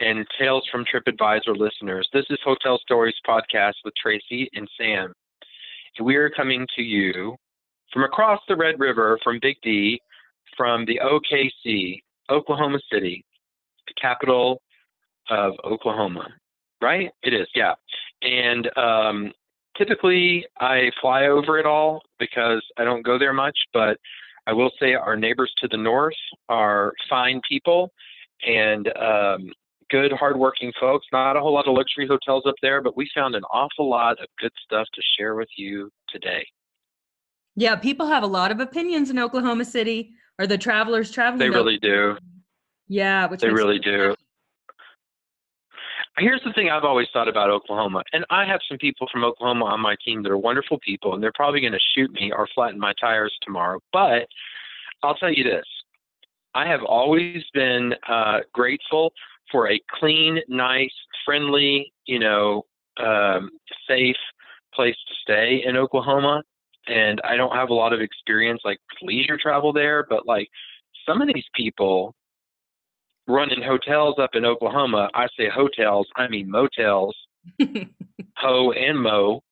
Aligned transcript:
And 0.00 0.26
Tales 0.38 0.64
from 0.72 0.84
TripAdvisor 0.84 1.56
listeners. 1.56 2.08
This 2.12 2.24
is 2.28 2.38
Hotel 2.44 2.78
Stories 2.78 3.14
Podcast 3.26 3.74
with 3.84 3.94
Tracy 3.94 4.50
and 4.54 4.68
Sam. 4.76 5.12
We 6.02 6.16
are 6.16 6.28
coming 6.30 6.66
to 6.74 6.82
you 6.82 7.36
from 7.92 8.02
across 8.02 8.40
the 8.48 8.56
Red 8.56 8.80
River, 8.80 9.20
from 9.22 9.38
Big 9.40 9.56
D, 9.62 10.00
from 10.56 10.84
the 10.86 11.00
OKC, 11.00 12.02
Oklahoma 12.28 12.80
City, 12.92 13.24
the 13.86 13.94
capital 14.00 14.60
of 15.30 15.52
Oklahoma. 15.64 16.26
Right? 16.82 17.10
It 17.22 17.32
is, 17.32 17.46
yeah. 17.54 17.74
And 18.22 18.68
um, 18.76 19.32
typically 19.78 20.44
I 20.58 20.90
fly 21.00 21.26
over 21.26 21.56
it 21.58 21.66
all 21.66 22.02
because 22.18 22.64
I 22.78 22.84
don't 22.84 23.02
go 23.02 23.16
there 23.16 23.32
much, 23.32 23.56
but 23.72 23.98
I 24.48 24.52
will 24.54 24.72
say 24.80 24.94
our 24.94 25.16
neighbors 25.16 25.54
to 25.60 25.68
the 25.68 25.76
north 25.76 26.14
are 26.48 26.92
fine 27.08 27.40
people 27.48 27.92
and 28.44 28.88
um, 28.98 29.52
good, 29.94 30.12
hardworking 30.12 30.72
folks. 30.80 31.06
Not 31.12 31.36
a 31.36 31.40
whole 31.40 31.54
lot 31.54 31.68
of 31.68 31.74
luxury 31.76 32.08
hotels 32.08 32.44
up 32.46 32.56
there, 32.62 32.82
but 32.82 32.96
we 32.96 33.08
found 33.14 33.36
an 33.36 33.44
awful 33.44 33.88
lot 33.88 34.20
of 34.20 34.26
good 34.40 34.50
stuff 34.64 34.88
to 34.92 35.02
share 35.16 35.36
with 35.36 35.48
you 35.56 35.88
today. 36.08 36.44
Yeah, 37.54 37.76
people 37.76 38.06
have 38.08 38.24
a 38.24 38.26
lot 38.26 38.50
of 38.50 38.58
opinions 38.58 39.10
in 39.10 39.20
Oklahoma 39.20 39.64
City, 39.64 40.10
or 40.40 40.48
the 40.48 40.58
travelers 40.58 41.12
traveling. 41.12 41.38
They 41.38 41.56
really 41.56 41.78
do. 41.78 42.16
Yeah, 42.88 43.28
which 43.28 43.40
they 43.40 43.50
really 43.50 43.78
do. 43.78 44.16
Here's 46.18 46.42
the 46.44 46.52
thing 46.52 46.70
I've 46.70 46.84
always 46.84 47.06
thought 47.12 47.28
about 47.28 47.50
Oklahoma, 47.50 48.02
and 48.12 48.24
I 48.30 48.44
have 48.44 48.60
some 48.68 48.78
people 48.78 49.06
from 49.12 49.22
Oklahoma 49.22 49.66
on 49.66 49.80
my 49.80 49.94
team 50.04 50.24
that 50.24 50.30
are 50.32 50.38
wonderful 50.38 50.78
people, 50.80 51.14
and 51.14 51.22
they're 51.22 51.32
probably 51.34 51.60
going 51.60 51.72
to 51.72 51.78
shoot 51.94 52.12
me 52.12 52.32
or 52.36 52.48
flatten 52.52 52.80
my 52.80 52.92
tires 53.00 53.32
tomorrow. 53.42 53.78
But 53.92 54.26
I'll 55.04 55.14
tell 55.14 55.32
you 55.32 55.44
this 55.44 55.64
I 56.54 56.66
have 56.66 56.82
always 56.82 57.44
been 57.52 57.94
uh, 58.08 58.40
grateful 58.52 59.12
for 59.50 59.70
a 59.70 59.80
clean, 59.98 60.40
nice, 60.48 60.92
friendly, 61.24 61.92
you 62.06 62.18
know, 62.18 62.62
um, 62.98 63.50
safe 63.88 64.16
place 64.74 64.96
to 65.08 65.14
stay 65.22 65.62
in 65.64 65.76
Oklahoma. 65.76 66.42
And 66.86 67.20
I 67.24 67.36
don't 67.36 67.54
have 67.54 67.70
a 67.70 67.74
lot 67.74 67.92
of 67.92 68.00
experience 68.00 68.60
like 68.64 68.78
leisure 69.02 69.38
travel 69.40 69.72
there, 69.72 70.04
but 70.08 70.26
like 70.26 70.48
some 71.06 71.22
of 71.22 71.28
these 71.32 71.44
people 71.54 72.14
running 73.26 73.62
hotels 73.62 74.16
up 74.18 74.30
in 74.34 74.44
Oklahoma. 74.44 75.08
I 75.14 75.28
say 75.38 75.48
hotels, 75.48 76.06
I 76.16 76.28
mean 76.28 76.50
motels. 76.50 77.16
Ho 78.38 78.72
and 78.72 79.00
Mo 79.00 79.42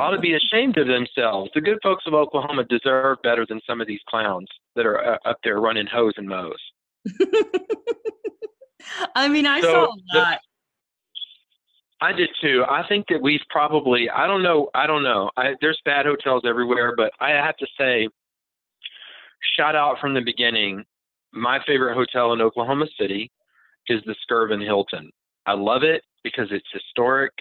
ought 0.00 0.10
to 0.10 0.20
be 0.20 0.34
ashamed 0.52 0.76
of 0.78 0.86
themselves. 0.86 1.50
The 1.54 1.60
good 1.60 1.78
folks 1.82 2.04
of 2.06 2.14
Oklahoma 2.14 2.64
deserve 2.64 3.18
better 3.22 3.46
than 3.48 3.60
some 3.66 3.80
of 3.80 3.86
these 3.86 4.00
clowns 4.08 4.48
that 4.76 4.86
are 4.86 5.14
uh, 5.14 5.18
up 5.24 5.38
there 5.42 5.60
running 5.60 5.86
hoes 5.86 6.14
and 6.16 6.28
mows. 6.28 6.58
I 9.14 9.28
mean, 9.28 9.46
I 9.46 9.60
so 9.60 9.66
saw 9.66 9.84
a 9.84 10.18
lot. 10.18 10.38
The, 10.38 10.38
I 12.00 12.12
did 12.12 12.30
too. 12.40 12.64
I 12.68 12.86
think 12.88 13.06
that 13.08 13.22
we've 13.22 13.40
probably, 13.48 14.10
I 14.10 14.26
don't 14.26 14.42
know, 14.42 14.68
I 14.74 14.86
don't 14.86 15.04
know. 15.04 15.30
I, 15.36 15.54
there's 15.60 15.80
bad 15.84 16.04
hotels 16.04 16.42
everywhere, 16.44 16.94
but 16.96 17.12
I 17.20 17.30
have 17.30 17.56
to 17.58 17.66
say, 17.78 18.08
shout 19.56 19.76
out 19.76 19.98
from 20.00 20.14
the 20.14 20.20
beginning 20.20 20.84
my 21.32 21.58
favorite 21.66 21.94
hotel 21.94 22.32
in 22.32 22.40
Oklahoma 22.40 22.86
City 22.98 23.30
is 23.88 24.02
the 24.04 24.14
Skirvin 24.26 24.62
Hilton. 24.62 25.10
I 25.46 25.54
love 25.54 25.82
it 25.82 26.02
because 26.22 26.48
it's 26.50 26.66
historic. 26.72 27.32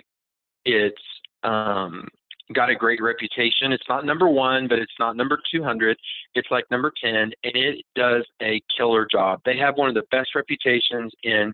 It's 0.65 1.01
um, 1.43 2.07
got 2.53 2.69
a 2.69 2.75
great 2.75 3.01
reputation. 3.01 3.71
It's 3.71 3.87
not 3.89 4.05
number 4.05 4.27
one, 4.27 4.67
but 4.67 4.79
it's 4.79 4.93
not 4.99 5.15
number 5.15 5.39
200. 5.51 5.97
It's 6.35 6.49
like 6.51 6.65
number 6.71 6.91
10, 7.03 7.13
and 7.15 7.33
it 7.43 7.85
does 7.95 8.25
a 8.41 8.61
killer 8.75 9.07
job. 9.09 9.41
They 9.45 9.57
have 9.57 9.77
one 9.77 9.89
of 9.89 9.95
the 9.95 10.03
best 10.11 10.35
reputations 10.35 11.11
in 11.23 11.53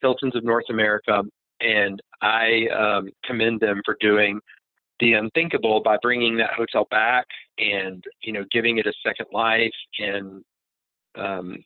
Hiltons 0.00 0.36
of 0.36 0.44
North 0.44 0.66
America, 0.70 1.22
and 1.60 2.00
I 2.22 2.66
um, 2.68 3.10
commend 3.24 3.60
them 3.60 3.82
for 3.84 3.96
doing 4.00 4.40
the 5.00 5.14
unthinkable 5.14 5.80
by 5.80 5.96
bringing 6.02 6.36
that 6.36 6.50
hotel 6.56 6.86
back 6.90 7.26
and 7.58 8.02
you 8.22 8.32
know 8.32 8.44
giving 8.50 8.78
it 8.78 8.86
a 8.86 8.92
second 9.04 9.26
life 9.32 9.70
and 10.00 10.42
um, 11.16 11.56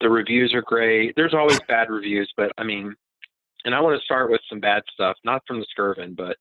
the 0.00 0.08
reviews 0.08 0.54
are 0.54 0.62
great. 0.62 1.14
There's 1.16 1.34
always 1.34 1.60
bad 1.68 1.90
reviews, 1.90 2.32
but 2.36 2.52
I 2.58 2.64
mean, 2.64 2.94
and 3.64 3.74
I 3.74 3.80
want 3.80 3.98
to 3.98 4.04
start 4.04 4.30
with 4.30 4.40
some 4.48 4.60
bad 4.60 4.82
stuff, 4.92 5.16
not 5.24 5.42
from 5.46 5.60
the 5.60 5.66
Skirvin, 5.76 6.16
but 6.16 6.36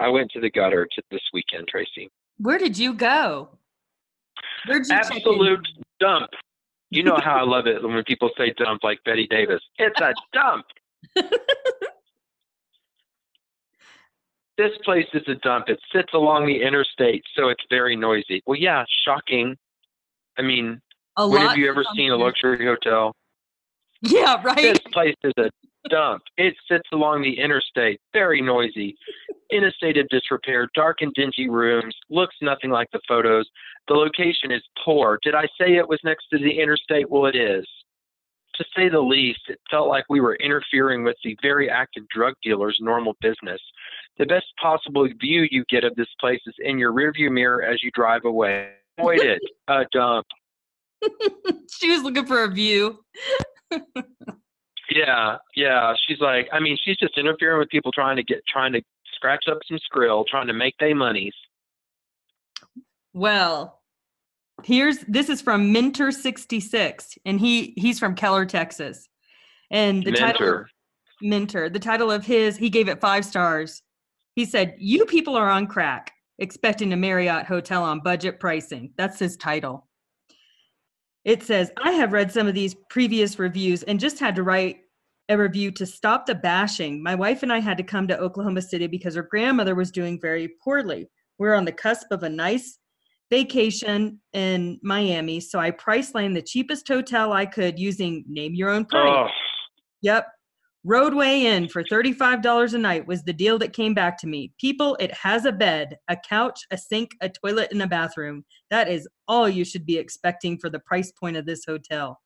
I 0.00 0.08
went 0.08 0.30
to 0.32 0.40
the 0.40 0.50
gutter 0.50 0.86
to 0.94 1.02
this 1.10 1.20
weekend, 1.32 1.68
Tracy. 1.68 2.10
Where 2.38 2.58
did 2.58 2.78
you 2.78 2.94
go? 2.94 3.48
Where'd 4.66 4.86
you 4.86 4.94
Absolute 4.94 5.66
dump. 6.00 6.30
You 6.90 7.02
know 7.02 7.18
how 7.22 7.36
I 7.36 7.42
love 7.42 7.66
it 7.66 7.82
when 7.82 8.02
people 8.04 8.30
say 8.38 8.54
dump 8.56 8.82
like 8.82 8.98
Bette 9.04 9.26
Davis. 9.26 9.60
It's 9.76 10.00
a 10.00 10.14
dump. 10.32 10.64
this 14.56 14.70
place 14.84 15.06
is 15.12 15.22
a 15.28 15.34
dump. 15.36 15.68
It 15.68 15.78
sits 15.92 16.14
along 16.14 16.46
the 16.46 16.62
interstate, 16.62 17.24
so 17.36 17.48
it's 17.48 17.62
very 17.68 17.94
noisy. 17.94 18.42
Well, 18.46 18.58
yeah, 18.58 18.84
shocking. 19.04 19.56
I 20.38 20.42
mean, 20.42 20.80
a 21.16 21.28
when 21.28 21.42
have 21.42 21.58
you 21.58 21.68
ever 21.68 21.84
seen 21.94 22.10
a 22.10 22.16
luxury 22.16 22.64
hotel? 22.64 23.14
Yeah, 24.02 24.40
right. 24.42 24.56
This 24.56 24.78
place 24.92 25.16
is 25.24 25.32
a 25.38 25.50
dump. 25.88 26.22
It 26.36 26.54
sits 26.70 26.88
along 26.92 27.22
the 27.22 27.38
interstate, 27.38 28.00
very 28.12 28.40
noisy, 28.40 28.96
in 29.50 29.64
a 29.64 29.70
state 29.72 29.96
of 29.96 30.08
disrepair, 30.08 30.68
dark 30.74 30.98
and 31.00 31.12
dingy 31.14 31.48
rooms, 31.48 31.94
looks 32.10 32.36
nothing 32.42 32.70
like 32.70 32.88
the 32.92 33.00
photos. 33.08 33.48
The 33.88 33.94
location 33.94 34.52
is 34.52 34.62
poor. 34.84 35.18
Did 35.22 35.34
I 35.34 35.46
say 35.58 35.76
it 35.76 35.88
was 35.88 36.00
next 36.04 36.26
to 36.32 36.38
the 36.38 36.60
interstate? 36.60 37.08
Well, 37.10 37.26
it 37.26 37.36
is. 37.36 37.66
To 38.56 38.64
say 38.76 38.88
the 38.88 39.00
least, 39.00 39.40
it 39.48 39.58
felt 39.70 39.88
like 39.88 40.04
we 40.08 40.20
were 40.20 40.34
interfering 40.36 41.04
with 41.04 41.16
the 41.24 41.36
very 41.40 41.70
active 41.70 42.02
drug 42.14 42.34
dealer's 42.42 42.76
normal 42.80 43.14
business. 43.20 43.60
The 44.18 44.26
best 44.26 44.46
possible 44.60 45.08
view 45.20 45.46
you 45.50 45.64
get 45.70 45.84
of 45.84 45.94
this 45.94 46.08
place 46.20 46.40
is 46.46 46.54
in 46.58 46.76
your 46.76 46.92
rearview 46.92 47.30
mirror 47.30 47.62
as 47.62 47.82
you 47.82 47.90
drive 47.94 48.24
away. 48.24 48.70
Avoid 48.98 49.20
it. 49.20 49.40
A 49.68 49.86
dump. 49.92 50.26
she 51.78 51.90
was 51.90 52.02
looking 52.02 52.26
for 52.26 52.42
a 52.42 52.50
view. 52.50 52.98
Yeah, 54.90 55.36
yeah. 55.56 55.94
She's 56.06 56.20
like, 56.20 56.48
I 56.52 56.60
mean, 56.60 56.76
she's 56.84 56.96
just 56.96 57.16
interfering 57.18 57.58
with 57.58 57.68
people 57.68 57.92
trying 57.92 58.16
to 58.16 58.22
get, 58.22 58.38
trying 58.46 58.72
to 58.72 58.82
scratch 59.14 59.44
up 59.50 59.58
some 59.68 59.78
skrill, 59.92 60.26
trying 60.26 60.46
to 60.46 60.52
make 60.52 60.74
their 60.78 60.94
monies. 60.94 61.34
Well, 63.12 63.80
here's 64.64 64.98
this 65.00 65.28
is 65.28 65.42
from 65.42 65.72
Minter 65.72 66.10
sixty 66.10 66.60
six, 66.60 67.16
and 67.24 67.40
he 67.40 67.74
he's 67.76 67.98
from 67.98 68.14
Keller, 68.14 68.46
Texas, 68.46 69.08
and 69.70 70.04
the 70.04 70.12
title 70.12 70.64
Minter. 71.20 71.68
The 71.68 71.78
title 71.78 72.10
of 72.10 72.24
his 72.24 72.56
he 72.56 72.70
gave 72.70 72.88
it 72.88 73.00
five 73.00 73.24
stars. 73.24 73.82
He 74.34 74.44
said, 74.44 74.74
"You 74.78 75.04
people 75.04 75.36
are 75.36 75.50
on 75.50 75.66
crack." 75.66 76.12
Expecting 76.40 76.92
a 76.92 76.96
Marriott 76.96 77.46
hotel 77.46 77.82
on 77.82 77.98
budget 77.98 78.38
pricing. 78.38 78.92
That's 78.96 79.18
his 79.18 79.36
title. 79.36 79.87
It 81.28 81.42
says, 81.42 81.70
I 81.76 81.90
have 81.90 82.14
read 82.14 82.32
some 82.32 82.46
of 82.46 82.54
these 82.54 82.74
previous 82.88 83.38
reviews 83.38 83.82
and 83.82 84.00
just 84.00 84.18
had 84.18 84.34
to 84.36 84.42
write 84.42 84.78
a 85.28 85.36
review 85.36 85.70
to 85.72 85.84
stop 85.84 86.24
the 86.24 86.34
bashing. 86.34 87.02
My 87.02 87.14
wife 87.14 87.42
and 87.42 87.52
I 87.52 87.58
had 87.58 87.76
to 87.76 87.82
come 87.82 88.08
to 88.08 88.18
Oklahoma 88.18 88.62
City 88.62 88.86
because 88.86 89.14
her 89.14 89.28
grandmother 89.30 89.74
was 89.74 89.90
doing 89.90 90.18
very 90.18 90.48
poorly. 90.64 91.06
We 91.38 91.46
we're 91.46 91.54
on 91.54 91.66
the 91.66 91.72
cusp 91.72 92.06
of 92.12 92.22
a 92.22 92.30
nice 92.30 92.78
vacation 93.28 94.22
in 94.32 94.80
Miami, 94.82 95.40
so 95.40 95.58
I 95.58 95.70
price 95.70 96.14
line 96.14 96.32
the 96.32 96.40
cheapest 96.40 96.88
hotel 96.88 97.34
I 97.34 97.44
could 97.44 97.78
using 97.78 98.24
name 98.26 98.54
your 98.54 98.70
own 98.70 98.86
price. 98.86 99.12
Oh. 99.14 99.28
Yep. 100.00 100.28
Rodeway 100.86 101.42
Inn 101.42 101.68
for 101.68 101.82
$35 101.82 102.72
a 102.72 102.78
night 102.78 103.06
was 103.06 103.22
the 103.22 103.32
deal 103.32 103.58
that 103.58 103.72
came 103.72 103.94
back 103.94 104.16
to 104.18 104.26
me. 104.26 104.52
People, 104.60 104.96
it 105.00 105.12
has 105.12 105.44
a 105.44 105.52
bed, 105.52 105.96
a 106.08 106.16
couch, 106.16 106.60
a 106.70 106.78
sink, 106.78 107.10
a 107.20 107.28
toilet, 107.28 107.72
and 107.72 107.82
a 107.82 107.86
bathroom. 107.86 108.44
That 108.70 108.88
is 108.88 109.08
all 109.26 109.48
you 109.48 109.64
should 109.64 109.84
be 109.84 109.98
expecting 109.98 110.56
for 110.56 110.70
the 110.70 110.78
price 110.78 111.10
point 111.10 111.36
of 111.36 111.46
this 111.46 111.64
hotel. 111.66 112.20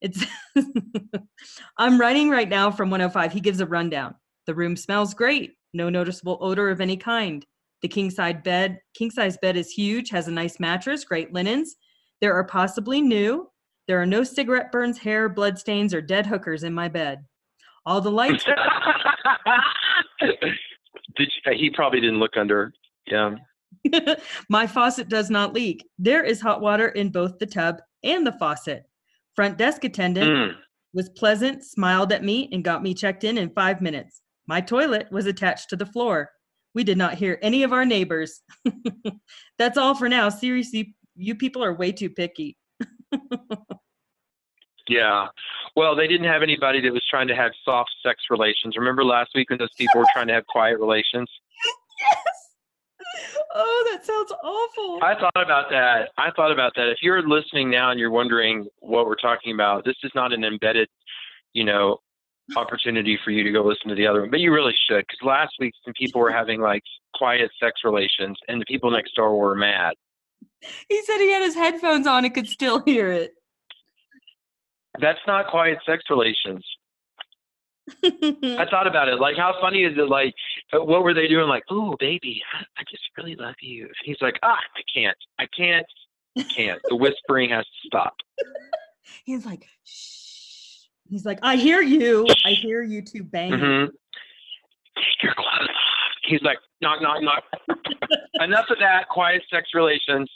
It's 0.00 0.24
I'm 1.78 2.00
writing 2.00 2.30
right 2.30 2.48
now 2.48 2.70
from 2.70 2.90
105. 2.90 3.32
He 3.32 3.40
gives 3.40 3.60
a 3.60 3.66
rundown. 3.66 4.14
The 4.46 4.54
room 4.54 4.76
smells 4.76 5.14
great. 5.14 5.52
No 5.74 5.88
noticeable 5.88 6.38
odor 6.40 6.70
of 6.70 6.80
any 6.80 6.96
kind. 6.96 7.44
The 7.82 7.88
king 7.88 8.10
size 8.10 8.36
bed, 8.44 8.78
king 8.94 9.10
size 9.10 9.36
bed 9.42 9.56
is 9.56 9.70
huge, 9.70 10.10
has 10.10 10.28
a 10.28 10.32
nice 10.32 10.60
mattress, 10.60 11.04
great 11.04 11.32
linens. 11.32 11.76
There 12.20 12.34
are 12.34 12.44
possibly 12.44 13.00
new. 13.00 13.48
There 13.88 14.00
are 14.00 14.06
no 14.06 14.22
cigarette 14.22 14.70
burns, 14.70 14.98
hair, 14.98 15.28
blood 15.28 15.58
stains, 15.58 15.92
or 15.92 16.00
dead 16.00 16.26
hookers 16.26 16.62
in 16.62 16.72
my 16.72 16.88
bed. 16.88 17.24
All 17.84 18.00
the 18.00 18.10
lights. 18.10 18.44
Did 20.20 21.28
you, 21.46 21.52
he 21.54 21.70
probably 21.70 22.00
didn't 22.00 22.20
look 22.20 22.36
under? 22.36 22.72
Yeah. 23.06 23.36
My 24.48 24.66
faucet 24.66 25.08
does 25.08 25.30
not 25.30 25.52
leak. 25.52 25.86
There 25.98 26.22
is 26.22 26.40
hot 26.40 26.60
water 26.60 26.88
in 26.88 27.10
both 27.10 27.38
the 27.38 27.46
tub 27.46 27.80
and 28.02 28.26
the 28.26 28.32
faucet. 28.32 28.84
Front 29.34 29.58
desk 29.58 29.84
attendant 29.84 30.30
mm. 30.30 30.54
was 30.94 31.08
pleasant, 31.10 31.64
smiled 31.64 32.12
at 32.12 32.24
me, 32.24 32.48
and 32.52 32.64
got 32.64 32.82
me 32.82 32.94
checked 32.94 33.24
in 33.24 33.38
in 33.38 33.50
five 33.50 33.80
minutes. 33.80 34.22
My 34.46 34.60
toilet 34.60 35.08
was 35.10 35.26
attached 35.26 35.70
to 35.70 35.76
the 35.76 35.86
floor. 35.86 36.30
We 36.74 36.84
did 36.84 36.98
not 36.98 37.14
hear 37.14 37.38
any 37.42 37.62
of 37.62 37.72
our 37.72 37.84
neighbors. 37.84 38.40
That's 39.58 39.78
all 39.78 39.94
for 39.94 40.08
now. 40.08 40.28
Seriously, 40.28 40.94
you 41.16 41.34
people 41.34 41.62
are 41.64 41.74
way 41.74 41.92
too 41.92 42.10
picky. 42.10 42.56
Yeah. 44.88 45.28
Well, 45.74 45.96
they 45.96 46.06
didn't 46.06 46.26
have 46.26 46.42
anybody 46.42 46.80
that 46.82 46.92
was 46.92 47.04
trying 47.08 47.28
to 47.28 47.34
have 47.34 47.52
soft 47.64 47.90
sex 48.04 48.24
relations. 48.30 48.76
Remember 48.76 49.04
last 49.04 49.30
week 49.34 49.50
when 49.50 49.58
those 49.58 49.72
people 49.78 50.00
were 50.00 50.06
trying 50.12 50.28
to 50.28 50.34
have 50.34 50.46
quiet 50.46 50.78
relations? 50.78 51.30
yes. 52.00 52.16
Oh, 53.54 53.88
that 53.92 54.06
sounds 54.06 54.32
awful. 54.42 55.00
I 55.02 55.14
thought 55.14 55.42
about 55.42 55.70
that. 55.70 56.10
I 56.16 56.30
thought 56.34 56.52
about 56.52 56.72
that. 56.76 56.88
If 56.88 56.98
you're 57.02 57.26
listening 57.26 57.70
now 57.70 57.90
and 57.90 58.00
you're 58.00 58.10
wondering 58.10 58.66
what 58.80 59.06
we're 59.06 59.16
talking 59.16 59.52
about, 59.52 59.84
this 59.84 59.96
is 60.02 60.10
not 60.14 60.32
an 60.32 60.44
embedded, 60.44 60.88
you 61.52 61.64
know, 61.64 61.98
opportunity 62.56 63.18
for 63.24 63.30
you 63.30 63.44
to 63.44 63.50
go 63.50 63.62
listen 63.62 63.88
to 63.88 63.94
the 63.94 64.06
other 64.06 64.22
one, 64.22 64.30
but 64.30 64.40
you 64.40 64.52
really 64.52 64.74
should 64.88 65.04
because 65.06 65.18
last 65.22 65.54
week 65.58 65.74
some 65.84 65.94
people 65.94 66.20
were 66.20 66.32
having 66.32 66.60
like 66.60 66.82
quiet 67.14 67.50
sex 67.60 67.80
relations 67.84 68.38
and 68.48 68.60
the 68.60 68.64
people 68.66 68.90
next 68.90 69.14
door 69.14 69.38
were 69.38 69.54
mad. 69.54 69.94
He 70.88 71.02
said 71.04 71.18
he 71.18 71.32
had 71.32 71.42
his 71.42 71.54
headphones 71.54 72.06
on 72.06 72.24
and 72.24 72.34
could 72.34 72.48
still 72.48 72.82
hear 72.84 73.12
it. 73.12 73.34
That's 75.00 75.18
not 75.26 75.48
quiet 75.48 75.78
sex 75.86 76.04
relations. 76.10 76.64
I 78.04 78.66
thought 78.70 78.86
about 78.86 79.08
it. 79.08 79.18
Like, 79.18 79.36
how 79.36 79.54
funny 79.60 79.84
is 79.84 79.96
it? 79.96 80.08
Like, 80.08 80.34
what 80.72 81.02
were 81.02 81.14
they 81.14 81.26
doing? 81.26 81.48
Like, 81.48 81.64
oh, 81.70 81.96
baby, 81.98 82.42
I, 82.76 82.82
just 82.90 83.02
really 83.16 83.34
love 83.36 83.54
you. 83.60 83.88
He's 84.04 84.18
like, 84.20 84.38
ah, 84.42 84.58
I 84.76 84.82
can't, 84.94 85.16
I 85.38 85.46
can't, 85.56 85.86
I 86.38 86.42
can't. 86.42 86.80
The 86.88 86.96
whispering 86.96 87.50
has 87.50 87.64
to 87.64 87.86
stop. 87.86 88.14
He's 89.24 89.44
like, 89.44 89.66
shh. 89.84 90.86
He's 91.08 91.26
like, 91.26 91.40
I 91.42 91.56
hear 91.56 91.82
you. 91.82 92.26
I 92.44 92.50
hear 92.50 92.82
you 92.82 93.02
two 93.02 93.22
banging. 93.22 93.58
Mm-hmm. 93.58 93.90
Take 94.96 95.22
your 95.22 95.34
clothes 95.34 95.68
off. 95.68 96.12
He's 96.24 96.42
like, 96.42 96.58
knock, 96.80 97.02
knock, 97.02 97.22
knock. 97.22 97.44
Enough 98.40 98.66
of 98.70 98.78
that. 98.78 99.08
Quiet 99.08 99.42
sex 99.50 99.68
relations. 99.74 100.30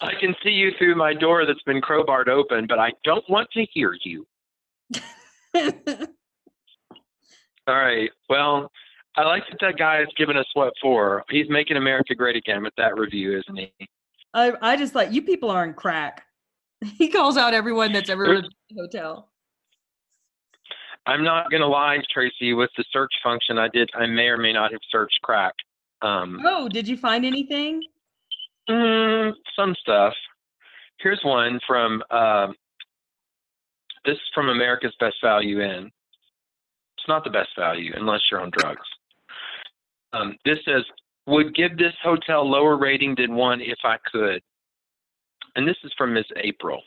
I 0.00 0.12
can 0.20 0.34
see 0.42 0.50
you 0.50 0.72
through 0.78 0.96
my 0.96 1.14
door 1.14 1.46
that's 1.46 1.62
been 1.62 1.80
crowbarred 1.80 2.28
open, 2.28 2.66
but 2.68 2.78
I 2.78 2.92
don't 3.04 3.24
want 3.28 3.48
to 3.52 3.64
hear 3.72 3.96
you. 4.04 4.26
All 7.66 7.76
right. 7.76 8.10
Well, 8.28 8.70
I 9.16 9.22
like 9.22 9.44
that 9.50 9.58
that 9.60 9.78
guy 9.78 9.98
has 9.98 10.08
given 10.16 10.36
us 10.36 10.46
what 10.54 10.72
for. 10.82 11.24
He's 11.30 11.48
making 11.48 11.76
America 11.76 12.14
great 12.14 12.36
again 12.36 12.62
with 12.62 12.74
that 12.76 12.98
review, 12.98 13.38
isn't 13.38 13.56
he? 13.56 13.72
I 14.34 14.52
I 14.60 14.76
just 14.76 14.94
like 14.94 15.12
you 15.12 15.22
people 15.22 15.50
are 15.50 15.62
on 15.62 15.74
crack. 15.74 16.24
He 16.98 17.08
calls 17.08 17.38
out 17.38 17.54
everyone 17.54 17.92
that's 17.92 18.10
ever 18.10 18.28
lived 18.28 18.54
in 18.68 18.78
a 18.78 18.82
hotel. 18.82 19.30
I'm 21.06 21.24
not 21.24 21.50
gonna 21.50 21.66
lie, 21.66 21.98
Tracy. 22.12 22.52
With 22.52 22.70
the 22.76 22.84
search 22.92 23.12
function, 23.22 23.58
I 23.58 23.68
did. 23.68 23.88
I 23.94 24.06
may 24.06 24.26
or 24.26 24.36
may 24.36 24.52
not 24.52 24.72
have 24.72 24.80
searched 24.90 25.18
crack. 25.22 25.54
Um, 26.02 26.40
oh, 26.44 26.68
did 26.68 26.86
you 26.86 26.98
find 26.98 27.24
anything? 27.24 27.82
Mm, 28.68 29.32
some 29.56 29.74
stuff. 29.80 30.14
Here's 30.98 31.20
one 31.24 31.60
from. 31.66 32.02
Uh, 32.10 32.48
this 34.04 34.14
is 34.14 34.30
from 34.34 34.50
America's 34.50 34.94
Best 35.00 35.16
Value 35.22 35.60
Inn. 35.60 35.90
It's 36.98 37.08
not 37.08 37.24
the 37.24 37.30
best 37.30 37.50
value 37.58 37.92
unless 37.96 38.20
you're 38.30 38.40
on 38.40 38.50
drugs. 38.50 38.86
Um, 40.12 40.36
this 40.44 40.58
says 40.64 40.84
would 41.26 41.54
give 41.54 41.76
this 41.76 41.94
hotel 42.02 42.48
lower 42.48 42.76
rating 42.76 43.14
than 43.16 43.34
one 43.34 43.60
if 43.60 43.78
I 43.82 43.96
could. 44.10 44.42
And 45.56 45.66
this 45.66 45.76
is 45.84 45.92
from 45.96 46.12
Miss 46.12 46.26
April. 46.36 46.82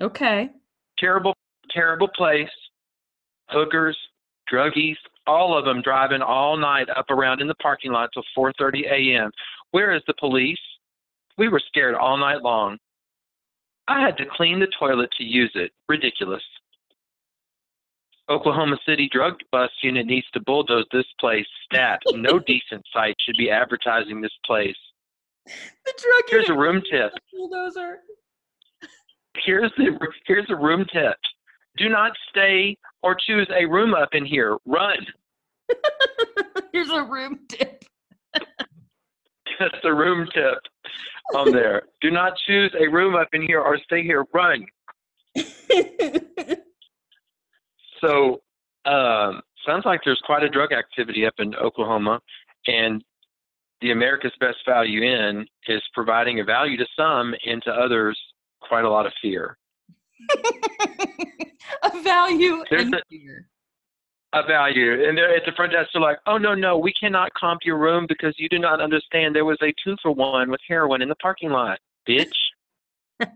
Okay. 0.00 0.50
Terrible, 0.98 1.34
terrible 1.70 2.08
place. 2.08 2.48
Hookers, 3.48 3.96
druggies, 4.52 4.96
all 5.26 5.56
of 5.56 5.64
them 5.64 5.82
driving 5.82 6.22
all 6.22 6.56
night 6.56 6.88
up 6.94 7.10
around 7.10 7.40
in 7.40 7.48
the 7.48 7.54
parking 7.56 7.92
lot 7.92 8.10
till 8.12 8.24
4:30 8.36 8.86
a.m. 8.90 9.30
Where 9.72 9.94
is 9.94 10.02
the 10.06 10.14
police? 10.18 10.58
We 11.38 11.48
were 11.48 11.60
scared 11.66 11.94
all 11.94 12.16
night 12.16 12.42
long. 12.42 12.78
I 13.88 14.00
had 14.00 14.16
to 14.18 14.24
clean 14.36 14.58
the 14.58 14.68
toilet 14.78 15.10
to 15.18 15.24
use 15.24 15.52
it. 15.54 15.70
Ridiculous. 15.88 16.42
Oklahoma 18.28 18.76
City 18.86 19.08
drug 19.12 19.34
bust 19.52 19.72
unit 19.82 20.06
needs 20.06 20.26
to 20.32 20.40
bulldoze 20.40 20.86
this 20.92 21.06
place. 21.20 21.46
Stat. 21.64 22.00
No 22.14 22.38
decent 22.46 22.84
site 22.92 23.14
should 23.20 23.36
be 23.36 23.50
advertising 23.50 24.20
this 24.20 24.32
place. 24.44 24.76
The 25.46 25.52
drug 26.02 26.22
Here's 26.28 26.48
a 26.48 26.54
room 26.54 26.82
tip. 26.90 27.12
bulldozer. 27.32 27.98
Here's 29.44 29.70
the 29.76 29.96
here's 30.26 30.46
a 30.50 30.56
room 30.56 30.84
tip. 30.92 31.16
Do 31.76 31.88
not 31.88 32.12
stay 32.30 32.76
or 33.02 33.14
choose 33.14 33.46
a 33.54 33.66
room 33.66 33.94
up 33.94 34.08
in 34.12 34.24
here. 34.24 34.56
Run. 34.66 35.06
Here's 36.72 36.90
a 36.90 37.02
room 37.02 37.40
tip. 37.48 37.84
That's 39.60 39.76
the 39.82 39.92
room 39.92 40.26
tip 40.34 40.58
on 41.34 41.52
there. 41.52 41.82
Do 42.00 42.10
not 42.10 42.32
choose 42.46 42.72
a 42.78 42.88
room 42.88 43.14
up 43.14 43.28
in 43.32 43.42
here 43.42 43.60
or 43.60 43.78
stay 43.78 44.02
here. 44.02 44.24
Run. 44.32 44.66
So, 48.00 48.42
um, 48.84 49.40
sounds 49.66 49.84
like 49.86 50.00
there's 50.04 50.20
quite 50.26 50.42
a 50.42 50.48
drug 50.50 50.72
activity 50.72 51.24
up 51.26 51.34
in 51.38 51.54
Oklahoma, 51.54 52.20
and 52.66 53.02
the 53.80 53.90
America's 53.90 54.32
Best 54.38 54.58
Value 54.66 55.02
Inn 55.02 55.46
is 55.66 55.82
providing 55.94 56.40
a 56.40 56.44
value 56.44 56.76
to 56.76 56.86
some 56.96 57.34
and 57.46 57.62
to 57.62 57.70
others 57.70 58.18
quite 58.60 58.84
a 58.84 58.90
lot 58.90 59.06
of 59.06 59.12
fear. 59.22 59.56
a 61.82 62.02
value 62.02 62.62
There's 62.70 62.82
and 62.82 62.94
a- 62.94 63.02
fear. 63.08 63.48
A 64.32 64.42
value, 64.42 65.06
and 65.08 65.16
they're 65.16 65.34
at 65.34 65.44
the 65.46 65.52
front 65.52 65.72
desk. 65.72 65.90
They're 65.92 66.02
like, 66.02 66.18
"Oh 66.26 66.36
no, 66.36 66.54
no, 66.54 66.76
we 66.76 66.92
cannot 66.92 67.32
comp 67.34 67.60
your 67.64 67.78
room 67.78 68.06
because 68.08 68.34
you 68.38 68.48
do 68.48 68.58
not 68.58 68.80
understand. 68.80 69.34
There 69.34 69.44
was 69.44 69.56
a 69.62 69.72
two 69.82 69.96
for 70.02 70.10
one 70.10 70.50
with 70.50 70.60
heroin 70.68 71.00
in 71.00 71.08
the 71.08 71.14
parking 71.16 71.50
lot, 71.50 71.78
bitch. 72.08 72.26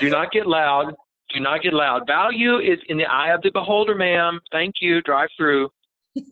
do 0.00 0.10
not 0.10 0.30
get 0.32 0.46
loud. 0.46 0.94
Do 1.32 1.40
not 1.40 1.62
get 1.62 1.72
loud. 1.72 2.06
Value 2.06 2.58
is 2.58 2.78
in 2.88 2.98
the 2.98 3.06
eye 3.06 3.32
of 3.32 3.40
the 3.42 3.50
beholder, 3.50 3.94
ma'am. 3.94 4.40
Thank 4.50 4.74
you. 4.80 5.00
Drive 5.02 5.28
through. 5.36 5.70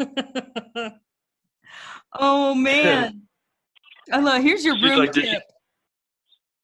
oh 2.18 2.54
man. 2.54 3.22
I 4.12 4.18
love 4.18 4.42
here's 4.42 4.64
your 4.64 4.74
room 4.74 4.98
like, 4.98 5.12
"Did 5.12 5.24
you- 5.24 5.30
tip. 5.30 5.42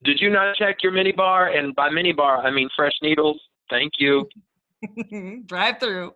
Did 0.03 0.21
you 0.21 0.29
not 0.31 0.57
check 0.57 0.83
your 0.83 0.93
mini 0.93 1.13
bar? 1.13 1.49
And 1.49 1.75
by 1.75 1.89
mini 1.89 2.13
bar, 2.13 2.45
I 2.45 2.51
mean 2.51 2.69
fresh 2.77 2.93
needles. 3.03 3.41
Thank 3.71 3.93
you. 3.99 4.29
Drive 5.47 5.81
through. 5.81 6.13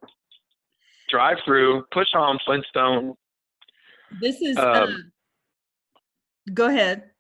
Drive 1.09 1.39
through. 1.45 1.85
Push 1.93 2.15
on 2.15 2.39
Flintstone. 2.45 3.15
This 4.21 4.41
is 4.41 4.57
Um, 4.57 5.13
uh, 6.47 6.51
go 6.55 6.67
ahead. 6.67 7.11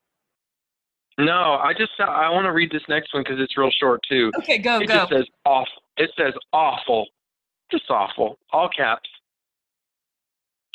No, 1.19 1.59
I 1.63 1.73
just 1.77 1.93
I 1.99 2.31
want 2.31 2.47
to 2.47 2.53
read 2.53 2.71
this 2.71 2.83
next 2.89 3.13
one 3.13 3.25
because 3.25 3.41
it's 3.41 3.59
real 3.59 3.73
short 3.73 4.01
too. 4.09 4.31
Okay, 4.39 4.59
go, 4.59 4.81
it 4.81 4.87
go. 4.87 4.95
just 4.95 5.13
says 5.13 5.27
awful. 5.45 5.83
It 5.97 6.11
says 6.17 6.33
awful, 6.53 7.09
just 7.73 7.91
awful, 7.91 8.39
all 8.53 8.69
caps. 8.69 9.09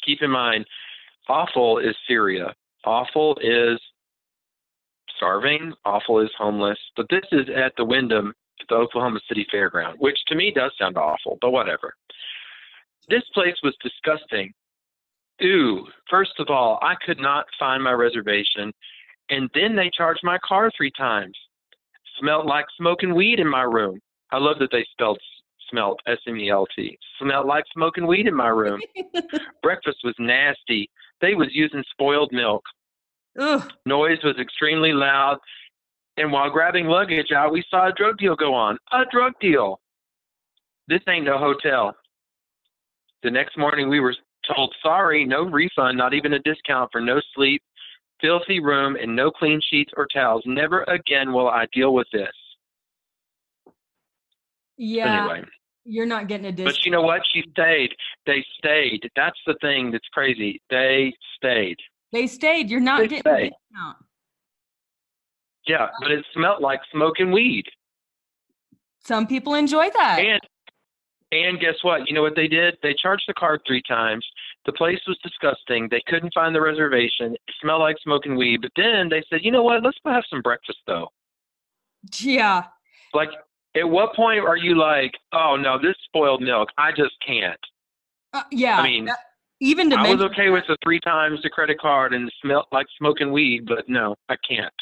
Keep 0.05 0.21
in 0.21 0.29
mind, 0.29 0.65
awful 1.29 1.79
is 1.79 1.95
Syria. 2.07 2.53
Awful 2.83 3.37
is 3.41 3.79
starving. 5.15 5.71
Awful 5.85 6.19
is 6.19 6.29
homeless. 6.37 6.79
But 6.97 7.05
this 7.09 7.23
is 7.31 7.47
at 7.55 7.71
the 7.77 7.85
Wyndham 7.85 8.33
at 8.59 8.67
the 8.67 8.75
Oklahoma 8.75 9.21
City 9.29 9.47
Fairground, 9.53 9.95
which 9.99 10.19
to 10.27 10.35
me 10.35 10.51
does 10.51 10.73
sound 10.77 10.97
awful, 10.97 11.37
but 11.39 11.51
whatever. 11.51 11.93
This 13.09 13.23
place 13.33 13.55
was 13.63 13.75
disgusting. 13.81 14.53
Ooh, 15.43 15.85
first 16.09 16.33
of 16.39 16.47
all, 16.49 16.79
I 16.81 16.95
could 17.05 17.19
not 17.19 17.45
find 17.59 17.83
my 17.83 17.91
reservation, 17.91 18.71
and 19.29 19.49
then 19.53 19.75
they 19.75 19.89
charged 19.95 20.21
my 20.23 20.37
car 20.45 20.71
three 20.75 20.91
times. 20.91 21.37
Smelled 22.19 22.45
like 22.45 22.65
smoking 22.77 23.15
weed 23.15 23.39
in 23.39 23.49
my 23.49 23.63
room. 23.63 23.99
I 24.31 24.37
love 24.37 24.59
that 24.59 24.69
they 24.71 24.85
spelled 24.91 25.19
smelt 25.69 25.99
S 26.07 26.19
M 26.27 26.37
E 26.37 26.49
L 26.49 26.67
T. 26.75 26.97
Smelled 27.19 27.47
like 27.47 27.63
smoking 27.73 28.05
weed 28.05 28.27
in 28.27 28.35
my 28.35 28.49
room. 28.49 28.79
Breakfast 29.63 29.97
was 30.03 30.15
nasty. 30.19 30.89
They 31.21 31.33
was 31.33 31.49
using 31.51 31.83
spoiled 31.91 32.31
milk. 32.31 32.63
Ugh. 33.39 33.71
Noise 33.85 34.19
was 34.23 34.37
extremely 34.39 34.93
loud. 34.93 35.39
And 36.17 36.31
while 36.31 36.51
grabbing 36.51 36.85
luggage 36.85 37.31
out, 37.31 37.51
we 37.51 37.63
saw 37.69 37.87
a 37.87 37.93
drug 37.93 38.17
deal 38.17 38.35
go 38.35 38.53
on. 38.53 38.77
A 38.91 39.03
drug 39.11 39.33
deal. 39.41 39.79
This 40.87 41.01
ain't 41.07 41.25
no 41.25 41.39
hotel. 41.39 41.95
The 43.23 43.31
next 43.31 43.57
morning, 43.57 43.89
we 43.89 43.99
were 44.01 44.15
told, 44.53 44.75
sorry, 44.83 45.25
no 45.25 45.43
refund, 45.43 45.97
not 45.97 46.13
even 46.13 46.33
a 46.33 46.39
discount 46.39 46.91
for 46.91 46.99
no 46.99 47.21
sleep, 47.33 47.61
filthy 48.19 48.59
room, 48.59 48.97
and 49.01 49.15
no 49.15 49.31
clean 49.31 49.61
sheets 49.69 49.91
or 49.95 50.07
towels. 50.13 50.43
Never 50.45 50.83
again 50.83 51.31
will 51.31 51.47
I 51.47 51.65
deal 51.73 51.93
with 51.93 52.07
this. 52.11 52.27
Yeah, 54.77 55.27
Anyway, 55.29 55.47
you're 55.85 56.05
not 56.05 56.27
getting 56.27 56.47
a 56.47 56.51
discount. 56.51 56.75
but 56.75 56.85
you 56.85 56.91
know 56.91 57.01
what? 57.01 57.21
She 57.31 57.43
stayed. 57.51 57.91
They 58.25 58.43
stayed. 58.57 59.09
That's 59.15 59.37
the 59.47 59.55
thing 59.61 59.91
that's 59.91 60.07
crazy. 60.11 60.61
They 60.69 61.13
stayed. 61.37 61.77
They 62.11 62.27
stayed. 62.27 62.69
You're 62.69 62.79
not 62.79 63.01
They 63.01 63.07
getting 63.07 63.31
a 63.31 63.39
discount. 63.41 63.97
Yeah, 65.67 65.87
but 66.01 66.11
it 66.11 66.25
smelled 66.33 66.61
like 66.61 66.81
smoking 66.91 67.31
weed. 67.31 67.63
Some 68.99 69.27
people 69.27 69.53
enjoy 69.53 69.89
that. 69.91 70.19
And 70.19 70.41
and 71.33 71.59
guess 71.59 71.75
what? 71.81 72.07
You 72.07 72.13
know 72.13 72.21
what 72.21 72.35
they 72.35 72.47
did? 72.47 72.77
They 72.83 72.93
charged 72.93 73.23
the 73.27 73.33
card 73.33 73.61
three 73.65 73.81
times. 73.87 74.25
The 74.65 74.73
place 74.73 74.99
was 75.07 75.17
disgusting. 75.23 75.87
They 75.89 76.01
couldn't 76.07 76.33
find 76.33 76.55
the 76.55 76.61
reservation. 76.61 77.33
It 77.33 77.55
smelled 77.61 77.81
like 77.81 77.97
smoking 78.03 78.35
weed. 78.35 78.61
But 78.61 78.71
then 78.75 79.09
they 79.09 79.23
said, 79.29 79.41
you 79.43 79.51
know 79.51 79.63
what? 79.63 79.83
Let's 79.83 79.97
go 80.05 80.11
have 80.11 80.23
some 80.29 80.41
breakfast 80.41 80.79
though. 80.87 81.07
Yeah. 82.19 82.65
Like, 83.13 83.29
at 83.75 83.89
what 83.89 84.15
point 84.15 84.39
are 84.39 84.57
you 84.57 84.77
like, 84.77 85.11
oh 85.33 85.55
no, 85.55 85.79
this 85.81 85.95
spoiled 86.05 86.41
milk, 86.41 86.69
I 86.77 86.91
just 86.91 87.15
can't. 87.25 87.59
Uh, 88.33 88.43
yeah. 88.51 88.77
I 88.77 88.83
mean, 88.83 89.09
even 89.59 89.89
to 89.89 89.95
I 89.97 90.13
was 90.13 90.21
okay 90.21 90.49
with 90.49 90.65
the 90.67 90.77
three 90.83 90.99
times 90.99 91.39
the 91.41 91.49
credit 91.49 91.79
card 91.79 92.13
and 92.13 92.31
smell 92.41 92.67
like 92.71 92.87
smoking 92.97 93.31
weed, 93.31 93.65
but 93.65 93.87
no, 93.87 94.15
I 94.29 94.35
can't. 94.47 94.73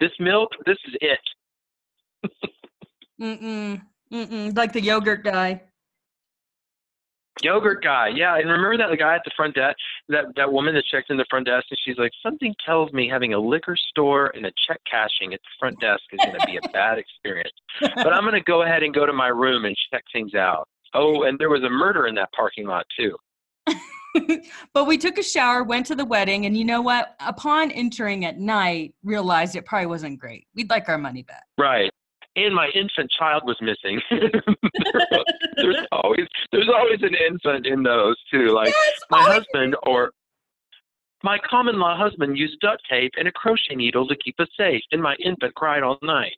This 0.00 0.12
milk, 0.18 0.50
this 0.66 0.78
is 0.86 0.94
it. 1.00 1.18
Mm-mm. 3.20 3.82
Mm-mm. 4.12 4.56
Like 4.56 4.72
the 4.72 4.80
yogurt 4.80 5.24
guy. 5.24 5.62
Yogurt 7.42 7.82
guy, 7.82 8.08
yeah, 8.08 8.36
and 8.36 8.48
remember 8.50 8.76
that 8.76 8.90
the 8.90 8.96
guy 8.96 9.14
at 9.14 9.22
the 9.24 9.30
front 9.36 9.54
desk, 9.54 9.76
that 10.08 10.26
that 10.36 10.52
woman 10.52 10.74
that 10.74 10.84
checked 10.90 11.10
in 11.10 11.16
the 11.16 11.24
front 11.30 11.46
desk, 11.46 11.66
and 11.70 11.78
she's 11.84 11.96
like, 11.98 12.12
something 12.22 12.54
tells 12.64 12.92
me 12.92 13.08
having 13.08 13.34
a 13.34 13.38
liquor 13.38 13.76
store 13.76 14.32
and 14.34 14.46
a 14.46 14.52
check 14.66 14.80
cashing 14.90 15.32
at 15.32 15.40
the 15.40 15.50
front 15.58 15.80
desk 15.80 16.02
is 16.12 16.18
going 16.24 16.38
to 16.38 16.46
be 16.46 16.56
a 16.56 16.68
bad 16.72 16.98
experience. 16.98 17.52
But 17.80 18.12
I'm 18.12 18.22
going 18.22 18.34
to 18.34 18.42
go 18.42 18.62
ahead 18.62 18.82
and 18.82 18.94
go 18.94 19.06
to 19.06 19.12
my 19.12 19.28
room 19.28 19.64
and 19.64 19.76
check 19.92 20.04
things 20.12 20.34
out. 20.34 20.68
Oh, 20.94 21.22
and 21.22 21.38
there 21.38 21.50
was 21.50 21.62
a 21.62 21.70
murder 21.70 22.06
in 22.06 22.14
that 22.16 22.30
parking 22.32 22.66
lot 22.66 22.84
too. 22.98 23.16
but 24.74 24.86
we 24.86 24.98
took 24.98 25.18
a 25.18 25.22
shower, 25.22 25.62
went 25.62 25.86
to 25.86 25.94
the 25.94 26.04
wedding, 26.04 26.46
and 26.46 26.56
you 26.56 26.64
know 26.64 26.82
what? 26.82 27.14
Upon 27.20 27.70
entering 27.70 28.24
at 28.24 28.38
night, 28.38 28.94
realized 29.04 29.56
it 29.56 29.64
probably 29.64 29.86
wasn't 29.86 30.18
great. 30.18 30.46
We'd 30.54 30.70
like 30.70 30.88
our 30.88 30.98
money 30.98 31.22
back. 31.22 31.44
Right. 31.58 31.90
And 32.36 32.54
my 32.54 32.68
infant 32.74 33.10
child 33.10 33.42
was 33.44 33.56
missing. 33.60 34.00
there's 35.56 35.86
always 35.90 36.26
there's 36.52 36.68
always 36.68 37.02
an 37.02 37.14
infant 37.14 37.66
in 37.66 37.82
those 37.82 38.16
too. 38.30 38.50
Like 38.54 38.68
Yes, 38.68 39.00
my 39.10 39.18
always- 39.18 39.34
husband 39.34 39.76
or 39.84 40.12
my 41.22 41.38
common 41.48 41.78
law 41.78 41.96
husband 41.98 42.38
used 42.38 42.58
duct 42.60 42.82
tape 42.88 43.12
and 43.18 43.28
a 43.28 43.32
crochet 43.32 43.74
needle 43.74 44.06
to 44.08 44.16
keep 44.16 44.38
us 44.40 44.48
safe, 44.56 44.80
and 44.92 45.02
my 45.02 45.14
infant 45.16 45.54
cried 45.54 45.82
all 45.82 45.98
night. 46.02 46.32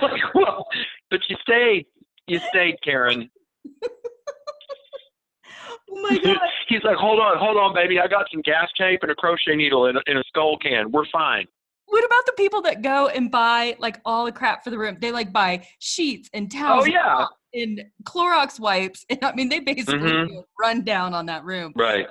like, 0.00 0.22
well, 0.34 0.66
but 1.10 1.20
you 1.28 1.36
stayed. 1.42 1.86
You 2.26 2.40
stayed, 2.50 2.76
Karen. 2.82 3.30
Oh 5.88 6.00
my 6.02 6.18
god. 6.18 6.36
He's 6.68 6.82
like, 6.82 6.96
hold 6.96 7.20
on, 7.20 7.38
hold 7.38 7.56
on, 7.56 7.72
baby. 7.74 7.98
I 8.00 8.06
got 8.08 8.26
some 8.32 8.42
gas 8.42 8.68
tape 8.76 9.00
and 9.02 9.10
a 9.10 9.14
crochet 9.14 9.54
needle 9.54 9.86
in 9.86 9.96
a, 9.96 10.00
in 10.06 10.16
a 10.18 10.22
skull 10.24 10.58
can. 10.58 10.90
We're 10.90 11.06
fine. 11.12 11.46
What 11.86 12.04
about 12.04 12.26
the 12.26 12.32
people 12.36 12.62
that 12.62 12.82
go 12.82 13.08
and 13.08 13.30
buy 13.30 13.76
like 13.78 14.00
all 14.04 14.24
the 14.24 14.32
crap 14.32 14.64
for 14.64 14.70
the 14.70 14.78
room? 14.78 14.98
They 15.00 15.12
like 15.12 15.32
buy 15.32 15.66
sheets 15.78 16.28
and 16.34 16.50
Oh 16.54 16.58
towels 16.58 16.88
yeah, 16.88 17.24
and 17.54 17.84
Clorox 18.04 18.58
wipes. 18.60 19.04
And 19.10 19.22
I 19.24 19.32
mean, 19.34 19.48
they 19.48 19.60
basically 19.60 20.10
Mhm. 20.10 20.44
run 20.60 20.82
down 20.82 21.14
on 21.14 21.26
that 21.26 21.44
room. 21.44 21.72
right. 21.76 22.06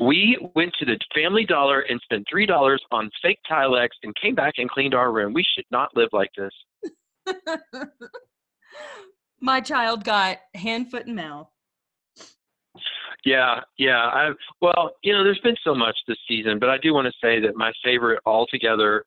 We 0.00 0.38
went 0.54 0.72
to 0.78 0.86
the 0.86 0.98
Family 1.14 1.44
Dollar 1.44 1.80
and 1.82 2.00
spent 2.00 2.26
three 2.30 2.46
dollars 2.46 2.82
on 2.90 3.10
fake 3.22 3.38
Tilex 3.50 3.90
and 4.02 4.14
came 4.16 4.34
back 4.34 4.54
and 4.56 4.68
cleaned 4.70 4.94
our 4.94 5.12
room. 5.12 5.32
We 5.34 5.44
should 5.44 5.66
not 5.70 5.94
live 5.94 6.08
like 6.12 6.30
this. 6.36 6.54
My 9.40 9.60
child 9.60 10.04
got 10.04 10.38
hand, 10.54 10.90
foot, 10.90 11.06
and 11.06 11.14
mouth. 11.16 11.48
Yeah, 13.28 13.60
yeah. 13.76 13.98
I 13.98 14.30
well, 14.62 14.92
you 15.02 15.12
know, 15.12 15.22
there's 15.22 15.40
been 15.40 15.56
so 15.62 15.74
much 15.74 15.96
this 16.06 16.16
season, 16.26 16.58
but 16.58 16.70
I 16.70 16.78
do 16.78 16.94
want 16.94 17.06
to 17.06 17.12
say 17.22 17.38
that 17.40 17.56
my 17.56 17.72
favorite 17.84 18.20
altogether, 18.24 19.04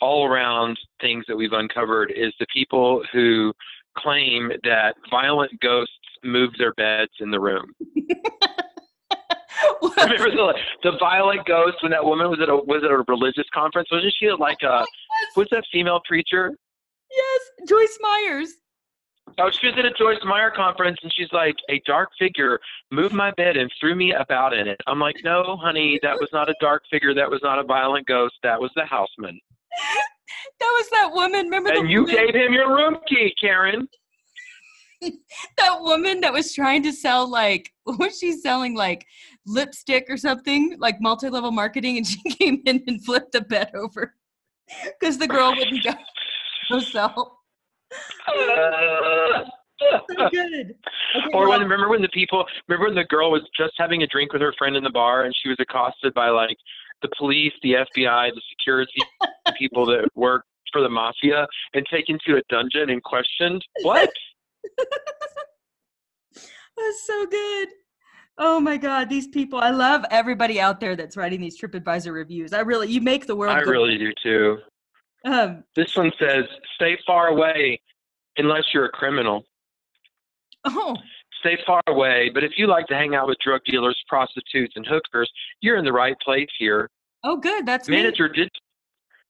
all 0.00 0.26
around 0.26 0.76
things 1.00 1.24
that 1.28 1.36
we've 1.36 1.52
uncovered 1.52 2.10
is 2.10 2.32
the 2.40 2.46
people 2.52 3.04
who 3.12 3.52
claim 3.96 4.50
that 4.64 4.96
violent 5.08 5.52
ghosts 5.60 5.94
move 6.24 6.50
their 6.58 6.72
beds 6.74 7.12
in 7.20 7.30
the 7.30 7.38
room. 7.38 7.72
Remember 9.82 10.30
the 10.30 10.54
the 10.82 10.92
violent 10.98 11.46
ghost 11.46 11.76
when 11.82 11.92
that 11.92 12.04
woman 12.04 12.28
was 12.28 12.40
at 12.42 12.48
a 12.48 12.56
was 12.56 12.82
at 12.84 12.90
a 12.90 13.04
religious 13.06 13.46
conference? 13.54 13.88
Wasn't 13.92 14.12
she 14.18 14.30
like 14.32 14.62
a 14.62 14.84
was 15.36 15.46
that 15.52 15.62
female 15.72 16.00
preacher? 16.08 16.52
yes, 17.10 17.68
Joyce 17.68 17.98
Myers. 18.00 18.48
Oh, 19.38 19.50
she 19.50 19.68
was 19.68 19.76
at 19.78 19.84
a 19.84 19.92
Joyce 19.92 20.18
Meyer 20.24 20.50
conference 20.50 20.98
and 21.02 21.12
she's 21.14 21.32
like, 21.32 21.56
a 21.68 21.80
dark 21.86 22.10
figure 22.18 22.58
moved 22.90 23.14
my 23.14 23.30
bed 23.32 23.56
and 23.56 23.70
threw 23.80 23.94
me 23.94 24.12
about 24.12 24.52
in 24.52 24.68
it. 24.68 24.80
I'm 24.86 24.98
like, 24.98 25.16
no, 25.24 25.56
honey, 25.60 25.98
that 26.02 26.18
was 26.18 26.28
not 26.32 26.48
a 26.50 26.54
dark 26.60 26.82
figure. 26.90 27.14
That 27.14 27.30
was 27.30 27.40
not 27.42 27.58
a 27.58 27.64
violent 27.64 28.06
ghost. 28.06 28.34
That 28.42 28.60
was 28.60 28.70
the 28.76 28.84
houseman. 28.84 29.38
That 30.58 30.72
was 30.78 30.90
that 30.90 31.10
woman. 31.12 31.46
Remember 31.46 31.70
the 31.70 31.80
And 31.80 31.90
you 31.90 32.02
woman, 32.02 32.16
gave 32.16 32.34
him 32.34 32.52
your 32.52 32.74
room 32.74 32.98
key, 33.08 33.32
Karen. 33.40 33.88
that 35.56 35.80
woman 35.80 36.20
that 36.20 36.32
was 36.32 36.52
trying 36.52 36.82
to 36.82 36.92
sell 36.92 37.28
like 37.28 37.72
what 37.84 37.98
was 37.98 38.18
she 38.18 38.32
selling 38.32 38.76
like 38.76 39.06
lipstick 39.46 40.04
or 40.10 40.16
something 40.16 40.76
like 40.78 41.00
multi-level 41.00 41.50
marketing 41.50 41.96
and 41.96 42.06
she 42.06 42.20
came 42.30 42.62
in 42.66 42.82
and 42.86 43.04
flipped 43.04 43.32
the 43.32 43.40
bed 43.40 43.70
over 43.74 44.14
because 44.98 45.18
the 45.18 45.26
girl 45.26 45.54
wouldn't 45.56 45.82
go. 45.82 45.90
Uh, 46.70 47.24
So 49.80 50.28
good. 50.30 50.74
Okay, 51.16 51.30
or 51.32 51.48
when 51.48 51.60
remember 51.60 51.88
when 51.88 52.02
the 52.02 52.08
people 52.08 52.44
remember 52.68 52.88
when 52.88 52.94
the 52.94 53.04
girl 53.04 53.30
was 53.30 53.42
just 53.56 53.72
having 53.78 54.02
a 54.02 54.06
drink 54.06 54.32
with 54.32 54.42
her 54.42 54.52
friend 54.58 54.76
in 54.76 54.84
the 54.84 54.90
bar 54.90 55.24
and 55.24 55.34
she 55.42 55.48
was 55.48 55.56
accosted 55.58 56.12
by 56.14 56.28
like 56.28 56.56
the 57.02 57.08
police, 57.16 57.52
the 57.62 57.72
FBI, 57.72 58.30
the 58.34 58.42
security 58.50 59.00
people 59.58 59.86
that 59.86 60.06
work 60.14 60.44
for 60.72 60.82
the 60.82 60.88
mafia 60.88 61.46
and 61.74 61.86
taken 61.90 62.18
to 62.26 62.36
a 62.36 62.42
dungeon 62.48 62.90
and 62.90 63.02
questioned. 63.02 63.64
What? 63.82 64.10
that's 66.36 67.06
so 67.06 67.26
good. 67.26 67.68
Oh 68.38 68.60
my 68.60 68.76
God, 68.76 69.08
these 69.10 69.28
people! 69.28 69.58
I 69.58 69.70
love 69.70 70.04
everybody 70.10 70.60
out 70.60 70.80
there 70.80 70.96
that's 70.96 71.16
writing 71.16 71.40
these 71.40 71.60
TripAdvisor 71.60 72.12
reviews. 72.12 72.52
I 72.52 72.60
really, 72.60 72.88
you 72.88 73.00
make 73.00 73.26
the 73.26 73.36
world. 73.36 73.54
I 73.54 73.60
really 73.60 73.98
do 73.98 74.12
too. 74.22 74.58
Um, 75.24 75.64
This 75.76 75.96
one 75.96 76.12
says, 76.18 76.44
"Stay 76.74 76.96
far 77.06 77.28
away, 77.28 77.80
unless 78.36 78.64
you're 78.72 78.86
a 78.86 78.90
criminal. 78.90 79.44
oh, 80.64 80.96
Stay 81.40 81.56
far 81.66 81.82
away. 81.86 82.28
But 82.32 82.44
if 82.44 82.58
you 82.58 82.66
like 82.66 82.86
to 82.88 82.94
hang 82.94 83.14
out 83.14 83.26
with 83.26 83.38
drug 83.38 83.62
dealers, 83.64 83.98
prostitutes, 84.08 84.74
and 84.76 84.86
hookers, 84.86 85.30
you're 85.60 85.76
in 85.76 85.84
the 85.84 85.92
right 85.92 86.18
place 86.20 86.48
here." 86.58 86.90
oh, 87.22 87.36
good. 87.36 87.66
That's 87.66 87.88
me. 87.88 87.96
Manager 87.96 88.28
did. 88.28 88.50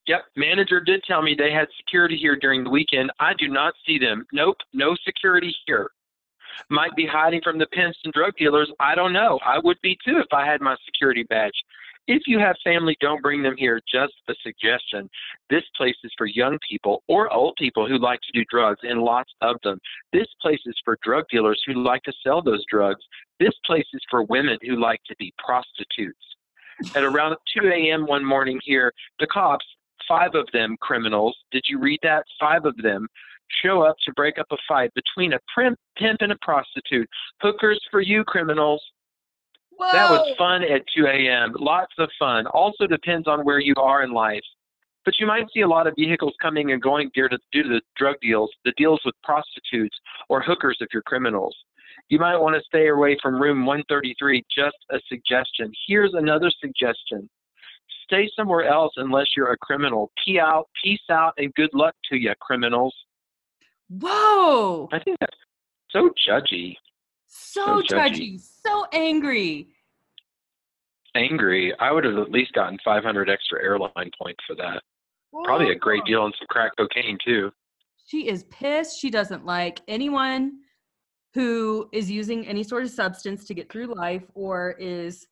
Yep, 0.07 0.25
manager 0.37 0.81
did 0.81 1.03
tell 1.05 1.23
me 1.23 1.35
they 1.35 1.53
had 1.53 1.69
security 1.77 2.17
here 2.17 2.35
during 2.35 2.65
the 2.65 2.71
weekend. 2.71 3.13
I 3.21 3.35
do 3.35 3.49
not 3.49 3.75
see 3.87 3.99
them. 3.99 4.27
Nope, 4.33 4.57
no 4.73 4.97
security 5.05 5.55
here. 5.67 5.91
Might 6.69 6.95
be 6.97 7.07
hiding 7.07 7.43
from 7.43 7.59
the 7.59 7.67
pimps 7.67 7.99
and 8.05 8.13
drug 8.13 8.35
dealers. 8.37 8.71
I 8.81 8.95
don't 8.95 9.13
know. 9.13 9.39
I 9.45 9.59
would 9.59 9.81
be 9.83 9.97
too 10.05 10.19
if 10.19 10.27
I 10.33 10.47
had 10.47 10.61
my 10.61 10.77
security 10.85 11.23
badge. 11.25 11.55
If 12.11 12.23
you 12.27 12.41
have 12.41 12.57
family, 12.65 12.97
don't 13.01 13.23
bring 13.23 13.41
them 13.41 13.55
here. 13.57 13.81
Just 13.89 14.15
a 14.29 14.35
suggestion. 14.43 15.09
This 15.49 15.63
place 15.77 15.95
is 16.03 16.11
for 16.19 16.27
young 16.27 16.59
people 16.69 17.05
or 17.07 17.33
old 17.33 17.55
people 17.57 17.87
who 17.87 17.99
like 17.99 18.19
to 18.23 18.33
do 18.37 18.45
drugs, 18.51 18.81
and 18.83 19.01
lots 19.01 19.31
of 19.43 19.59
them. 19.63 19.79
This 20.13 20.27
place 20.43 20.59
is 20.67 20.75
for 20.85 20.99
drug 21.05 21.27
dealers 21.31 21.63
who 21.65 21.75
like 21.75 22.03
to 22.03 22.13
sell 22.27 22.43
those 22.43 22.65
drugs. 22.69 23.01
This 23.39 23.55
place 23.65 23.87
is 23.95 24.01
for 24.11 24.25
women 24.25 24.59
who 24.63 24.75
like 24.75 24.99
to 25.07 25.15
be 25.21 25.33
prostitutes. 25.39 26.19
At 26.97 27.05
around 27.05 27.37
2 27.57 27.69
a.m. 27.69 28.09
one 28.09 28.25
morning 28.25 28.59
here, 28.65 28.93
the 29.21 29.29
cops, 29.29 29.65
five 30.09 30.35
of 30.35 30.49
them 30.53 30.77
criminals, 30.81 31.37
did 31.53 31.63
you 31.69 31.79
read 31.79 32.01
that? 32.03 32.25
Five 32.41 32.65
of 32.65 32.77
them 32.79 33.07
show 33.63 33.83
up 33.83 33.95
to 34.05 34.13
break 34.15 34.37
up 34.37 34.47
a 34.51 34.57
fight 34.67 34.91
between 34.95 35.35
a 35.35 35.39
pimp, 35.57 35.79
and 36.21 36.33
a 36.33 36.39
prostitute. 36.43 37.09
Hookers 37.41 37.81
for 37.89 38.01
you, 38.01 38.25
criminals. 38.25 38.83
Whoa. 39.81 39.93
That 39.93 40.11
was 40.11 40.37
fun 40.37 40.63
at 40.63 40.83
2 40.95 41.07
a.m. 41.07 41.55
Lots 41.59 41.95
of 41.97 42.11
fun. 42.19 42.47
Also 42.49 42.87
depends 42.87 43.27
on 43.27 43.47
where 43.47 43.61
you 43.61 43.75
are 43.79 44.03
in 44.03 44.13
life. 44.13 44.43
But 45.07 45.15
you 45.19 45.27
might 45.27 45.47
see 45.55 45.63
a 45.63 45.67
lot 45.67 45.87
of 45.87 45.95
vehicles 45.99 46.35
coming 46.43 46.73
and 46.73 46.83
going 46.83 47.11
due 47.15 47.31
to, 47.31 47.39
due 47.51 47.63
to 47.63 47.69
the 47.71 47.81
drug 47.97 48.17
deals, 48.21 48.51
the 48.67 48.75
deals 48.77 49.01
with 49.07 49.15
prostitutes 49.25 49.97
or 50.29 50.43
hookers 50.43 50.77
if 50.81 50.89
you're 50.93 51.01
criminals. 51.01 51.57
You 52.11 52.19
might 52.19 52.37
want 52.37 52.57
to 52.57 52.63
stay 52.67 52.89
away 52.89 53.17
from 53.23 53.41
room 53.41 53.65
133. 53.65 54.45
Just 54.55 54.77
a 54.91 55.01
suggestion. 55.09 55.73
Here's 55.87 56.13
another 56.13 56.51
suggestion. 56.61 57.31
Stay 58.05 58.29
somewhere 58.37 58.69
else 58.69 58.93
unless 58.99 59.29
you're 59.35 59.53
a 59.53 59.59
criminal. 59.59 60.11
Pee 60.23 60.39
out, 60.39 60.69
peace 60.85 61.01
out, 61.11 61.33
and 61.39 61.55
good 61.55 61.71
luck 61.73 61.95
to 62.13 62.19
you, 62.19 62.35
criminals. 62.39 62.95
Whoa. 63.89 64.91
I 64.93 64.99
think 64.99 65.17
that's 65.21 65.37
so 65.91 66.11
judgy, 66.29 66.77
So 67.53 67.83
judgy. 67.83 68.41
So 68.65 68.87
angry. 68.93 69.69
angry. 71.17 71.75
I 71.81 71.91
would 71.91 72.05
have 72.05 72.17
at 72.19 72.31
least 72.31 72.53
gotten 72.53 72.79
500 72.85 73.29
extra 73.29 73.61
airline 73.61 74.11
points 74.23 74.39
for 74.47 74.55
that. 74.55 74.83
Probably 75.45 75.73
a 75.73 75.75
great 75.75 76.05
deal 76.05 76.23
on 76.23 76.33
some 76.39 76.47
crack 76.49 76.71
cocaine 76.79 77.19
too. 77.25 77.51
She 78.07 78.29
is 78.29 78.45
pissed. 78.45 79.01
She 79.01 79.11
doesn't 79.11 79.45
like 79.45 79.81
anyone 79.89 80.59
who 81.35 81.89
is 81.93 82.09
using 82.09 82.47
any 82.47 82.63
sort 82.63 82.85
of 82.85 82.91
substance 82.91 83.45
to 83.47 83.55
get 83.55 83.71
through 83.71 83.95
life 83.95 84.25
or 84.35 84.77
is 84.79 85.27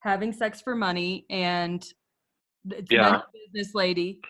having 0.00 0.32
sex 0.32 0.60
for 0.60 0.74
money 0.74 1.24
and 1.30 1.82
it's 2.70 2.90
Yeah. 2.90 3.22
business 3.52 3.74
lady. 3.74 4.20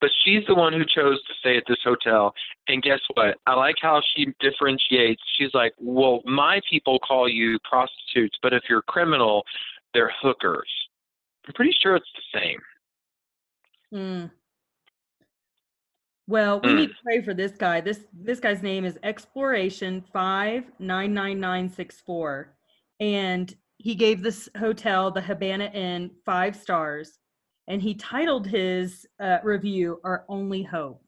But 0.00 0.10
she's 0.24 0.44
the 0.46 0.54
one 0.54 0.72
who 0.72 0.84
chose 0.84 1.20
to 1.24 1.34
stay 1.40 1.56
at 1.56 1.64
this 1.66 1.78
hotel. 1.82 2.32
And 2.68 2.82
guess 2.82 3.00
what? 3.14 3.36
I 3.46 3.54
like 3.54 3.76
how 3.80 4.00
she 4.14 4.26
differentiates. 4.38 5.22
She's 5.36 5.52
like, 5.54 5.72
well, 5.78 6.20
my 6.24 6.60
people 6.70 6.98
call 7.00 7.28
you 7.28 7.58
prostitutes, 7.68 8.38
but 8.42 8.52
if 8.52 8.62
you're 8.68 8.82
criminal, 8.82 9.44
they're 9.94 10.12
hookers. 10.22 10.68
I'm 11.46 11.54
pretty 11.54 11.74
sure 11.82 11.96
it's 11.96 12.06
the 12.14 12.38
same. 12.38 12.60
Mm. 13.92 14.30
Well, 16.28 16.60
we 16.60 16.68
mm. 16.68 16.76
need 16.76 16.88
to 16.90 16.94
pray 17.02 17.22
for 17.22 17.32
this 17.32 17.52
guy. 17.52 17.80
This 17.80 18.00
this 18.12 18.38
guy's 18.38 18.62
name 18.62 18.84
is 18.84 18.98
Exploration 19.02 20.04
five 20.12 20.64
nine 20.78 21.14
nine 21.14 21.40
nine 21.40 21.70
six 21.70 22.02
four, 22.02 22.54
and 23.00 23.54
he 23.78 23.94
gave 23.94 24.22
this 24.22 24.48
hotel, 24.58 25.10
the 25.10 25.22
Habana 25.22 25.66
Inn, 25.72 26.10
five 26.26 26.54
stars, 26.54 27.18
and 27.68 27.80
he 27.80 27.94
titled 27.94 28.46
his 28.46 29.06
uh, 29.20 29.38
review 29.44 30.00
"Our 30.04 30.24
Only 30.28 30.62
Hope." 30.62 31.02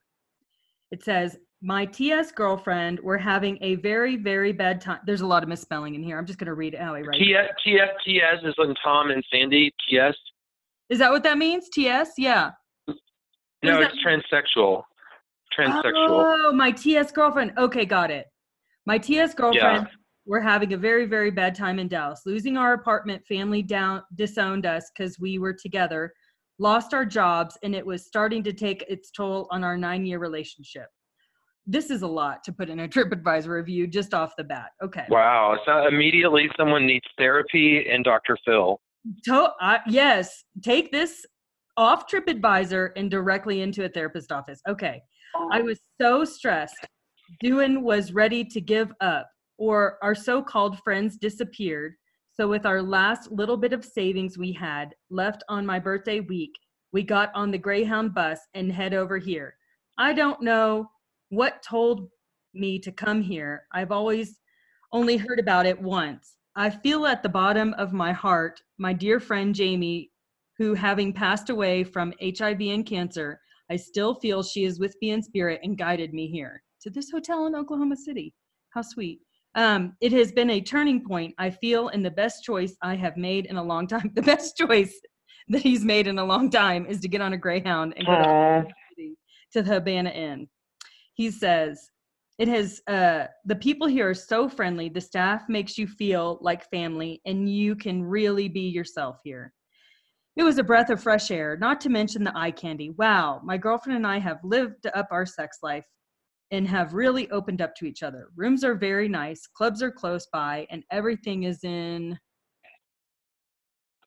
It 0.93 1.03
says, 1.03 1.39
"My 1.61 1.85
TS 1.87 2.33
girlfriend, 2.33 3.01
we're 3.01 3.19
having 3.19 3.59
a 3.61 3.75
very 3.77 4.17
very 4.17 4.53
bad 4.53 4.81
time." 4.81 5.01
There's 5.05 5.23
a 5.23 5.27
lot 5.27 5.43
of 5.43 5.49
misspelling 5.49 5.97
in 5.97 6.03
here. 6.03 6.19
I'm 6.19 6.27
just 6.27 6.39
going 6.39 6.47
to 6.47 6.55
read 6.55 6.75
it 6.75 6.81
how 6.81 6.95
he 6.95 7.03
writes. 7.03 7.19
TS 7.19 7.49
TS 7.65 7.89
TS 8.07 8.45
is 8.45 8.55
in 8.59 8.75
Tom 8.85 9.11
and 9.11 9.25
Sandy. 9.33 9.75
TS. 9.89 10.15
Is 10.89 10.99
that 11.01 11.11
what 11.11 11.23
that 11.25 11.39
means? 11.39 11.69
TS? 11.69 12.13
Yeah. 12.19 12.53
No, 13.63 13.81
it's 13.81 13.95
transsexual 14.05 14.85
transsexual. 15.57 15.93
Oh, 15.95 16.53
my 16.53 16.71
TS 16.71 17.13
girlfriend. 17.13 17.53
Okay, 17.59 17.85
got 17.85 18.11
it. 18.11 18.27
My 18.87 18.99
TS 18.99 19.35
girlfriend. 19.35 19.87
Yeah. 19.89 19.95
We're 20.27 20.41
having 20.41 20.73
a 20.75 20.77
very, 20.77 21.07
very 21.07 21.31
bad 21.31 21.55
time 21.55 21.79
in 21.79 21.89
Dallas. 21.89 22.23
Losing 22.27 22.57
our 22.57 22.75
apartment, 22.75 23.25
family 23.27 23.63
down 23.63 24.03
disowned 24.15 24.67
us 24.67 24.91
because 24.95 25.19
we 25.19 25.39
were 25.39 25.55
together, 25.55 26.13
lost 26.61 26.93
our 26.93 27.07
jobs, 27.07 27.59
and 27.63 27.75
it 27.75 27.85
was 27.85 28.07
starting 28.07 28.45
to 28.45 28.53
take 28.53 28.85
its 28.89 29.11
toll 29.11 29.49
on 29.51 29.65
our 29.65 29.77
nine-year 29.77 30.19
relationship. 30.19 30.87
This 31.67 31.91
is 31.91 32.03
a 32.03 32.07
lot 32.07 32.45
to 32.45 32.53
put 32.53 32.69
in 32.69 32.81
a 32.81 32.89
TripAdvisor 32.95 33.49
review 33.49 33.87
just 33.87 34.15
off 34.15 34.33
the 34.37 34.45
bat. 34.45 34.71
Okay. 34.85 35.07
Wow. 35.09 35.59
So 35.67 35.89
immediately 35.89 36.49
someone 36.57 36.87
needs 36.87 37.07
therapy 37.19 37.87
and 37.91 38.05
Dr. 38.05 38.37
Phil. 38.45 38.81
To- 39.25 39.53
uh, 39.61 39.79
yes. 39.89 40.45
Take 40.63 40.93
this 40.93 41.25
off 41.77 42.07
TripAdvisor 42.07 42.91
and 42.95 43.11
directly 43.11 43.63
into 43.63 43.85
a 43.85 43.89
therapist 43.89 44.31
office. 44.31 44.61
Okay. 44.69 45.03
I 45.53 45.63
was 45.63 45.79
so 46.01 46.25
stressed. 46.25 46.87
Dewan 47.41 47.83
was 47.83 48.13
ready 48.13 48.45
to 48.45 48.61
give 48.61 48.93
up, 49.01 49.31
or 49.59 49.97
our 50.03 50.15
so 50.15 50.43
called 50.43 50.79
friends 50.81 51.17
disappeared. 51.17 51.95
So, 52.41 52.49
with 52.49 52.65
our 52.65 52.81
last 52.81 53.31
little 53.31 53.59
bit 53.59 53.75
of 53.75 53.85
savings 53.85 54.39
we 54.39 54.51
had 54.51 54.95
left 55.11 55.45
on 55.51 55.67
my 55.67 55.79
birthday 55.79 56.21
week, 56.21 56.59
we 56.91 57.03
got 57.03 57.31
on 57.35 57.51
the 57.51 57.59
Greyhound 57.59 58.15
bus 58.15 58.41
and 58.55 58.73
head 58.73 58.95
over 58.95 59.19
here. 59.19 59.57
I 59.99 60.15
don't 60.15 60.41
know 60.41 60.89
what 61.29 61.63
told 61.63 62.09
me 62.55 62.79
to 62.79 62.91
come 62.93 63.21
here. 63.21 63.65
I've 63.73 63.93
always 63.93 64.39
only 64.91 65.19
heard 65.19 65.39
about 65.39 65.67
it 65.67 65.79
once. 65.83 66.39
I 66.57 66.71
feel 66.71 67.05
at 67.05 67.23
the 67.23 67.29
bottom 67.29 67.75
of 67.75 67.93
my 67.93 68.11
heart, 68.11 68.63
my 68.79 68.95
dear 68.95 69.21
friend 69.21 69.55
Jamie, 69.55 70.11
who, 70.57 70.73
having 70.73 71.13
passed 71.13 71.51
away 71.51 71.85
from 71.85 72.15
HIV 72.23 72.63
and 72.63 72.87
cancer, 72.87 73.39
I 73.71 73.77
still 73.77 74.15
feel 74.15 74.43
she 74.43 74.65
is 74.65 74.81
with 74.81 74.97
me 75.03 75.11
in 75.11 75.23
spirit 75.23 75.61
and 75.63 75.77
guided 75.77 76.15
me 76.15 76.27
here 76.27 76.63
to 76.81 76.89
this 76.89 77.11
hotel 77.11 77.47
in 77.49 77.55
Oklahoma 77.55 77.97
City. 77.97 78.33
How 78.71 78.81
sweet. 78.81 79.21
Um, 79.55 79.95
it 80.01 80.13
has 80.13 80.33
been 80.33 80.51
a 80.51 80.61
turning 80.61 81.05
point, 81.05 81.35
I 81.39 81.51
feel, 81.51 81.89
in 81.89 82.03
the 82.03 82.11
best 82.11 82.45
choice 82.45 82.77
I 82.83 82.95
have 82.95 83.17
made 83.17 83.47
in 83.47 83.57
a 83.57 83.63
long 83.63 83.87
time. 83.87 84.11
The 84.15 84.23
best 84.23 84.57
choice 84.57 85.01
that 85.49 85.63
he's 85.63 85.85
made 85.85 86.07
in 86.07 86.19
a 86.19 86.25
long 86.25 86.51
time 86.51 86.87
is 86.87 87.01
to 87.01 87.09
get 87.09 87.21
on 87.21 87.33
a 87.33 87.39
Greyhound 87.39 87.95
and 87.97 88.07
go 88.07 88.13
to, 88.13 89.15
to 89.53 89.63
the 89.63 89.75
Habana 89.75 90.11
Inn. 90.11 90.49
He 91.15 91.31
says, 91.31 91.91
it 92.39 92.49
has 92.49 92.81
uh, 92.87 93.27
the 93.45 93.57
people 93.57 93.87
here 93.87 94.09
are 94.09 94.15
so 94.15 94.49
friendly 94.49 94.89
the 94.89 95.01
staff 95.01 95.43
makes 95.49 95.77
you 95.77 95.87
feel 95.87 96.39
like 96.41 96.71
family 96.71 97.21
and 97.27 97.51
you 97.51 97.77
can 97.77 98.03
really 98.03 98.49
be 98.49 98.69
yourself 98.69 99.19
here 99.25 99.53
it 100.37 100.45
was 100.45 100.59
a 100.59 100.65
breath 100.65 100.91
of 100.91 101.03
fresh 101.03 101.31
air, 101.31 101.57
not 101.57 101.81
to 101.83 101.89
mention 101.91 102.25
the 102.25 102.37
eye 102.37 102.53
candy. 102.53 102.91
Wow, 102.91 103.41
my 103.45 103.59
girlfriend 103.59 103.97
and 103.97 104.07
I 104.07 104.19
have 104.19 104.39
lived 104.43 104.87
up 104.95 105.09
our 105.11 105.27
sex 105.27 105.59
life 105.63 105.85
and 106.51 106.67
have 106.67 106.95
really 106.95 107.31
opened 107.31 107.61
up 107.61 107.75
to 107.77 107.87
each 107.87 108.03
other. 108.03 108.29
Rooms 108.37 108.65
are 108.65 108.75
very 108.75 109.09
nice, 109.09 109.47
clubs 109.47 109.83
are 109.83 109.91
close 109.91 110.27
by, 110.33 110.67
and 110.71 110.83
everything 110.91 111.45
is 111.45 111.63
in. 111.65 112.19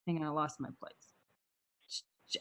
Hang 0.05 0.17
on, 0.17 0.23
I 0.23 0.29
lost 0.29 0.59
my 0.59 0.69
place. 0.79 0.93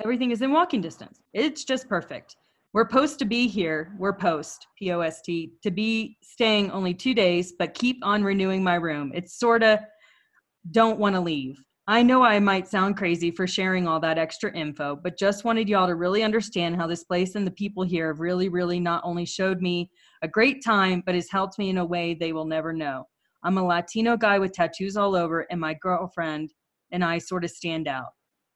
Everything 0.00 0.30
is 0.30 0.42
in 0.42 0.52
walking 0.52 0.80
distance. 0.80 1.20
It's 1.34 1.64
just 1.64 1.88
perfect. 1.88 2.34
We're 2.72 2.88
post 2.88 3.18
to 3.18 3.26
be 3.26 3.46
here. 3.46 3.92
We're 3.98 4.16
post, 4.16 4.66
P 4.78 4.90
O 4.92 5.00
S 5.00 5.20
T, 5.20 5.52
to 5.62 5.70
be 5.70 6.16
staying 6.22 6.70
only 6.70 6.94
two 6.94 7.12
days, 7.12 7.52
but 7.58 7.74
keep 7.74 7.98
on 8.02 8.24
renewing 8.24 8.64
my 8.64 8.76
room. 8.76 9.12
It's 9.14 9.38
sort 9.38 9.62
of 9.62 9.78
don't 10.70 10.98
want 10.98 11.14
to 11.14 11.20
leave. 11.20 11.56
I 11.88 12.04
know 12.04 12.22
I 12.22 12.38
might 12.38 12.68
sound 12.68 12.96
crazy 12.96 13.32
for 13.32 13.48
sharing 13.48 13.88
all 13.88 13.98
that 14.00 14.16
extra 14.16 14.56
info, 14.56 14.94
but 14.94 15.18
just 15.18 15.44
wanted 15.44 15.68
y'all 15.68 15.88
to 15.88 15.96
really 15.96 16.22
understand 16.22 16.76
how 16.76 16.86
this 16.86 17.02
place 17.02 17.34
and 17.34 17.44
the 17.44 17.50
people 17.50 17.82
here 17.82 18.06
have 18.06 18.20
really, 18.20 18.48
really 18.48 18.78
not 18.78 19.02
only 19.04 19.24
showed 19.24 19.60
me 19.60 19.90
a 20.22 20.28
great 20.28 20.64
time, 20.64 21.02
but 21.04 21.16
has 21.16 21.28
helped 21.28 21.58
me 21.58 21.70
in 21.70 21.78
a 21.78 21.84
way 21.84 22.14
they 22.14 22.32
will 22.32 22.44
never 22.44 22.72
know. 22.72 23.08
I'm 23.42 23.58
a 23.58 23.66
Latino 23.66 24.16
guy 24.16 24.38
with 24.38 24.52
tattoos 24.52 24.96
all 24.96 25.16
over, 25.16 25.40
and 25.50 25.60
my 25.60 25.74
girlfriend 25.74 26.52
and 26.92 27.04
I 27.04 27.18
sort 27.18 27.42
of 27.44 27.50
stand 27.50 27.88
out 27.88 28.10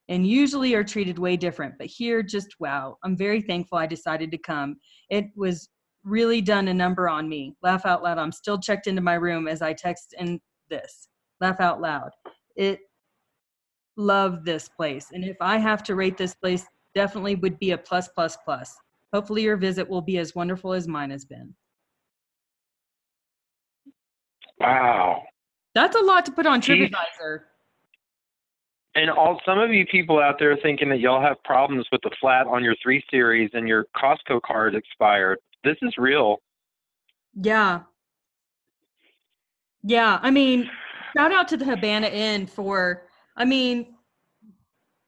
and 0.08 0.24
usually 0.24 0.74
are 0.74 0.84
treated 0.84 1.18
way 1.18 1.36
different. 1.36 1.74
But 1.78 1.88
here, 1.88 2.22
just 2.22 2.54
wow, 2.60 2.96
I'm 3.02 3.16
very 3.16 3.42
thankful 3.42 3.78
I 3.78 3.86
decided 3.86 4.30
to 4.30 4.38
come. 4.38 4.76
It 5.10 5.26
was 5.34 5.68
really 6.04 6.40
done 6.40 6.68
a 6.68 6.74
number 6.74 7.08
on 7.08 7.28
me. 7.28 7.56
Laugh 7.60 7.84
out 7.86 8.04
loud. 8.04 8.18
I'm 8.18 8.30
still 8.30 8.58
checked 8.58 8.86
into 8.86 9.02
my 9.02 9.14
room 9.14 9.48
as 9.48 9.62
I 9.62 9.72
text 9.72 10.14
in 10.16 10.40
this. 10.70 11.08
Laugh 11.40 11.58
out 11.58 11.80
loud. 11.80 12.10
It 12.54 12.78
love 13.96 14.44
this 14.44 14.68
place. 14.68 15.08
And 15.12 15.24
if 15.24 15.36
I 15.40 15.58
have 15.58 15.82
to 15.84 15.94
rate 15.94 16.16
this 16.16 16.34
place, 16.34 16.66
definitely 16.94 17.34
would 17.36 17.58
be 17.58 17.72
a 17.72 17.78
plus, 17.78 18.08
plus, 18.08 18.36
plus. 18.44 18.76
Hopefully, 19.12 19.42
your 19.42 19.56
visit 19.56 19.88
will 19.88 20.02
be 20.02 20.18
as 20.18 20.34
wonderful 20.34 20.72
as 20.72 20.88
mine 20.88 21.10
has 21.10 21.24
been. 21.24 21.54
Wow. 24.58 25.22
That's 25.74 25.96
a 25.96 26.00
lot 26.00 26.24
to 26.26 26.32
put 26.32 26.46
on 26.46 26.60
TripAdvisor. 26.60 27.40
And 28.94 29.10
all 29.10 29.38
some 29.44 29.58
of 29.58 29.70
you 29.70 29.84
people 29.86 30.18
out 30.18 30.36
there 30.38 30.56
thinking 30.62 30.88
that 30.88 31.00
y'all 31.00 31.20
have 31.20 31.36
problems 31.44 31.86
with 31.92 32.00
the 32.02 32.10
flat 32.18 32.46
on 32.46 32.64
your 32.64 32.74
three 32.82 33.04
series 33.10 33.50
and 33.52 33.68
your 33.68 33.84
Costco 33.94 34.40
card 34.40 34.74
expired. 34.74 35.38
This 35.64 35.76
is 35.82 35.92
real. 35.98 36.38
Yeah. 37.34 37.80
Yeah. 39.82 40.18
I 40.22 40.30
mean, 40.30 40.70
shout 41.14 41.30
out 41.30 41.46
to 41.48 41.58
the 41.58 41.66
Habana 41.66 42.06
Inn 42.06 42.46
for 42.46 43.05
I 43.36 43.44
mean, 43.44 43.94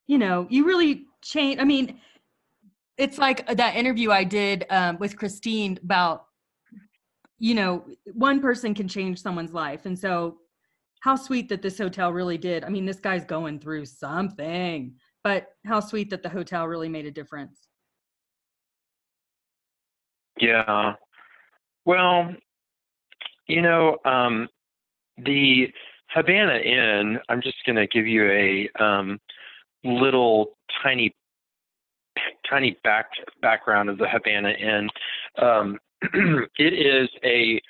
you 0.07 0.19
know, 0.19 0.47
you 0.51 0.67
really 0.67 1.07
change. 1.23 1.61
I 1.61 1.65
mean, 1.65 2.01
it's 2.97 3.19
like 3.19 3.47
that 3.47 3.77
interview 3.77 4.11
I 4.11 4.25
did 4.25 4.67
um, 4.71 4.99
with 4.99 5.17
Christine 5.17 5.79
about, 5.83 6.25
you 7.39 7.55
know, 7.55 7.85
one 8.13 8.41
person 8.41 8.75
can 8.75 8.89
change 8.89 9.23
someone's 9.23 9.53
life. 9.53 9.87
And 9.87 9.99
so, 9.99 10.39
how 11.01 11.15
sweet 11.15 11.49
that 11.49 11.63
this 11.63 11.79
hotel 11.79 12.13
really 12.13 12.39
did. 12.39 12.65
I 12.65 12.71
mean, 12.71 12.85
this 12.85 12.99
guy's 12.99 13.25
going 13.25 13.61
through 13.61 13.87
something, 13.87 14.95
but 15.23 15.47
how 15.65 15.79
sweet 15.79 16.11
that 16.11 16.25
the 16.25 16.29
hotel 16.29 16.67
really 16.67 16.89
made 16.89 17.07
a 17.07 17.11
difference. 17.13 17.69
Yeah. 20.41 20.95
Well, 21.85 22.35
you 23.47 23.63
know, 23.63 23.99
um, 24.05 24.49
the 25.19 25.73
Habana 26.15 26.59
Inn, 26.59 27.19
I'm 27.29 27.43
just 27.43 27.57
going 27.67 27.77
to 27.77 27.87
give 27.87 28.07
you 28.07 28.31
a 28.31 28.83
um, 28.83 29.19
little 29.85 30.57
tiny, 30.83 31.15
tiny 32.49 32.79
back 32.83 33.07
background 33.43 33.89
of 33.89 33.99
the 33.99 34.09
Havana 34.09 34.51
Inn. 34.51 34.89
Um, 35.41 35.79
it 36.59 36.73
is 36.75 37.09
a 37.25 37.61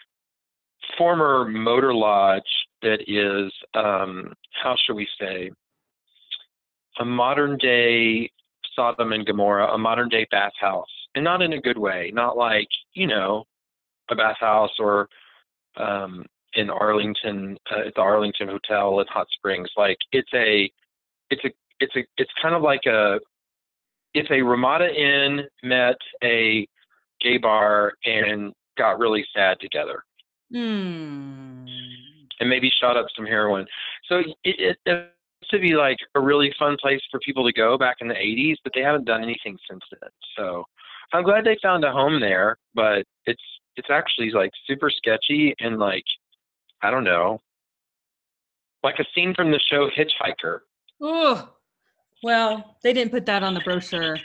former 0.97 1.47
motor 1.49 1.93
lodge 1.93 2.43
that 2.83 3.01
is, 3.07 3.53
um, 3.75 4.33
how 4.63 4.77
shall 4.87 4.95
we 4.95 5.09
say, 5.21 5.51
a 7.01 7.05
modern 7.05 7.57
day 7.59 8.31
Sodom 8.75 9.13
and 9.13 9.27
Gomorrah, 9.27 9.73
a 9.73 9.79
modern 9.79 10.09
day 10.09 10.27
bathhouse, 10.31 10.87
and 11.15 11.25
not 11.25 11.43
in 11.43 11.53
a 11.55 11.61
good 11.61 11.79
way, 11.79 12.13
not 12.15 12.37
like 12.37 12.69
you 12.95 13.07
know, 13.07 13.45
a 14.11 14.15
bathhouse 14.15 14.71
or 14.79 15.09
um, 15.77 16.25
in 16.55 16.71
Arlington 16.71 17.57
uh, 17.71 17.87
at 17.87 17.95
the 17.95 18.01
Arlington 18.01 18.49
Hotel 18.49 19.01
in 19.01 19.07
Hot 19.09 19.27
Springs. 19.33 19.69
Like 19.77 19.99
it's 20.13 20.33
a 20.35 20.71
it's 21.31 21.45
a 21.45 21.51
it's 21.81 21.95
a 21.97 22.01
it's 22.17 22.31
kind 22.41 22.55
of 22.55 22.63
like 22.63 22.87
a 22.87 23.19
if 24.15 24.31
a 24.31 24.43
Ramada 24.43 24.89
Inn 24.89 25.43
met 25.63 25.97
a 26.23 26.67
gay 27.21 27.39
bar 27.39 27.93
and 28.05 28.53
got 28.77 28.99
really 28.99 29.27
sad 29.35 29.59
together. 29.61 30.05
Mm. 30.53 31.67
And 32.41 32.49
maybe 32.49 32.71
shot 32.81 32.97
up 32.97 33.07
some 33.15 33.27
heroin. 33.27 33.67
So 34.09 34.19
it, 34.19 34.37
it, 34.45 34.77
it 34.87 35.11
used 35.43 35.51
to 35.51 35.59
be 35.59 35.75
like 35.75 35.99
a 36.15 36.21
really 36.21 36.55
fun 36.59 36.77
place 36.81 37.01
for 37.11 37.21
people 37.21 37.45
to 37.45 37.53
go 37.53 37.77
back 37.77 37.97
in 38.01 38.09
the 38.09 38.15
80s, 38.15 38.57
but 38.63 38.73
they 38.75 38.81
haven't 38.81 39.05
done 39.05 39.23
anything 39.23 39.59
since 39.69 39.83
then. 40.01 40.11
So 40.37 40.65
I'm 41.13 41.25
glad 41.25 41.45
they 41.45 41.59
found 41.63 41.85
a 41.85 41.93
home 41.93 42.21
there, 42.21 42.57
but 42.75 43.05
it's 43.27 43.43
it's 43.77 43.91
actually 43.91 44.31
like 44.31 44.51
super 44.67 44.91
sketchy 44.91 45.55
and 45.61 45.79
like 45.79 46.05
I 46.83 46.91
don't 46.91 47.05
know, 47.05 47.41
like 48.83 48.99
a 48.99 49.05
scene 49.15 49.35
from 49.35 49.51
the 49.51 49.61
show 49.71 49.89
Hitchhiker. 49.91 50.61
Oh, 51.01 51.49
well, 52.23 52.77
they 52.83 52.93
didn't 52.93 53.13
put 53.13 53.27
that 53.27 53.43
on 53.43 53.55
the 53.55 53.61
brochure. 53.61 54.17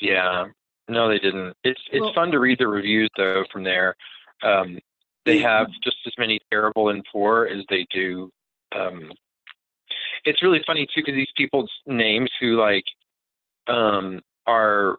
Yeah, 0.00 0.46
no, 0.88 1.08
they 1.08 1.18
didn't. 1.18 1.56
It's 1.64 1.80
it's 1.90 2.00
well, 2.00 2.14
fun 2.14 2.30
to 2.32 2.38
read 2.38 2.58
the 2.58 2.68
reviews 2.68 3.10
though 3.16 3.44
from 3.52 3.64
there. 3.64 3.96
Um, 4.42 4.78
they 5.24 5.38
have 5.38 5.68
just 5.82 5.96
as 6.06 6.12
many 6.18 6.38
terrible 6.50 6.90
and 6.90 7.04
poor 7.12 7.46
as 7.46 7.64
they 7.68 7.86
do. 7.92 8.30
Um, 8.74 9.10
it's 10.24 10.42
really 10.42 10.62
funny 10.66 10.86
too 10.86 11.02
because 11.04 11.14
these 11.14 11.32
people's 11.36 11.70
names 11.86 12.30
who 12.40 12.60
like 12.60 12.84
um, 13.66 14.20
are 14.46 14.98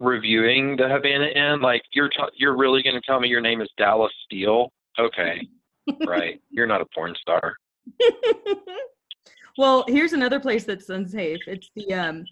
reviewing 0.00 0.76
the 0.76 0.88
Havana 0.88 1.26
Inn, 1.26 1.60
like 1.60 1.82
you're 1.92 2.08
t- 2.08 2.16
you're 2.36 2.56
really 2.56 2.82
going 2.82 2.94
to 2.94 3.02
tell 3.02 3.20
me 3.20 3.28
your 3.28 3.40
name 3.40 3.60
is 3.60 3.68
Dallas 3.78 4.12
Steele? 4.24 4.72
Okay, 4.98 5.46
right. 6.06 6.40
You're 6.50 6.66
not 6.66 6.80
a 6.80 6.86
porn 6.94 7.14
star. 7.20 7.56
well, 9.58 9.84
here's 9.88 10.12
another 10.12 10.40
place 10.40 10.64
that's 10.64 10.88
unsafe. 10.88 11.40
It's 11.46 11.70
the 11.76 11.94
um, 11.94 12.24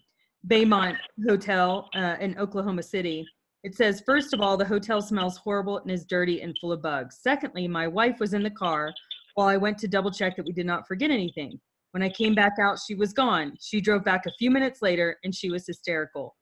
Baymont 0.48 0.96
Hotel 1.26 1.88
uh, 1.94 2.16
in 2.20 2.38
Oklahoma 2.38 2.82
City. 2.82 3.26
It 3.62 3.74
says, 3.74 4.02
first 4.04 4.34
of 4.34 4.40
all, 4.40 4.58
the 4.58 4.64
hotel 4.64 5.00
smells 5.00 5.38
horrible 5.38 5.78
and 5.78 5.90
is 5.90 6.04
dirty 6.04 6.42
and 6.42 6.54
full 6.60 6.70
of 6.70 6.82
bugs. 6.82 7.20
Secondly, 7.22 7.66
my 7.66 7.88
wife 7.88 8.16
was 8.20 8.34
in 8.34 8.42
the 8.42 8.50
car 8.50 8.92
while 9.36 9.48
I 9.48 9.56
went 9.56 9.78
to 9.78 9.88
double 9.88 10.10
check 10.10 10.36
that 10.36 10.44
we 10.44 10.52
did 10.52 10.66
not 10.66 10.86
forget 10.86 11.10
anything. 11.10 11.58
When 11.92 12.02
I 12.02 12.10
came 12.10 12.34
back 12.34 12.52
out, 12.60 12.78
she 12.84 12.94
was 12.94 13.12
gone. 13.12 13.54
She 13.60 13.80
drove 13.80 14.04
back 14.04 14.26
a 14.26 14.32
few 14.38 14.50
minutes 14.50 14.82
later 14.82 15.16
and 15.24 15.34
she 15.34 15.50
was 15.50 15.66
hysterical. 15.66 16.34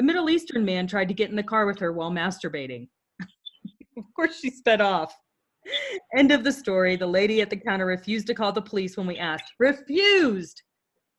The 0.00 0.06
Middle 0.06 0.30
Eastern 0.30 0.64
man 0.64 0.86
tried 0.86 1.08
to 1.08 1.14
get 1.14 1.28
in 1.28 1.36
the 1.36 1.42
car 1.42 1.66
with 1.66 1.78
her 1.80 1.92
while 1.92 2.10
masturbating. 2.10 2.88
of 3.98 4.04
course, 4.16 4.40
she 4.40 4.48
sped 4.48 4.80
off. 4.80 5.14
End 6.16 6.32
of 6.32 6.42
the 6.42 6.52
story. 6.52 6.96
The 6.96 7.06
lady 7.06 7.42
at 7.42 7.50
the 7.50 7.58
counter 7.58 7.84
refused 7.84 8.26
to 8.28 8.34
call 8.34 8.50
the 8.50 8.62
police 8.62 8.96
when 8.96 9.06
we 9.06 9.18
asked. 9.18 9.52
Refused! 9.58 10.62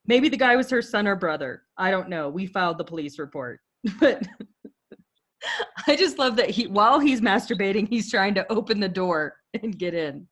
Maybe 0.08 0.30
the 0.30 0.38
guy 0.38 0.56
was 0.56 0.68
her 0.72 0.82
son 0.82 1.06
or 1.06 1.16
brother. 1.16 1.62
I 1.78 1.92
don't 1.92 2.10
know. 2.10 2.28
We 2.28 2.48
filed 2.48 2.80
the 2.80 2.84
police 2.84 3.20
report. 3.20 3.60
But 4.00 4.28
I 5.88 5.96
just 5.96 6.18
love 6.18 6.36
that 6.38 6.50
he 6.50 6.66
while 6.66 7.00
he's 7.00 7.22
masturbating, 7.22 7.88
he's 7.88 8.10
trying 8.10 8.34
to 8.34 8.52
open 8.52 8.80
the 8.80 8.90
door 8.90 9.36
and 9.62 9.78
get 9.78 9.94
in. 9.94 10.26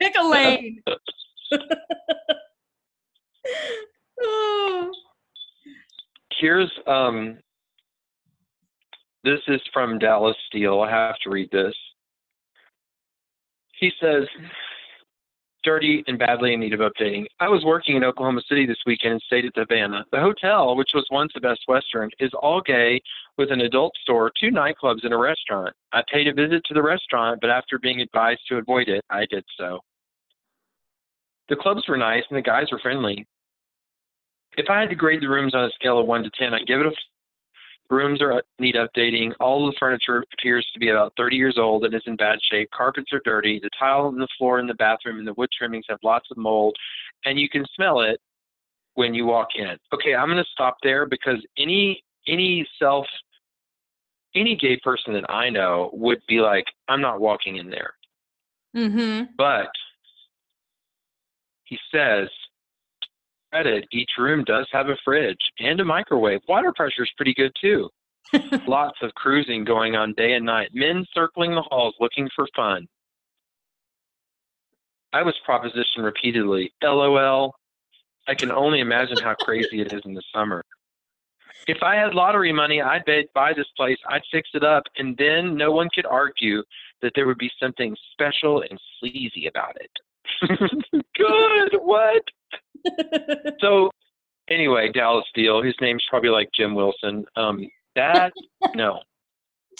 Pick 0.00 0.16
a 0.18 0.26
lane. 0.26 0.82
Here's 6.40 6.70
um 6.86 7.38
this 9.22 9.40
is 9.48 9.60
from 9.72 9.98
Dallas 9.98 10.36
Steele. 10.46 10.80
I 10.80 10.90
have 10.90 11.18
to 11.24 11.30
read 11.30 11.50
this. 11.50 11.74
He 13.78 13.90
says, 14.00 14.24
dirty 15.62 16.02
and 16.06 16.18
badly 16.18 16.54
in 16.54 16.60
need 16.60 16.72
of 16.72 16.80
updating. 16.80 17.26
I 17.38 17.48
was 17.48 17.64
working 17.64 17.96
in 17.96 18.04
Oklahoma 18.04 18.40
City 18.48 18.66
this 18.66 18.78
weekend 18.86 19.12
and 19.12 19.22
stayed 19.22 19.44
at 19.44 19.52
the 19.54 19.66
Havana. 19.68 20.04
The 20.10 20.20
hotel, 20.20 20.76
which 20.76 20.90
was 20.94 21.06
once 21.10 21.32
the 21.34 21.40
Best 21.40 21.60
Western, 21.68 22.10
is 22.18 22.30
all 22.40 22.60
gay 22.60 23.00
with 23.36 23.50
an 23.50 23.60
adult 23.60 23.92
store, 24.02 24.32
two 24.40 24.50
nightclubs, 24.50 25.04
and 25.04 25.12
a 25.12 25.18
restaurant. 25.18 25.74
I 25.92 26.02
paid 26.12 26.28
a 26.28 26.34
visit 26.34 26.64
to 26.66 26.74
the 26.74 26.82
restaurant, 26.82 27.40
but 27.40 27.50
after 27.50 27.78
being 27.78 28.00
advised 28.00 28.40
to 28.48 28.56
avoid 28.56 28.88
it, 28.88 29.04
I 29.10 29.26
did 29.30 29.44
so. 29.58 29.80
The 31.48 31.56
clubs 31.56 31.82
were 31.88 31.96
nice 31.96 32.24
and 32.30 32.38
the 32.38 32.42
guys 32.42 32.66
were 32.70 32.78
friendly. 32.78 33.26
If 34.56 34.68
I 34.68 34.80
had 34.80 34.90
to 34.90 34.96
grade 34.96 35.22
the 35.22 35.28
rooms 35.28 35.54
on 35.54 35.64
a 35.64 35.70
scale 35.70 35.98
of 35.98 36.06
1 36.06 36.22
to 36.24 36.30
10, 36.38 36.54
I'd 36.54 36.66
give 36.66 36.80
it 36.80 36.86
a 36.86 36.92
Rooms 37.90 38.22
are 38.22 38.40
need 38.60 38.76
updating. 38.76 39.32
All 39.40 39.66
the 39.66 39.76
furniture 39.78 40.24
appears 40.32 40.64
to 40.72 40.78
be 40.78 40.90
about 40.90 41.12
30 41.16 41.34
years 41.34 41.56
old 41.58 41.84
and 41.84 41.92
is 41.92 42.02
in 42.06 42.14
bad 42.14 42.38
shape. 42.48 42.70
Carpets 42.70 43.12
are 43.12 43.20
dirty. 43.24 43.58
The 43.60 43.70
tile 43.76 44.06
on 44.06 44.16
the 44.16 44.28
floor 44.38 44.60
in 44.60 44.68
the 44.68 44.74
bathroom 44.74 45.18
and 45.18 45.26
the 45.26 45.34
wood 45.34 45.48
trimmings 45.56 45.86
have 45.88 45.98
lots 46.04 46.28
of 46.30 46.36
mold, 46.36 46.76
and 47.24 47.38
you 47.38 47.48
can 47.48 47.66
smell 47.74 48.00
it 48.00 48.20
when 48.94 49.12
you 49.12 49.26
walk 49.26 49.48
in. 49.56 49.76
Okay, 49.92 50.14
I'm 50.14 50.28
going 50.28 50.38
to 50.38 50.50
stop 50.52 50.76
there 50.84 51.04
because 51.04 51.44
any 51.58 52.00
any 52.28 52.64
self 52.78 53.06
any 54.36 54.54
gay 54.54 54.78
person 54.84 55.12
that 55.14 55.28
I 55.28 55.50
know 55.50 55.90
would 55.92 56.20
be 56.28 56.40
like, 56.40 56.66
I'm 56.86 57.00
not 57.00 57.20
walking 57.20 57.56
in 57.56 57.68
there. 57.68 57.94
Mm-hmm. 58.76 59.32
But 59.36 59.70
he 61.64 61.76
says, 61.92 62.28
credit, 63.52 63.86
each 63.92 64.10
room 64.18 64.44
does 64.44 64.66
have 64.72 64.88
a 64.88 64.96
fridge 65.04 65.40
and 65.58 65.80
a 65.80 65.84
microwave. 65.84 66.40
Water 66.48 66.72
pressure 66.74 67.02
is 67.02 67.10
pretty 67.16 67.34
good 67.34 67.52
too. 67.60 67.88
Lots 68.66 68.98
of 69.02 69.12
cruising 69.14 69.64
going 69.64 69.96
on 69.96 70.12
day 70.14 70.34
and 70.34 70.44
night. 70.44 70.70
Men 70.72 71.04
circling 71.12 71.54
the 71.54 71.62
halls 71.62 71.94
looking 72.00 72.28
for 72.34 72.46
fun. 72.54 72.86
I 75.12 75.22
was 75.22 75.34
propositioned 75.48 76.04
repeatedly. 76.04 76.72
LOL. 76.82 77.54
I 78.28 78.34
can 78.34 78.52
only 78.52 78.80
imagine 78.80 79.16
how 79.18 79.34
crazy 79.34 79.80
it 79.80 79.92
is 79.92 80.02
in 80.04 80.14
the 80.14 80.22
summer. 80.32 80.64
If 81.66 81.82
I 81.82 81.96
had 81.96 82.14
lottery 82.14 82.52
money, 82.52 82.80
I'd 82.80 83.04
buy- 83.04 83.26
buy 83.34 83.52
this 83.52 83.66
place, 83.76 83.98
I'd 84.08 84.22
fix 84.30 84.50
it 84.54 84.62
up, 84.62 84.84
and 84.98 85.16
then 85.16 85.56
no 85.56 85.72
one 85.72 85.88
could 85.94 86.06
argue 86.06 86.62
that 87.02 87.12
there 87.14 87.26
would 87.26 87.38
be 87.38 87.50
something 87.60 87.96
special 88.12 88.62
and 88.62 88.78
sleazy 88.98 89.46
about 89.46 89.76
it. 89.80 89.90
Good. 91.16 91.78
What? 91.82 92.22
So 93.60 93.90
anyway, 94.48 94.90
Dallas 94.92 95.24
Steele, 95.30 95.62
his 95.62 95.74
name's 95.80 96.04
probably 96.08 96.30
like 96.30 96.48
Jim 96.54 96.74
Wilson. 96.74 97.24
Um, 97.36 97.66
that 97.96 98.32
no, 98.74 99.00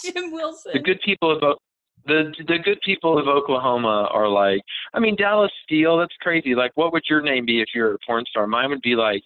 Jim 0.03 0.31
Wilson. 0.31 0.71
the 0.73 0.79
good 0.79 0.99
people 1.03 1.31
of 1.31 1.57
the 2.05 2.33
the 2.47 2.57
good 2.63 2.79
people 2.83 3.17
of 3.17 3.27
Oklahoma 3.27 4.09
are 4.11 4.27
like. 4.27 4.61
I 4.93 4.99
mean, 4.99 5.15
Dallas 5.15 5.51
Steele. 5.63 5.97
That's 5.97 6.15
crazy. 6.21 6.55
Like, 6.55 6.71
what 6.75 6.91
would 6.93 7.03
your 7.09 7.21
name 7.21 7.45
be 7.45 7.61
if 7.61 7.67
you're 7.75 7.93
a 7.93 7.97
porn 8.05 8.25
star? 8.29 8.47
Mine 8.47 8.69
would 8.69 8.81
be 8.81 8.95
like, 8.95 9.21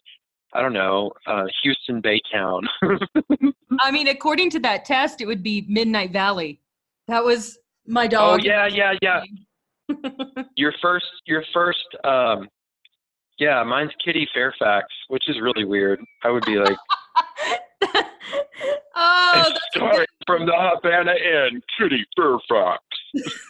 I 0.54 0.62
don't 0.62 0.74
know, 0.74 1.12
uh, 1.28 1.46
Houston 1.64 2.02
Baytown. 2.02 2.64
I 3.82 3.92
mean, 3.92 4.08
according 4.08 4.50
to 4.52 4.60
that 4.60 4.86
test, 4.86 5.22
it 5.22 5.26
would 5.26 5.44
be 5.44 5.66
Midnight 5.68 6.12
Valley. 6.12 6.60
That 7.08 7.24
was 7.24 7.58
my 7.86 8.08
dog. 8.08 8.22
oh 8.22 8.38
dog. 8.38 8.46
yeah, 8.46 8.68
yeah, 8.68 8.94
yeah. 9.02 9.24
Your 10.56 10.74
first, 10.82 11.06
your 11.28 11.44
first. 11.54 11.86
um 12.04 12.50
yeah, 13.38 13.64
mine's 13.64 13.92
Kitty 14.04 14.28
Fairfax, 14.34 14.88
which 15.08 15.30
is 15.30 15.40
really 15.42 15.66
weird. 15.66 16.00
I 16.24 16.30
would 16.30 16.46
be 16.46 16.58
like, 16.58 16.78
oh, 18.96 19.32
and 19.36 19.46
that's 19.46 19.60
starring 19.72 20.08
from 20.26 20.46
the 20.46 20.54
Havana 20.56 21.14
Inn, 21.14 21.62
Kitty 21.78 22.06
Fairfax. 22.16 22.84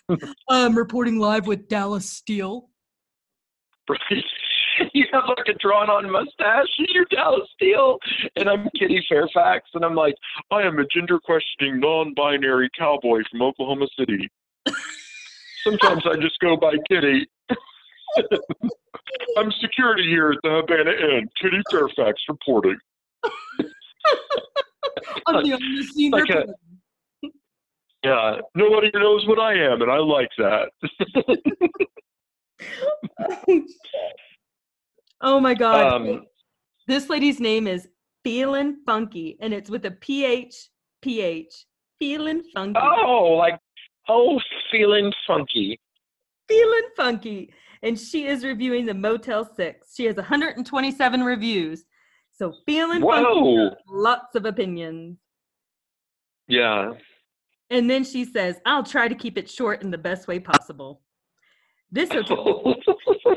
I'm 0.50 0.78
reporting 0.78 1.20
live 1.20 1.48
with 1.48 1.68
Dallas 1.68 2.10
Steele. 2.10 2.70
You 4.94 5.06
have 5.14 5.24
like 5.30 5.48
a 5.48 5.54
drawn 5.54 5.90
on 5.90 6.12
mustache, 6.12 6.68
and 6.80 6.88
you're 6.92 7.06
Dallas 7.10 7.48
Steele, 7.56 7.98
and 8.36 8.50
I'm 8.50 8.68
Kitty 8.78 9.06
Fairfax, 9.08 9.70
and 9.74 9.86
I'm 9.86 9.96
like, 9.96 10.16
I 10.52 10.64
am 10.64 10.80
a 10.80 10.86
gender 10.88 11.18
questioning, 11.18 11.80
non 11.80 12.14
binary 12.14 12.70
cowboy 12.78 13.22
from 13.32 13.42
Oklahoma 13.42 13.88
City. 13.98 14.30
Sometimes 15.64 16.04
I 16.06 16.18
just 16.18 16.38
go 16.40 16.58
by 16.58 16.74
Kitty. 16.90 17.26
I'm 19.38 19.52
security 19.62 20.04
here 20.08 20.32
at 20.32 20.40
the 20.44 20.62
Havana 20.68 20.92
Inn. 20.92 21.28
Kitty 21.42 21.62
Fairfax 21.72 22.22
reporting. 22.30 22.78
I'm 25.28 25.44
the 25.44 25.54
only 25.54 25.84
senior. 25.84 26.20
like 26.20 26.30
a- 26.30 26.46
Yeah, 28.04 28.38
nobody 28.56 28.92
knows 28.94 29.26
what 29.28 29.40
I 29.40 29.54
am, 29.56 29.82
and 29.82 29.92
I 29.92 29.98
like 29.98 30.30
that. 30.38 30.70
oh 35.22 35.40
my 35.40 35.54
god. 35.54 35.94
um, 35.94 36.26
this 36.88 37.10
lady's 37.10 37.40
name 37.40 37.68
is 37.68 37.88
Feeling 38.24 38.78
Funky, 38.86 39.38
and 39.40 39.54
it's 39.54 39.70
with 39.70 39.86
a 39.86 39.92
PH 39.92 40.70
PH. 41.06 41.66
Feelin' 42.02 42.44
Funky. 42.54 42.80
oh, 42.82 43.36
like, 43.38 43.58
oh, 44.10 44.40
feeling 44.72 45.14
funky. 45.28 45.80
Feeling 46.48 46.90
Funky. 46.98 47.54
And 47.84 48.00
she 48.00 48.28
is 48.28 48.44
reviewing 48.44 48.86
the 48.86 48.94
Motel 48.94 49.50
6. 49.56 49.94
She 49.96 50.06
has 50.06 50.16
127 50.16 51.24
reviews. 51.24 51.84
So 52.32 52.54
feeling 52.66 53.02
funky, 53.02 53.70
lots 53.88 54.36
of 54.36 54.46
opinions. 54.46 55.18
Yeah. 56.48 56.94
And 57.70 57.90
then 57.90 58.04
she 58.04 58.26
says, 58.26 58.60
I'll 58.66 58.84
try 58.84 59.08
to 59.08 59.16
keep 59.16 59.38
it 59.38 59.50
short 59.50 59.84
in 59.84 59.90
the 59.90 59.98
best 59.98 60.28
way 60.28 60.40
possible. 60.40 61.02
This 61.92 62.10
hotel, 62.12 62.76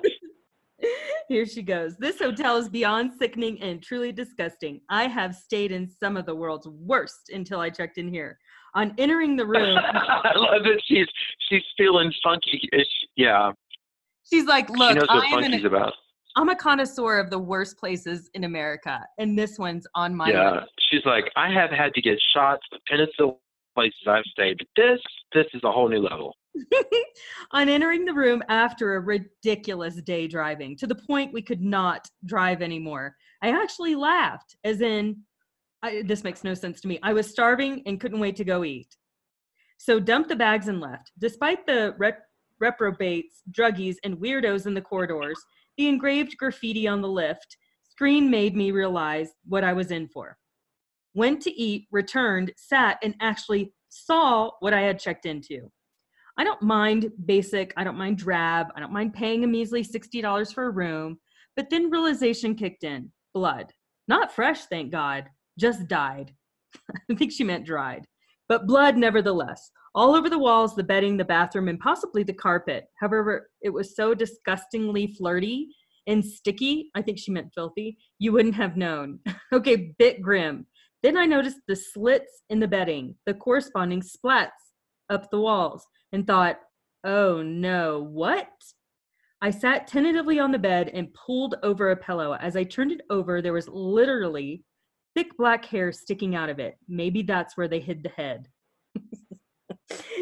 here 1.29 1.47
she 1.47 1.63
goes. 1.63 1.97
This 1.97 2.19
hotel 2.19 2.57
is 2.57 2.69
beyond 2.69 3.13
sickening 3.19 3.61
and 3.63 3.83
truly 3.83 4.13
disgusting. 4.13 4.81
I 4.89 5.05
have 5.05 5.35
stayed 5.35 5.73
in 5.73 5.89
some 5.89 6.17
of 6.17 6.27
the 6.27 6.35
world's 6.35 6.67
worst 6.67 7.31
until 7.33 7.61
I 7.61 7.71
checked 7.71 7.99
in 7.99 8.09
here. 8.09 8.39
On 8.75 8.95
entering 8.99 9.37
the 9.37 9.47
room, 9.47 9.79
I 9.93 10.33
love 10.35 10.67
it. 10.67 10.81
She's 10.87 11.07
she's 11.49 11.63
feeling 11.77 12.13
funky. 12.23 12.69
Yeah, 13.17 13.53
she's 14.29 14.47
like, 14.47 14.69
she 14.69 14.75
Look, 14.75 14.97
what 14.99 15.11
I 15.11 15.27
am 15.27 15.45
an, 15.45 15.67
about. 15.67 15.93
I'm 16.37 16.49
a 16.49 16.57
connoisseur 16.57 17.19
of 17.19 17.31
the 17.31 17.39
worst 17.39 17.79
places 17.79 18.31
in 18.35 18.45
America, 18.45 19.05
and 19.19 19.39
this 19.39 19.59
one's 19.59 19.87
on 19.95 20.15
my 20.15 20.31
Yeah, 20.31 20.51
list. 20.53 20.73
she's 20.91 21.05
like, 21.05 21.25
I 21.37 21.53
have 21.53 21.71
had 21.71 21.95
to 21.95 22.01
get 22.03 22.19
shots 22.33 22.63
of 22.73 22.81
penicillin 22.91 23.37
places 23.75 24.01
I've 24.07 24.25
stayed, 24.33 24.59
but 24.59 24.67
this 24.77 25.01
this 25.35 25.47
is 25.55 25.63
a 25.65 25.71
whole 25.71 25.89
new 25.89 26.01
level. 26.01 26.35
on 27.53 27.69
entering 27.69 28.05
the 28.05 28.13
room 28.13 28.43
after 28.49 28.97
a 28.97 29.01
ridiculous 29.01 29.97
day 30.03 30.27
driving 30.27 30.77
to 30.77 30.87
the 30.87 30.95
point 30.95 31.33
we 31.33 31.43
could 31.43 31.61
not 31.61 32.09
drive 32.25 32.63
anymore. 32.63 33.15
I 33.43 33.51
actually 33.51 33.95
laughed, 33.95 34.57
as 34.65 34.81
in, 34.81 35.19
I, 35.83 36.03
this 36.05 36.25
makes 36.25 36.43
no 36.43 36.55
sense 36.55 36.81
to 36.81 36.89
me. 36.89 36.99
I 37.03 37.13
was 37.13 37.31
starving 37.31 37.83
and 37.87 38.01
couldn't 38.01 38.19
wait 38.19 38.35
to 38.37 38.45
go 38.45 38.65
eat. 38.65 38.97
So 39.77 40.01
dumped 40.01 40.29
the 40.29 40.37
bags 40.37 40.67
and 40.67 40.81
left. 40.81 41.13
Despite 41.19 41.65
the 41.67 41.95
rep- 41.99 42.28
reprobates, 42.61 43.43
druggies, 43.51 43.97
and 44.05 44.19
weirdos 44.19 44.67
in 44.67 44.75
the 44.75 44.81
corridors, 44.81 45.39
the 45.77 45.89
engraved 45.89 46.37
graffiti 46.37 46.89
on 46.89 47.01
the 47.01 47.09
lift 47.09 47.57
screen 47.99 48.31
made 48.31 48.55
me 48.55 48.71
realize 48.71 49.31
what 49.45 49.65
I 49.65 49.73
was 49.73 49.91
in 49.91 50.09
for. 50.09 50.37
Went 51.15 51.43
to 51.43 51.53
eat, 51.53 51.87
returned, 51.91 52.53
sat, 52.57 52.99
and 53.03 53.15
actually 53.21 53.73
saw 53.89 54.51
what 54.61 54.73
I 54.73 54.83
had 54.83 55.01
checked 55.01 55.27
into. 55.27 55.71
I 56.39 56.45
don't 56.45 56.63
mind 56.63 57.11
basic, 57.25 57.73
I 57.77 57.83
don't 57.83 57.99
mind 57.99 58.19
drab, 58.19 58.69
I 58.77 58.81
don't 58.81 58.93
mind 58.93 59.15
paying 59.15 59.43
a 59.43 59.49
measly 59.49 59.83
$60 59.83 60.55
for 60.55 60.67
a 60.67 60.71
room, 60.71 61.19
but 61.57 61.71
then 61.71 61.91
realization 61.91 62.55
kicked 62.55 62.85
in 62.85 63.11
blood. 63.35 63.73
Not 64.07 64.33
fresh, 64.33 64.67
thank 64.67 64.93
God, 64.93 65.25
just 65.59 65.89
died. 65.89 66.33
I 67.11 67.15
think 67.15 67.33
she 67.33 67.43
meant 67.43 67.67
dried, 67.67 68.07
but 68.49 68.69
blood 68.69 68.97
nevertheless. 68.97 69.73
All 69.95 70.15
over 70.15 70.29
the 70.29 70.39
walls, 70.39 70.75
the 70.75 70.83
bedding, 70.83 71.17
the 71.17 71.25
bathroom, 71.25 71.69
and 71.69 71.81
possibly 71.81 72.23
the 72.23 72.33
carpet. 72.33 72.85
However, 73.01 73.51
it 73.63 73.71
was 73.71 73.97
so 73.97 74.15
disgustingly 74.15 75.15
flirty 75.19 75.69
and 76.07 76.25
sticky. 76.25 76.91
I 76.95 77.03
think 77.03 77.19
she 77.19 77.31
meant 77.31 77.53
filthy. 77.55 77.99
You 78.19 78.33
wouldn't 78.33 78.55
have 78.55 78.77
known. 78.77 79.21
okay, 79.53 79.95
bit 79.99 80.21
grim. 80.21 80.67
Then 81.03 81.17
I 81.17 81.27
noticed 81.27 81.59
the 81.69 81.77
slits 81.77 82.43
in 82.51 82.59
the 82.59 82.69
bedding, 82.69 83.15
the 83.27 83.35
corresponding 83.35 84.03
splats 84.03 84.49
up 85.11 85.31
the 85.31 85.41
walls 85.41 85.87
and 86.13 86.27
thought, 86.27 86.59
oh 87.05 87.43
no, 87.43 88.03
what? 88.03 88.49
I 89.41 89.51
sat 89.51 89.87
tentatively 89.87 90.41
on 90.41 90.51
the 90.51 90.59
bed 90.59 90.91
and 90.93 91.15
pulled 91.15 91.55
over 91.63 91.91
a 91.91 91.97
pillow. 91.97 92.33
As 92.41 92.57
I 92.57 92.65
turned 92.65 92.91
it 92.91 93.03
over, 93.09 93.41
there 93.41 93.53
was 93.53 93.69
literally 93.69 94.65
thick 95.15 95.29
black 95.37 95.65
hair 95.65 95.93
sticking 95.93 96.35
out 96.35 96.51
of 96.51 96.59
it. 96.59 96.77
Maybe 96.89 97.23
that's 97.23 97.57
where 97.57 97.69
they 97.69 97.79
hid 97.79 98.03
the 98.03 98.09
head. 98.11 98.49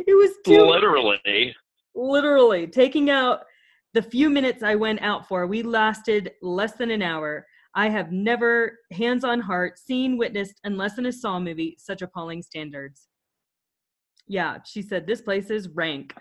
It 0.07 0.15
was 0.15 0.33
too, 0.45 0.63
literally 0.63 1.55
literally 1.97 2.67
taking 2.67 3.11
out 3.11 3.41
the 3.95 4.03
few 4.03 4.29
minutes 4.29 4.63
I 4.63 4.75
went 4.75 5.01
out 5.01 5.27
for. 5.27 5.47
We 5.47 5.63
lasted 5.63 6.33
less 6.43 6.73
than 6.75 6.91
an 6.91 7.03
hour. 7.03 7.47
I 7.75 7.89
have 7.89 8.13
never, 8.13 8.79
hands 8.93 9.25
on 9.25 9.41
heart, 9.41 9.79
seen, 9.79 10.17
witnessed, 10.17 10.61
unless 10.65 10.99
in 10.99 11.07
a 11.07 11.13
Saw 11.13 11.41
movie, 11.41 11.77
such 11.79 12.03
appalling 12.03 12.43
standards. 12.43 13.09
Yeah, 14.27 14.59
she 14.65 14.83
said 14.83 15.07
this 15.07 15.21
place 15.21 15.51
is 15.51 15.69
rank. 15.71 16.15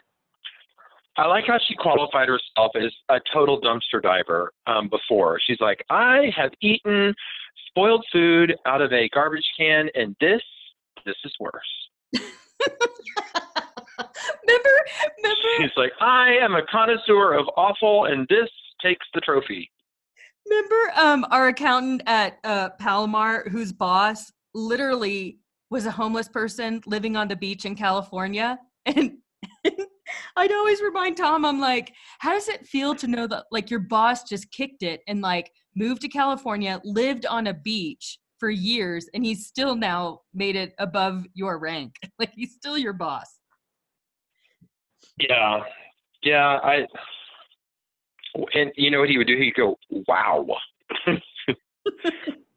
I 1.18 1.28
like 1.28 1.46
how 1.48 1.58
she 1.66 1.76
qualified 1.76 2.28
herself 2.28 2.72
as 2.76 2.94
a 3.10 3.20
total 3.34 3.62
dumpster 3.62 4.02
diver 4.02 4.52
um, 4.68 4.90
before. 4.90 5.40
She's 5.46 5.62
like, 5.62 5.84
I 5.90 6.30
have 6.36 6.52
eaten 6.62 7.16
spoiled 7.68 8.06
food 8.12 8.54
out 8.66 8.82
of 8.82 8.92
a 8.92 9.08
garbage 9.14 9.50
can, 9.58 9.90
and 9.96 10.16
this, 10.20 10.42
this 11.06 11.16
is 11.24 11.34
worse. 11.40 12.22
remember, 14.00 14.70
remember? 15.18 15.48
She's 15.58 15.72
like, 15.78 15.92
I 16.02 16.36
am 16.42 16.56
a 16.56 16.66
connoisseur 16.72 17.34
of 17.34 17.48
awful, 17.58 18.06
and 18.06 18.28
this 18.30 18.50
takes 18.82 19.06
the 19.14 19.22
trophy. 19.22 19.72
Remember 20.48 20.92
um, 20.96 21.26
our 21.32 21.48
accountant 21.48 22.04
at 22.06 22.38
uh, 22.44 22.70
Palomar, 22.80 23.50
whose 23.50 23.72
boss 23.72 24.32
literally 24.54 25.40
was 25.70 25.86
a 25.86 25.92
homeless 25.92 26.28
person 26.28 26.82
living 26.86 27.18
on 27.18 27.28
the 27.28 27.36
beach 27.36 27.66
in 27.66 27.76
California. 27.76 28.60
And, 28.86 29.18
I'd 30.38 30.52
always 30.52 30.82
remind 30.82 31.18
Tom, 31.18 31.46
I'm 31.46 31.60
like, 31.60 31.94
how 32.20 32.34
does 32.34 32.48
it 32.48 32.68
feel 32.68 32.94
to 32.96 33.08
know 33.08 33.28
that 33.28 33.46
like 33.52 33.72
your 33.72 33.80
boss 33.80 34.24
just 34.24 34.52
kicked 34.52 34.84
it 34.84 35.02
and 35.08 35.22
like 35.22 35.52
moved 35.76 36.02
to 36.02 36.08
California, 36.08 36.80
lived 36.84 37.26
on 37.26 37.48
a 37.48 37.54
beach 37.54 38.20
for 38.40 38.50
years, 38.50 39.10
and 39.14 39.26
he's 39.26 39.48
still 39.48 39.76
now 39.76 40.20
made 40.34 40.56
it 40.56 40.74
above 40.78 41.26
your 41.34 41.58
rank? 41.60 41.96
Like 42.20 42.32
he's 42.34 42.54
still 42.54 42.78
your 42.78 42.94
boss. 42.94 43.40
Yeah. 45.18 45.62
Yeah. 46.24 46.60
I, 46.64 46.88
and 48.54 48.72
you 48.76 48.92
know 48.92 49.00
what 49.00 49.10
he 49.10 49.18
would 49.18 49.28
do? 49.28 49.38
He'd 49.38 49.56
go, 49.56 49.78
wow. 50.08 50.46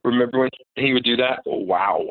Remember 0.04 0.40
when 0.40 0.50
he 0.76 0.92
would 0.92 1.04
do 1.04 1.16
that? 1.16 1.40
Wow. 1.44 2.04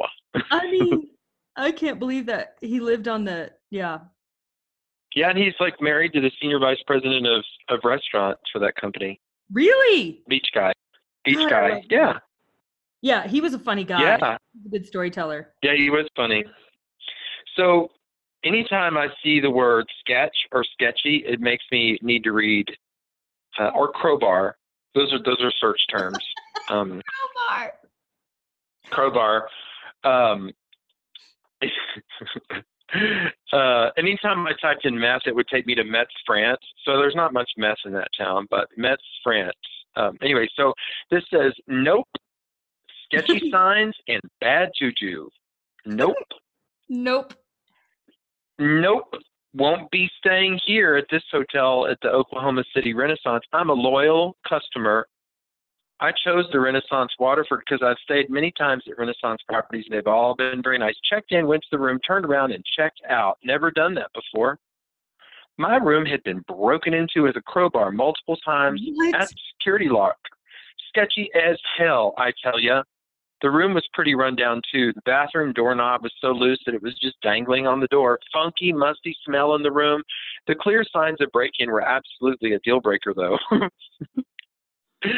I 0.51 0.65
mean, 0.71 1.07
I 1.55 1.71
can't 1.71 1.99
believe 1.99 2.27
that 2.27 2.55
he 2.61 2.79
lived 2.79 3.07
on 3.07 3.23
the 3.23 3.51
yeah. 3.71 3.99
Yeah, 5.15 5.29
and 5.29 5.37
he's 5.37 5.53
like 5.59 5.81
married 5.81 6.13
to 6.13 6.21
the 6.21 6.31
senior 6.39 6.59
vice 6.59 6.77
president 6.85 7.25
of 7.25 7.43
of 7.69 7.79
restaurants 7.83 8.41
for 8.51 8.59
that 8.59 8.75
company. 8.75 9.19
Really? 9.51 10.21
Beach 10.27 10.47
guy. 10.53 10.73
Beach 11.25 11.37
God, 11.37 11.49
guy. 11.49 11.83
Yeah. 11.89 12.13
Yeah, 13.01 13.27
he 13.27 13.41
was 13.41 13.53
a 13.53 13.59
funny 13.59 13.83
guy. 13.83 14.01
Yeah. 14.01 14.37
a 14.65 14.69
good 14.69 14.85
storyteller. 14.85 15.53
Yeah, 15.63 15.75
he 15.75 15.89
was 15.89 16.07
funny. 16.15 16.43
So 17.55 17.89
anytime 18.47 18.97
I 18.97 19.07
see 19.23 19.39
the 19.39 19.51
word 19.51 19.85
sketch 19.99 20.35
or 20.51 20.63
sketchy, 20.63 21.23
it 21.25 21.39
makes 21.39 21.65
me 21.71 21.99
need 22.01 22.23
to 22.23 22.31
read 22.31 22.67
uh, 23.59 23.69
or 23.75 23.91
crowbar. 23.91 24.57
Those 24.95 25.13
are 25.13 25.21
those 25.23 25.41
are 25.41 25.51
search 25.59 25.81
terms. 25.89 26.17
Um, 26.69 27.01
crowbar. 27.07 27.73
Crowbar. 28.89 29.47
Um, 30.03 30.51
uh, 33.53 33.89
anytime 33.97 34.45
I 34.45 34.51
typed 34.61 34.85
in 34.85 34.99
Metz, 34.99 35.23
it 35.25 35.33
would 35.33 35.47
take 35.47 35.65
me 35.65 35.75
to 35.75 35.85
Metz, 35.85 36.11
France. 36.25 36.59
So 36.83 36.97
there's 36.97 37.15
not 37.15 37.31
much 37.31 37.49
mess 37.55 37.77
in 37.85 37.93
that 37.93 38.09
town, 38.17 38.47
but 38.49 38.67
Metz, 38.75 39.01
France. 39.23 39.55
Um, 39.95 40.17
anyway, 40.21 40.49
so 40.57 40.73
this 41.09 41.23
says 41.31 41.53
nope, 41.67 42.09
sketchy 43.05 43.49
signs 43.51 43.95
and 44.09 44.21
bad 44.41 44.71
juju. 44.77 45.29
Nope. 45.85 46.17
Nope. 46.89 47.33
Nope. 48.59 49.13
Won't 49.53 49.89
be 49.91 50.09
staying 50.19 50.59
here 50.65 50.97
at 50.97 51.05
this 51.09 51.23
hotel 51.31 51.87
at 51.87 51.97
the 52.01 52.09
Oklahoma 52.09 52.63
City 52.75 52.93
Renaissance. 52.93 53.43
I'm 53.53 53.69
a 53.69 53.73
loyal 53.73 54.35
customer 54.47 55.07
I 55.99 56.11
chose 56.23 56.45
the 56.51 56.59
Renaissance 56.59 57.11
Waterford 57.17 57.63
because 57.67 57.83
I've 57.83 57.97
stayed 58.03 58.29
many 58.29 58.51
times 58.51 58.83
at 58.87 58.99
Renaissance 58.99 59.41
properties 59.47 59.85
and 59.89 59.97
they've 59.97 60.07
all 60.07 60.35
been 60.35 60.61
very 60.61 60.77
nice. 60.77 60.93
Checked 61.09 61.31
in, 61.31 61.47
went 61.47 61.63
to 61.63 61.69
the 61.71 61.79
room, 61.79 61.99
turned 62.05 62.25
around, 62.25 62.51
and 62.51 62.63
checked 62.77 63.01
out. 63.09 63.39
Never 63.43 63.71
done 63.71 63.95
that 63.95 64.11
before. 64.13 64.59
My 65.57 65.77
room 65.77 66.05
had 66.05 66.21
been 66.23 66.43
broken 66.47 66.93
into 66.93 67.23
with 67.23 67.35
a 67.35 67.41
crowbar 67.41 67.91
multiple 67.91 68.37
times 68.45 68.79
what? 68.93 69.15
at 69.15 69.29
security 69.55 69.89
lock. 69.89 70.17
Sketchy 70.89 71.29
as 71.33 71.57
hell, 71.77 72.13
I 72.17 72.31
tell 72.43 72.59
you. 72.59 72.81
The 73.41 73.51
room 73.51 73.73
was 73.73 73.87
pretty 73.93 74.15
run 74.15 74.35
down 74.35 74.61
too. 74.71 74.91
The 74.93 75.01
bathroom 75.05 75.53
doorknob 75.53 76.01
was 76.01 76.13
so 76.19 76.31
loose 76.31 76.59
that 76.65 76.73
it 76.73 76.81
was 76.81 76.97
just 76.99 77.21
dangling 77.21 77.67
on 77.67 77.79
the 77.79 77.87
door. 77.87 78.19
Funky, 78.33 78.73
musty 78.73 79.15
smell 79.25 79.55
in 79.55 79.61
the 79.61 79.71
room. 79.71 80.01
The 80.47 80.55
clear 80.55 80.83
signs 80.91 81.21
of 81.21 81.31
break-in 81.31 81.69
were 81.69 81.81
absolutely 81.81 82.53
a 82.53 82.59
deal 82.59 82.81
breaker, 82.81 83.13
though. 83.13 83.37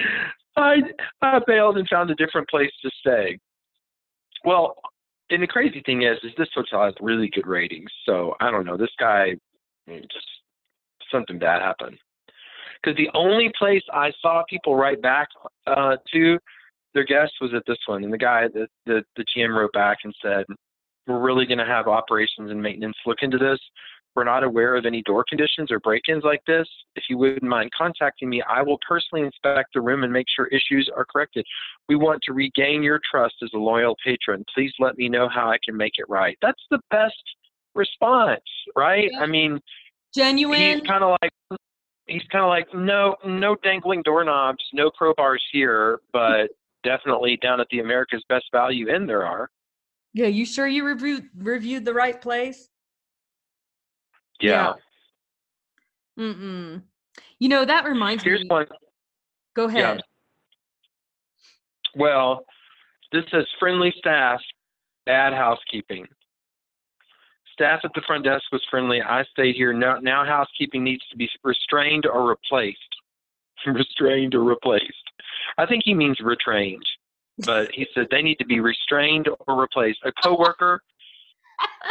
I 0.58 0.78
I 1.22 1.40
bailed 1.48 1.78
and 1.78 1.88
found 1.88 2.12
a 2.12 2.16
different 2.16 2.50
place 2.50 2.72
to 2.82 2.92
stay. 3.00 3.40
Well, 4.44 4.76
and 5.30 5.42
the 5.42 5.48
crazy 5.48 5.82
thing 5.86 6.04
is, 6.04 6.18
is 6.24 6.32
this 6.38 6.50
hotel 6.54 6.84
has 6.86 6.94
really 7.00 7.30
good 7.34 7.48
ratings. 7.48 7.92
So 8.06 8.36
I 8.42 8.52
don't 8.52 8.66
know. 8.66 8.78
This 8.78 8.90
guy 9.00 9.36
just 9.88 10.28
something 11.12 11.40
bad 11.40 11.62
happened. 11.62 11.98
Because 12.82 12.98
the 12.98 13.10
only 13.14 13.52
place 13.58 13.84
I 13.94 14.12
saw 14.22 14.44
people 14.50 14.76
write 14.76 15.02
back 15.02 15.28
uh, 15.68 15.98
to 16.14 16.40
their 16.94 17.06
guests 17.06 17.36
was 17.42 17.54
at 17.54 17.64
this 17.68 17.78
one, 17.86 18.04
and 18.04 18.14
the 18.14 18.18
guy, 18.18 18.48
the 18.48 18.68
the, 18.86 19.04
the 19.16 19.26
GM 19.36 19.56
wrote 19.56 19.74
back 19.74 20.00
and 20.04 20.14
said, 20.22 20.46
"We're 21.08 21.20
really 21.20 21.46
going 21.46 21.60
to 21.60 21.66
have 21.66 21.88
operations 21.88 22.52
and 22.52 22.62
maintenance 22.62 22.98
look 23.06 23.20
into 23.22 23.38
this 23.38 23.60
we're 24.16 24.24
not 24.24 24.44
aware 24.44 24.76
of 24.76 24.86
any 24.86 25.02
door 25.04 25.24
conditions 25.28 25.72
or 25.72 25.80
break-ins 25.80 26.24
like 26.24 26.42
this, 26.46 26.68
if 26.96 27.04
you 27.10 27.18
wouldn't 27.18 27.44
mind 27.44 27.72
contacting 27.78 28.30
me, 28.30 28.42
I 28.42 28.62
will 28.62 28.80
personally 28.88 29.26
inspect 29.26 29.70
the 29.74 29.82
room 29.82 30.04
and 30.04 30.12
make 30.12 30.26
sure 30.36 30.48
issues 30.48 30.90
are 30.96 31.06
corrected. 31.06 31.46
We 31.88 31.96
want 31.96 32.22
to 32.24 32.34
regain 32.34 32.84
your 32.84 33.00
trust 33.10 33.36
as 33.44 33.50
a 33.54 33.58
loyal 33.58 33.96
patron. 34.04 34.44
Please 34.54 34.74
let 34.80 34.98
me 34.98 35.10
know 35.10 35.30
how 35.30 35.50
I 35.50 35.58
can 35.64 35.78
make 35.78 35.94
it 35.98 36.06
right. 36.10 36.38
That's 36.42 36.62
the 36.72 36.80
best 36.92 37.16
response, 37.76 38.42
right? 38.76 39.10
Yeah. 39.12 39.22
I 39.22 39.28
mean, 39.28 39.60
genuine. 40.14 40.80
He's 40.80 40.88
kind 40.88 41.04
of 41.04 41.18
like 41.22 41.32
he's 42.08 42.24
kind 42.32 42.44
of 42.44 42.50
like 42.50 42.68
no 42.74 43.16
no 43.26 43.56
dangling 43.64 44.02
doorknobs, 44.04 44.64
no 44.74 44.90
crowbars 44.90 45.40
here, 45.52 46.00
but 46.12 46.50
definitely 46.84 47.38
down 47.38 47.60
at 47.60 47.68
the 47.72 47.80
America's 47.80 48.24
Best 48.30 48.46
Value 48.52 48.90
Inn 48.90 49.06
there 49.06 49.26
are. 49.26 49.50
Yeah, 50.14 50.28
you 50.28 50.46
sure 50.46 50.68
you 50.68 50.86
reviewed 50.86 51.30
reviewed 51.38 51.86
the 51.86 51.94
right 51.94 52.20
place? 52.20 52.70
Yeah. 54.42 54.74
yeah. 56.18 56.24
Mm-mm. 56.26 56.82
You 57.40 57.50
know, 57.50 57.66
that 57.66 57.86
reminds 57.86 58.24
me. 58.24 58.32
Here's 58.32 58.42
me. 58.42 58.48
one. 58.50 58.66
Go 59.56 59.66
ahead. 59.66 59.98
Yeah. 59.98 60.02
Well, 61.96 62.46
this 63.12 63.24
says 63.32 63.46
friendly 63.60 63.94
staff, 63.98 64.40
bad 65.06 65.34
housekeeping. 65.34 66.08
Staff 67.54 67.82
at 67.84 67.92
the 67.94 68.02
front 68.08 68.24
desk 68.24 68.44
was 68.52 68.62
friendly. 68.70 69.02
I 69.02 69.24
stayed 69.32 69.56
here. 69.56 69.74
Now, 69.74 69.98
now 70.00 70.26
housekeeping 70.26 70.84
needs 70.84 71.06
to 71.12 71.18
be 71.18 71.30
restrained 71.44 72.06
or 72.06 72.30
replaced. 72.30 72.80
restrained 73.68 74.36
or 74.36 74.44
replaced. 74.44 74.94
I 75.58 75.66
think 75.66 75.84
he 75.86 75.94
means 75.94 76.20
retrained. 76.20 76.84
but 77.46 77.70
he 77.74 77.88
said 77.94 78.08
they 78.12 78.22
need 78.22 78.38
to 78.40 78.46
be 78.46 78.60
restrained 78.60 79.28
or 79.48 79.60
replaced. 79.60 80.00
A 80.06 80.12
coworker, 80.24 80.82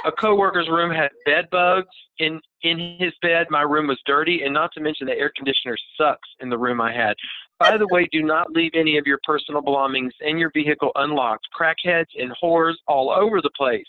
a 0.04 0.12
coworker's 0.12 0.68
room 0.68 0.90
had 0.90 1.10
bed 1.24 1.48
bugs 1.50 1.88
in 2.18 2.40
in 2.62 2.96
his 2.98 3.12
bed. 3.22 3.46
My 3.50 3.62
room 3.62 3.86
was 3.86 4.00
dirty, 4.06 4.42
and 4.42 4.52
not 4.52 4.70
to 4.74 4.80
mention 4.80 5.06
the 5.06 5.12
air 5.18 5.32
conditioner 5.36 5.76
sucks 5.96 6.28
in 6.40 6.50
the 6.50 6.58
room 6.58 6.80
I 6.80 6.92
had. 6.92 7.14
By 7.58 7.76
the 7.76 7.88
way, 7.88 8.08
do 8.12 8.22
not 8.22 8.50
leave 8.52 8.72
any 8.74 8.98
of 8.98 9.06
your 9.06 9.18
personal 9.24 9.62
belongings 9.62 10.12
in 10.20 10.38
your 10.38 10.50
vehicle 10.54 10.92
unlocked. 10.94 11.48
Crackheads 11.58 12.12
and 12.18 12.32
whores 12.42 12.74
all 12.86 13.10
over 13.10 13.40
the 13.40 13.50
place. 13.56 13.86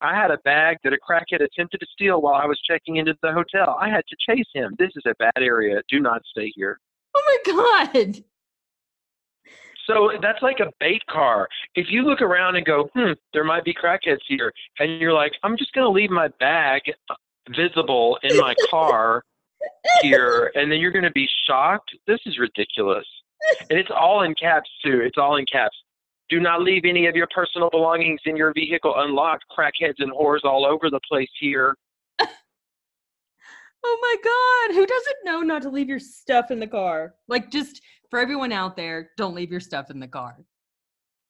I 0.00 0.14
had 0.14 0.30
a 0.30 0.38
bag 0.38 0.78
that 0.84 0.92
a 0.92 0.98
crackhead 0.98 1.42
attempted 1.42 1.78
to 1.80 1.86
steal 1.92 2.20
while 2.22 2.34
I 2.34 2.46
was 2.46 2.60
checking 2.60 2.96
into 2.96 3.14
the 3.22 3.32
hotel. 3.32 3.76
I 3.80 3.88
had 3.88 4.04
to 4.08 4.16
chase 4.28 4.46
him. 4.54 4.74
This 4.78 4.90
is 4.96 5.02
a 5.06 5.14
bad 5.18 5.42
area. 5.42 5.82
Do 5.88 6.00
not 6.00 6.22
stay 6.30 6.52
here. 6.54 6.78
Oh 7.14 7.40
my 7.46 7.92
God. 7.92 8.24
So 9.86 10.12
that's 10.22 10.42
like 10.42 10.60
a 10.60 10.70
bait 10.78 11.04
car. 11.06 11.48
If 11.74 11.86
you 11.90 12.02
look 12.02 12.20
around 12.20 12.56
and 12.56 12.66
go, 12.66 12.88
hmm, 12.94 13.12
there 13.32 13.44
might 13.44 13.64
be 13.64 13.74
crackheads 13.74 14.20
here, 14.26 14.52
and 14.78 15.00
you're 15.00 15.12
like, 15.12 15.32
I'm 15.42 15.56
just 15.56 15.72
going 15.72 15.86
to 15.86 15.90
leave 15.90 16.10
my 16.10 16.28
bag 16.38 16.82
visible 17.54 18.18
in 18.22 18.36
my 18.36 18.54
car 18.70 19.24
here, 20.02 20.52
and 20.54 20.70
then 20.70 20.78
you're 20.78 20.92
going 20.92 21.04
to 21.04 21.10
be 21.10 21.28
shocked. 21.46 21.90
This 22.06 22.20
is 22.26 22.38
ridiculous. 22.38 23.06
And 23.70 23.78
it's 23.78 23.90
all 23.90 24.22
in 24.22 24.34
caps, 24.34 24.70
too. 24.84 25.00
It's 25.00 25.16
all 25.18 25.36
in 25.36 25.46
caps. 25.46 25.76
Do 26.28 26.38
not 26.40 26.62
leave 26.62 26.84
any 26.84 27.06
of 27.06 27.16
your 27.16 27.26
personal 27.34 27.70
belongings 27.70 28.20
in 28.24 28.36
your 28.36 28.52
vehicle 28.52 28.94
unlocked. 28.96 29.44
Crackheads 29.50 29.98
and 29.98 30.12
whores 30.12 30.44
all 30.44 30.64
over 30.64 30.88
the 30.90 31.00
place 31.08 31.30
here. 31.40 31.76
oh 32.20 33.98
my 34.00 34.16
God. 34.22 34.76
Who 34.76 34.86
doesn't 34.86 35.16
know 35.24 35.40
not 35.40 35.62
to 35.62 35.70
leave 35.70 35.88
your 35.88 35.98
stuff 35.98 36.50
in 36.50 36.60
the 36.60 36.66
car? 36.66 37.14
Like, 37.28 37.50
just 37.50 37.82
for 38.10 38.18
everyone 38.18 38.52
out 38.52 38.76
there, 38.76 39.10
don't 39.16 39.34
leave 39.34 39.50
your 39.50 39.60
stuff 39.60 39.90
in 39.90 40.00
the 40.00 40.08
car. 40.08 40.36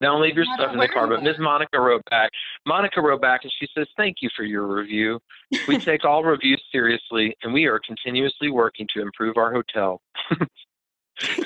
Don't 0.00 0.22
leave 0.22 0.34
your 0.34 0.46
stuff 0.56 0.72
in 0.72 0.78
the 0.78 0.88
car. 0.88 1.06
But 1.06 1.22
Ms. 1.22 1.36
Monica 1.38 1.78
wrote 1.78 2.02
back. 2.10 2.30
Monica 2.66 3.02
wrote 3.02 3.20
back 3.20 3.40
and 3.42 3.52
she 3.60 3.68
says, 3.76 3.86
Thank 3.96 4.16
you 4.22 4.30
for 4.34 4.44
your 4.44 4.66
review. 4.66 5.20
We 5.68 5.78
take 5.84 6.04
all 6.04 6.24
reviews 6.24 6.62
seriously 6.72 7.36
and 7.42 7.52
we 7.52 7.66
are 7.66 7.78
continuously 7.86 8.50
working 8.50 8.86
to 8.94 9.02
improve 9.02 9.36
our 9.36 9.52
hotel. 9.52 10.00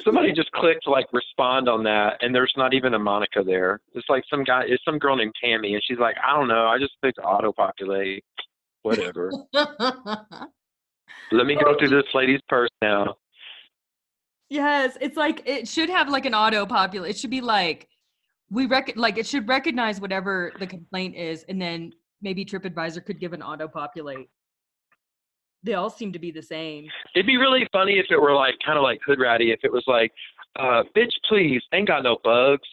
Somebody 0.04 0.32
just 0.32 0.52
clicked 0.52 0.86
like 0.86 1.06
respond 1.12 1.68
on 1.68 1.82
that, 1.82 2.18
and 2.20 2.32
there's 2.32 2.52
not 2.56 2.74
even 2.74 2.94
a 2.94 2.98
Monica 2.98 3.42
there. 3.42 3.80
It's 3.94 4.08
like 4.08 4.22
some 4.30 4.44
guy, 4.44 4.62
it's 4.68 4.84
some 4.84 5.00
girl 5.00 5.16
named 5.16 5.34
Tammy, 5.42 5.74
and 5.74 5.82
she's 5.84 5.98
like, 5.98 6.14
I 6.24 6.36
don't 6.36 6.46
know, 6.46 6.66
I 6.66 6.78
just 6.78 6.92
clicked 7.02 7.18
auto 7.18 7.52
populate, 7.52 8.22
whatever. 8.82 9.32
Let 9.52 11.46
me 11.46 11.56
go 11.56 11.76
through 11.76 11.88
oh. 11.88 12.02
this 12.02 12.14
lady's 12.14 12.40
purse 12.48 12.70
now. 12.82 13.16
Yes, 14.54 14.96
it's 15.00 15.16
like 15.16 15.42
it 15.46 15.66
should 15.66 15.90
have 15.90 16.08
like 16.08 16.26
an 16.26 16.34
auto 16.34 16.64
populate. 16.64 17.10
It 17.10 17.18
should 17.18 17.30
be 17.30 17.40
like 17.40 17.88
we 18.50 18.66
rec 18.66 18.92
like 18.94 19.18
it 19.18 19.26
should 19.26 19.48
recognize 19.48 20.00
whatever 20.00 20.52
the 20.60 20.66
complaint 20.66 21.16
is, 21.16 21.44
and 21.48 21.60
then 21.60 21.92
maybe 22.22 22.44
TripAdvisor 22.44 23.04
could 23.04 23.18
give 23.18 23.32
an 23.32 23.42
auto 23.42 23.66
populate 23.66 24.28
they 25.64 25.74
all 25.74 25.90
seem 25.90 26.12
to 26.12 26.18
be 26.18 26.30
the 26.30 26.42
same. 26.42 26.86
It'd 27.14 27.26
be 27.26 27.38
really 27.38 27.66
funny 27.72 27.98
if 27.98 28.06
it 28.10 28.20
were 28.20 28.34
like 28.34 28.54
kind 28.64 28.78
of 28.78 28.82
like 28.82 29.00
Hood 29.04 29.18
Ratty, 29.18 29.50
if 29.50 29.60
it 29.64 29.72
was 29.72 29.82
like, 29.86 30.12
uh, 30.56 30.82
bitch, 30.94 31.12
please, 31.28 31.62
ain't 31.72 31.88
got 31.88 32.02
no 32.02 32.18
bugs. 32.22 32.68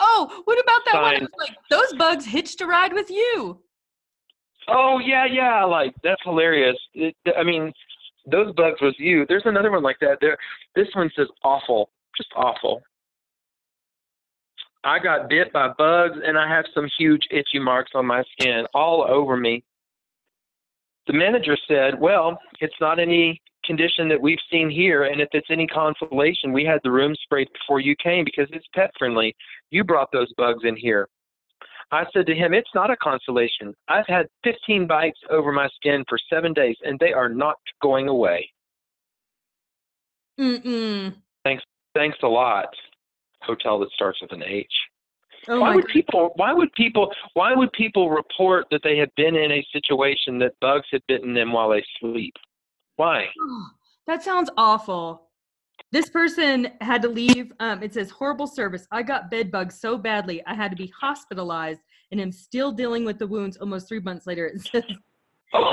oh, 0.00 0.42
what 0.44 0.58
about 0.60 0.84
that 0.86 0.92
Sign. 0.92 1.20
one? 1.20 1.28
Like 1.38 1.56
those 1.70 1.92
bugs 1.94 2.26
hitched 2.26 2.60
a 2.60 2.66
ride 2.66 2.92
with 2.92 3.08
you. 3.08 3.60
Oh 4.66 4.98
yeah, 4.98 5.26
yeah, 5.26 5.64
like 5.64 5.94
that's 6.02 6.20
hilarious. 6.24 6.76
It, 6.92 7.14
I 7.38 7.44
mean, 7.44 7.72
those 8.26 8.54
bugs 8.54 8.80
was 8.80 8.94
you. 8.98 9.26
There's 9.28 9.46
another 9.46 9.70
one 9.70 9.82
like 9.82 9.98
that. 10.00 10.18
There, 10.20 10.36
this 10.74 10.88
one 10.94 11.10
says 11.16 11.28
awful, 11.42 11.90
just 12.16 12.30
awful. 12.36 12.82
I 14.84 14.98
got 14.98 15.30
bit 15.30 15.52
by 15.52 15.68
bugs 15.68 16.18
and 16.24 16.38
I 16.38 16.48
have 16.48 16.66
some 16.74 16.88
huge 16.98 17.22
itchy 17.30 17.58
marks 17.58 17.92
on 17.94 18.06
my 18.06 18.22
skin 18.32 18.66
all 18.74 19.06
over 19.08 19.36
me. 19.36 19.64
The 21.06 21.14
manager 21.14 21.56
said, 21.68 21.98
Well, 21.98 22.38
it's 22.60 22.74
not 22.80 22.98
any 22.98 23.40
condition 23.64 24.08
that 24.08 24.20
we've 24.20 24.38
seen 24.50 24.70
here, 24.70 25.04
and 25.04 25.20
if 25.20 25.28
it's 25.32 25.48
any 25.50 25.66
consolation, 25.66 26.52
we 26.52 26.64
had 26.64 26.80
the 26.82 26.90
room 26.90 27.14
sprayed 27.22 27.48
before 27.52 27.80
you 27.80 27.94
came 27.96 28.24
because 28.24 28.48
it's 28.52 28.66
pet 28.74 28.90
friendly. 28.98 29.34
You 29.70 29.84
brought 29.84 30.12
those 30.12 30.32
bugs 30.36 30.64
in 30.64 30.76
here. 30.76 31.08
I 31.90 32.04
said 32.12 32.26
to 32.26 32.34
him, 32.34 32.54
It's 32.54 32.70
not 32.74 32.90
a 32.90 32.96
consolation. 32.96 33.74
I've 33.88 34.06
had 34.06 34.26
15 34.44 34.86
bites 34.86 35.18
over 35.30 35.52
my 35.52 35.68
skin 35.76 36.04
for 36.08 36.18
seven 36.30 36.52
days, 36.52 36.76
and 36.84 36.98
they 36.98 37.12
are 37.12 37.28
not 37.28 37.56
going 37.82 38.08
away. 38.08 38.48
Mm-mm. 40.38 41.14
Thanks, 41.44 41.62
thanks 41.94 42.18
a 42.22 42.28
lot. 42.28 42.68
Hotel 43.42 43.78
that 43.80 43.90
starts 43.90 44.20
with 44.20 44.32
an 44.32 44.42
H. 44.42 44.66
Oh 45.46 45.60
why 45.60 45.74
would 45.74 45.86
God. 45.86 45.92
people 45.92 46.30
why 46.36 46.52
would 46.54 46.72
people 46.72 47.12
why 47.34 47.54
would 47.54 47.70
people 47.72 48.08
report 48.08 48.66
that 48.70 48.80
they 48.82 48.96
had 48.96 49.10
been 49.14 49.36
in 49.36 49.52
a 49.52 49.66
situation 49.72 50.38
that 50.38 50.58
bugs 50.60 50.86
had 50.90 51.02
bitten 51.06 51.34
them 51.34 51.52
while 51.52 51.68
they 51.68 51.84
sleep? 52.00 52.34
Why? 52.96 53.26
Oh, 53.38 53.66
that 54.06 54.22
sounds 54.22 54.50
awful. 54.56 55.28
This 55.94 56.08
person 56.08 56.66
had 56.80 57.02
to 57.02 57.08
leave. 57.08 57.52
Um, 57.60 57.80
it 57.80 57.94
says 57.94 58.10
horrible 58.10 58.48
service. 58.48 58.84
I 58.90 59.04
got 59.04 59.30
bed 59.30 59.52
bugs 59.52 59.78
so 59.78 59.96
badly 59.96 60.42
I 60.44 60.52
had 60.52 60.72
to 60.72 60.76
be 60.76 60.92
hospitalized 61.00 61.82
and 62.10 62.20
am 62.20 62.32
still 62.32 62.72
dealing 62.72 63.04
with 63.04 63.16
the 63.20 63.28
wounds 63.28 63.56
almost 63.58 63.86
three 63.86 64.00
months 64.00 64.26
later. 64.26 64.46
It 64.46 64.60
says 64.60 64.82
what 65.52 65.70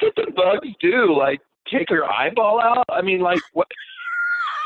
did 0.00 0.14
the 0.16 0.32
bugs 0.34 0.66
do? 0.80 1.16
Like 1.16 1.40
take 1.72 1.90
your 1.90 2.10
eyeball 2.10 2.60
out? 2.60 2.86
I 2.88 3.02
mean, 3.02 3.20
like 3.20 3.38
what? 3.52 3.68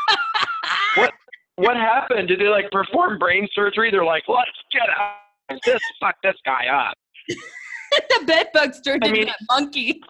what 0.95 1.13
what 1.57 1.77
happened? 1.77 2.29
Did 2.29 2.41
they 2.41 2.49
like 2.49 2.71
perform 2.71 3.19
brain 3.19 3.47
surgery? 3.55 3.91
They're 3.91 4.03
like, 4.03 4.25
let's 4.29 4.49
get 4.73 4.89
out. 4.99 5.61
Just 5.63 5.85
fuck 6.01 6.15
this 6.23 6.37
guy 6.43 6.69
up. 6.69 6.97
the 7.29 8.25
bed 8.27 8.47
bugs 8.55 8.81
turned 8.81 9.05
I 9.05 9.09
mean, 9.09 9.23
into 9.25 9.35
that 9.39 9.61
monkey. 9.61 10.01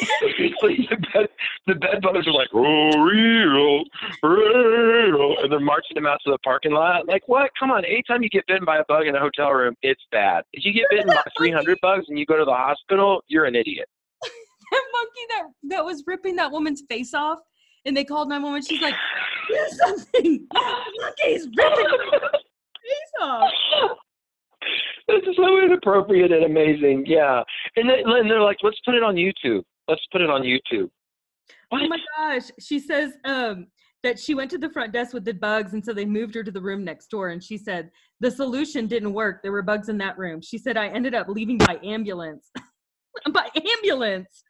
The, 0.00 0.96
bed, 1.12 1.28
the 1.66 1.74
bed 1.74 2.00
bugs 2.02 2.26
are 2.26 2.32
like, 2.32 2.48
oh, 2.54 2.98
real, 2.98 3.84
real. 4.22 5.36
And 5.42 5.52
they're 5.52 5.60
marching 5.60 5.94
them 5.94 6.06
out 6.06 6.18
to 6.24 6.30
the 6.30 6.38
parking 6.38 6.72
lot. 6.72 7.06
Like, 7.06 7.22
what? 7.26 7.50
Come 7.58 7.70
on. 7.70 7.84
Anytime 7.84 8.22
you 8.22 8.28
get 8.28 8.46
bitten 8.46 8.64
by 8.64 8.78
a 8.78 8.84
bug 8.88 9.06
in 9.06 9.14
a 9.14 9.20
hotel 9.20 9.50
room, 9.50 9.74
it's 9.82 10.02
bad. 10.10 10.44
If 10.52 10.64
you 10.64 10.72
get 10.72 10.86
bitten 10.90 11.08
by 11.08 11.22
300 11.36 11.78
bugs 11.82 12.06
and 12.08 12.18
you 12.18 12.26
go 12.26 12.36
to 12.36 12.44
the 12.44 12.54
hospital, 12.54 13.22
you're 13.28 13.44
an 13.44 13.54
idiot. 13.54 13.86
that 14.22 14.84
monkey 14.92 15.20
that, 15.28 15.42
that 15.76 15.84
was 15.84 16.04
ripping 16.06 16.36
that 16.36 16.50
woman's 16.50 16.82
face 16.88 17.14
off, 17.14 17.40
and 17.84 17.96
they 17.96 18.04
called 18.04 18.28
911. 18.28 18.66
She's 18.66 18.82
like, 18.82 18.94
do 19.48 19.56
something. 19.70 20.46
Monkey's 20.54 21.48
ripping 21.56 21.86
face 22.82 23.20
off. 23.20 23.50
This 25.08 25.22
is 25.28 25.36
so 25.36 25.60
inappropriate 25.60 26.30
and 26.32 26.44
amazing. 26.44 27.04
Yeah. 27.06 27.42
And, 27.76 27.90
they, 27.90 28.02
and 28.04 28.30
they're 28.30 28.40
like, 28.40 28.58
let's 28.62 28.78
put 28.84 28.94
it 28.94 29.02
on 29.02 29.16
YouTube. 29.16 29.62
Let's 29.92 30.06
put 30.10 30.22
it 30.22 30.30
on 30.30 30.40
YouTube. 30.40 30.88
What? 31.68 31.82
Oh 31.82 31.88
my 31.88 31.98
gosh. 32.16 32.50
She 32.58 32.78
says 32.78 33.12
um, 33.26 33.66
that 34.02 34.18
she 34.18 34.34
went 34.34 34.50
to 34.52 34.56
the 34.56 34.70
front 34.70 34.90
desk 34.90 35.12
with 35.12 35.26
the 35.26 35.34
bugs, 35.34 35.74
and 35.74 35.84
so 35.84 35.92
they 35.92 36.06
moved 36.06 36.34
her 36.34 36.42
to 36.42 36.50
the 36.50 36.62
room 36.62 36.82
next 36.82 37.08
door. 37.08 37.28
And 37.28 37.44
she 37.44 37.58
said 37.58 37.90
the 38.20 38.30
solution 38.30 38.86
didn't 38.86 39.12
work. 39.12 39.42
There 39.42 39.52
were 39.52 39.60
bugs 39.60 39.90
in 39.90 39.98
that 39.98 40.16
room. 40.16 40.40
She 40.40 40.56
said 40.56 40.78
I 40.78 40.88
ended 40.88 41.14
up 41.14 41.28
leaving 41.28 41.58
by 41.58 41.78
ambulance. 41.84 42.50
by 43.34 43.50
ambulance. 43.54 44.44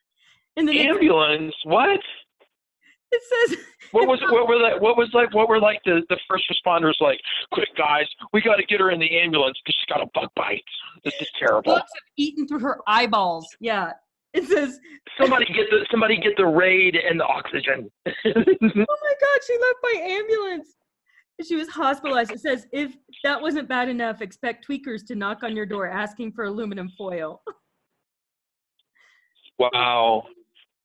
And 0.57 0.69
the 0.69 0.79
ambulance? 0.81 1.57
What? 1.65 1.99
It 3.11 3.23
says 3.51 3.59
what 3.91 4.07
was 4.07 4.21
what 4.31 4.47
were 4.47 4.59
that 4.59 4.81
what 4.81 4.97
was 4.97 5.11
like 5.13 5.35
what 5.35 5.49
were 5.49 5.61
like 5.61 5.81
the 5.85 6.03
the 6.09 6.19
first 6.29 6.45
responders 6.51 6.95
like 7.01 7.21
quick 7.53 7.69
guys 7.77 8.07
we 8.33 8.41
got 8.41 8.57
to 8.57 8.65
get 8.65 8.81
her 8.81 8.91
in 8.91 8.99
the 8.99 9.19
ambulance 9.19 9.59
because 9.65 9.77
she's 9.79 9.95
got 9.95 10.01
a 10.03 10.07
bug 10.15 10.31
bite 10.35 10.65
this 11.05 11.15
is 11.21 11.29
terrible 11.39 11.75
bugs 11.75 11.91
have 11.95 12.03
eaten 12.17 12.49
through 12.49 12.59
her 12.59 12.81
eyeballs 12.87 13.47
yeah 13.61 13.93
it 14.41 14.45
says 14.49 14.79
somebody 15.19 15.47
get 15.47 15.69
the 15.71 15.87
somebody 15.91 16.17
get 16.17 16.37
the 16.37 16.47
raid 16.47 16.97
and 16.97 17.21
the 17.21 17.25
oxygen 17.25 17.91
oh 18.07 18.13
my 18.27 18.35
god 18.35 19.41
she 19.47 19.59
left 19.59 19.83
by 19.83 19.95
ambulance 20.01 20.77
she 21.47 21.57
was 21.57 21.69
hospitalized 21.69 22.31
it 22.31 22.41
says 22.41 22.67
if 22.73 22.95
that 23.25 23.41
wasn't 23.41 23.69
bad 23.69 23.89
enough 23.89 24.23
expect 24.23 24.67
tweakers 24.67 25.05
to 25.05 25.15
knock 25.15 25.43
on 25.43 25.57
your 25.57 25.67
door 25.67 25.87
asking 25.87 26.33
for 26.33 26.45
aluminum 26.45 26.91
foil 26.97 27.43
wow 29.59 30.25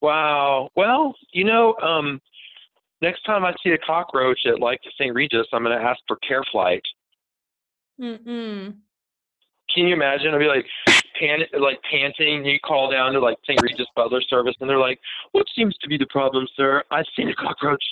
Wow. 0.01 0.69
Well, 0.75 1.15
you 1.33 1.43
know, 1.43 1.75
um, 1.81 2.21
next 3.01 3.23
time 3.23 3.45
I 3.45 3.53
see 3.63 3.71
a 3.71 3.77
cockroach 3.79 4.39
at 4.45 4.59
like 4.59 4.79
the 4.83 4.91
St. 4.99 5.13
Regis, 5.13 5.47
I'm 5.53 5.63
going 5.63 5.77
to 5.77 5.83
ask 5.83 5.99
for 6.07 6.17
care 6.27 6.43
flight. 6.51 6.81
Mm-mm. 7.99 8.75
Can 9.73 9.87
you 9.87 9.93
imagine? 9.93 10.33
I'd 10.33 10.39
be 10.39 10.45
like, 10.45 10.65
pan, 11.19 11.39
like 11.59 11.79
panting. 11.89 12.45
You 12.45 12.59
call 12.59 12.91
down 12.91 13.13
to 13.13 13.19
like 13.19 13.37
St. 13.45 13.61
Regis 13.61 13.87
Butler 13.95 14.21
Service, 14.21 14.55
and 14.59 14.69
they're 14.69 14.79
like, 14.79 14.99
"What 15.31 15.45
seems 15.55 15.75
to 15.77 15.87
be 15.87 15.97
the 15.97 16.07
problem, 16.07 16.47
sir? 16.55 16.83
I've 16.91 17.05
seen 17.15 17.29
a 17.29 17.35
cockroach. 17.35 17.83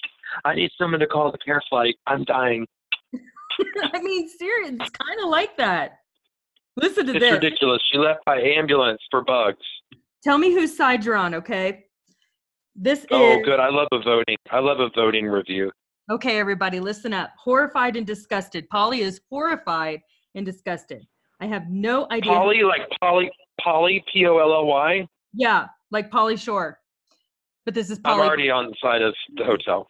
I 0.43 0.55
need 0.55 0.71
someone 0.77 0.99
to 0.99 1.07
call 1.07 1.31
the 1.31 1.37
care 1.37 1.61
flight. 1.69 1.95
I'm 2.07 2.23
dying." 2.23 2.65
I 3.93 4.01
mean, 4.01 4.27
seriously, 4.29 4.77
it's 4.79 4.89
kind 4.89 5.19
of 5.23 5.29
like 5.29 5.55
that. 5.57 5.99
Listen 6.77 7.05
to 7.05 7.13
it's 7.13 7.19
this. 7.21 7.33
It's 7.33 7.43
ridiculous. 7.43 7.81
She 7.91 7.97
left 7.97 8.25
by 8.25 8.41
ambulance 8.41 9.01
for 9.09 9.23
bugs. 9.23 9.65
Tell 10.23 10.37
me 10.37 10.51
whose 10.53 10.75
side 10.75 11.05
you're 11.05 11.15
on, 11.15 11.35
okay? 11.35 11.85
This 12.75 13.05
oh, 13.11 13.39
is. 13.39 13.45
good. 13.45 13.59
I 13.59 13.69
love 13.69 13.87
a 13.93 13.99
voting. 13.99 14.35
I 14.51 14.59
love 14.59 14.79
a 14.79 14.89
voting 14.89 15.25
review. 15.25 15.71
Okay, 16.11 16.39
everybody, 16.39 16.79
listen 16.79 17.13
up. 17.13 17.31
Horrified 17.37 17.95
and 17.95 18.05
disgusted. 18.05 18.69
Polly 18.69 19.01
is 19.01 19.21
horrified 19.31 20.01
and 20.35 20.45
disgusted. 20.45 21.05
I 21.41 21.47
have 21.47 21.69
no 21.69 22.07
idea. 22.11 22.31
Polly, 22.31 22.63
like 22.63 22.81
Polly, 23.01 23.29
Polly, 23.61 24.03
P 24.11 24.25
O 24.25 24.37
L 24.37 24.53
L 24.53 24.65
Y. 24.67 25.07
Yeah, 25.33 25.67
like 25.91 26.09
Pauly 26.09 26.39
Shore. 26.39 26.79
But 27.65 27.73
this 27.73 27.89
is 27.89 27.99
Polly. 27.99 28.21
I'm 28.21 28.27
already 28.27 28.49
on 28.49 28.67
the 28.67 28.75
side 28.81 29.01
of 29.01 29.13
the 29.35 29.43
hotel. 29.43 29.87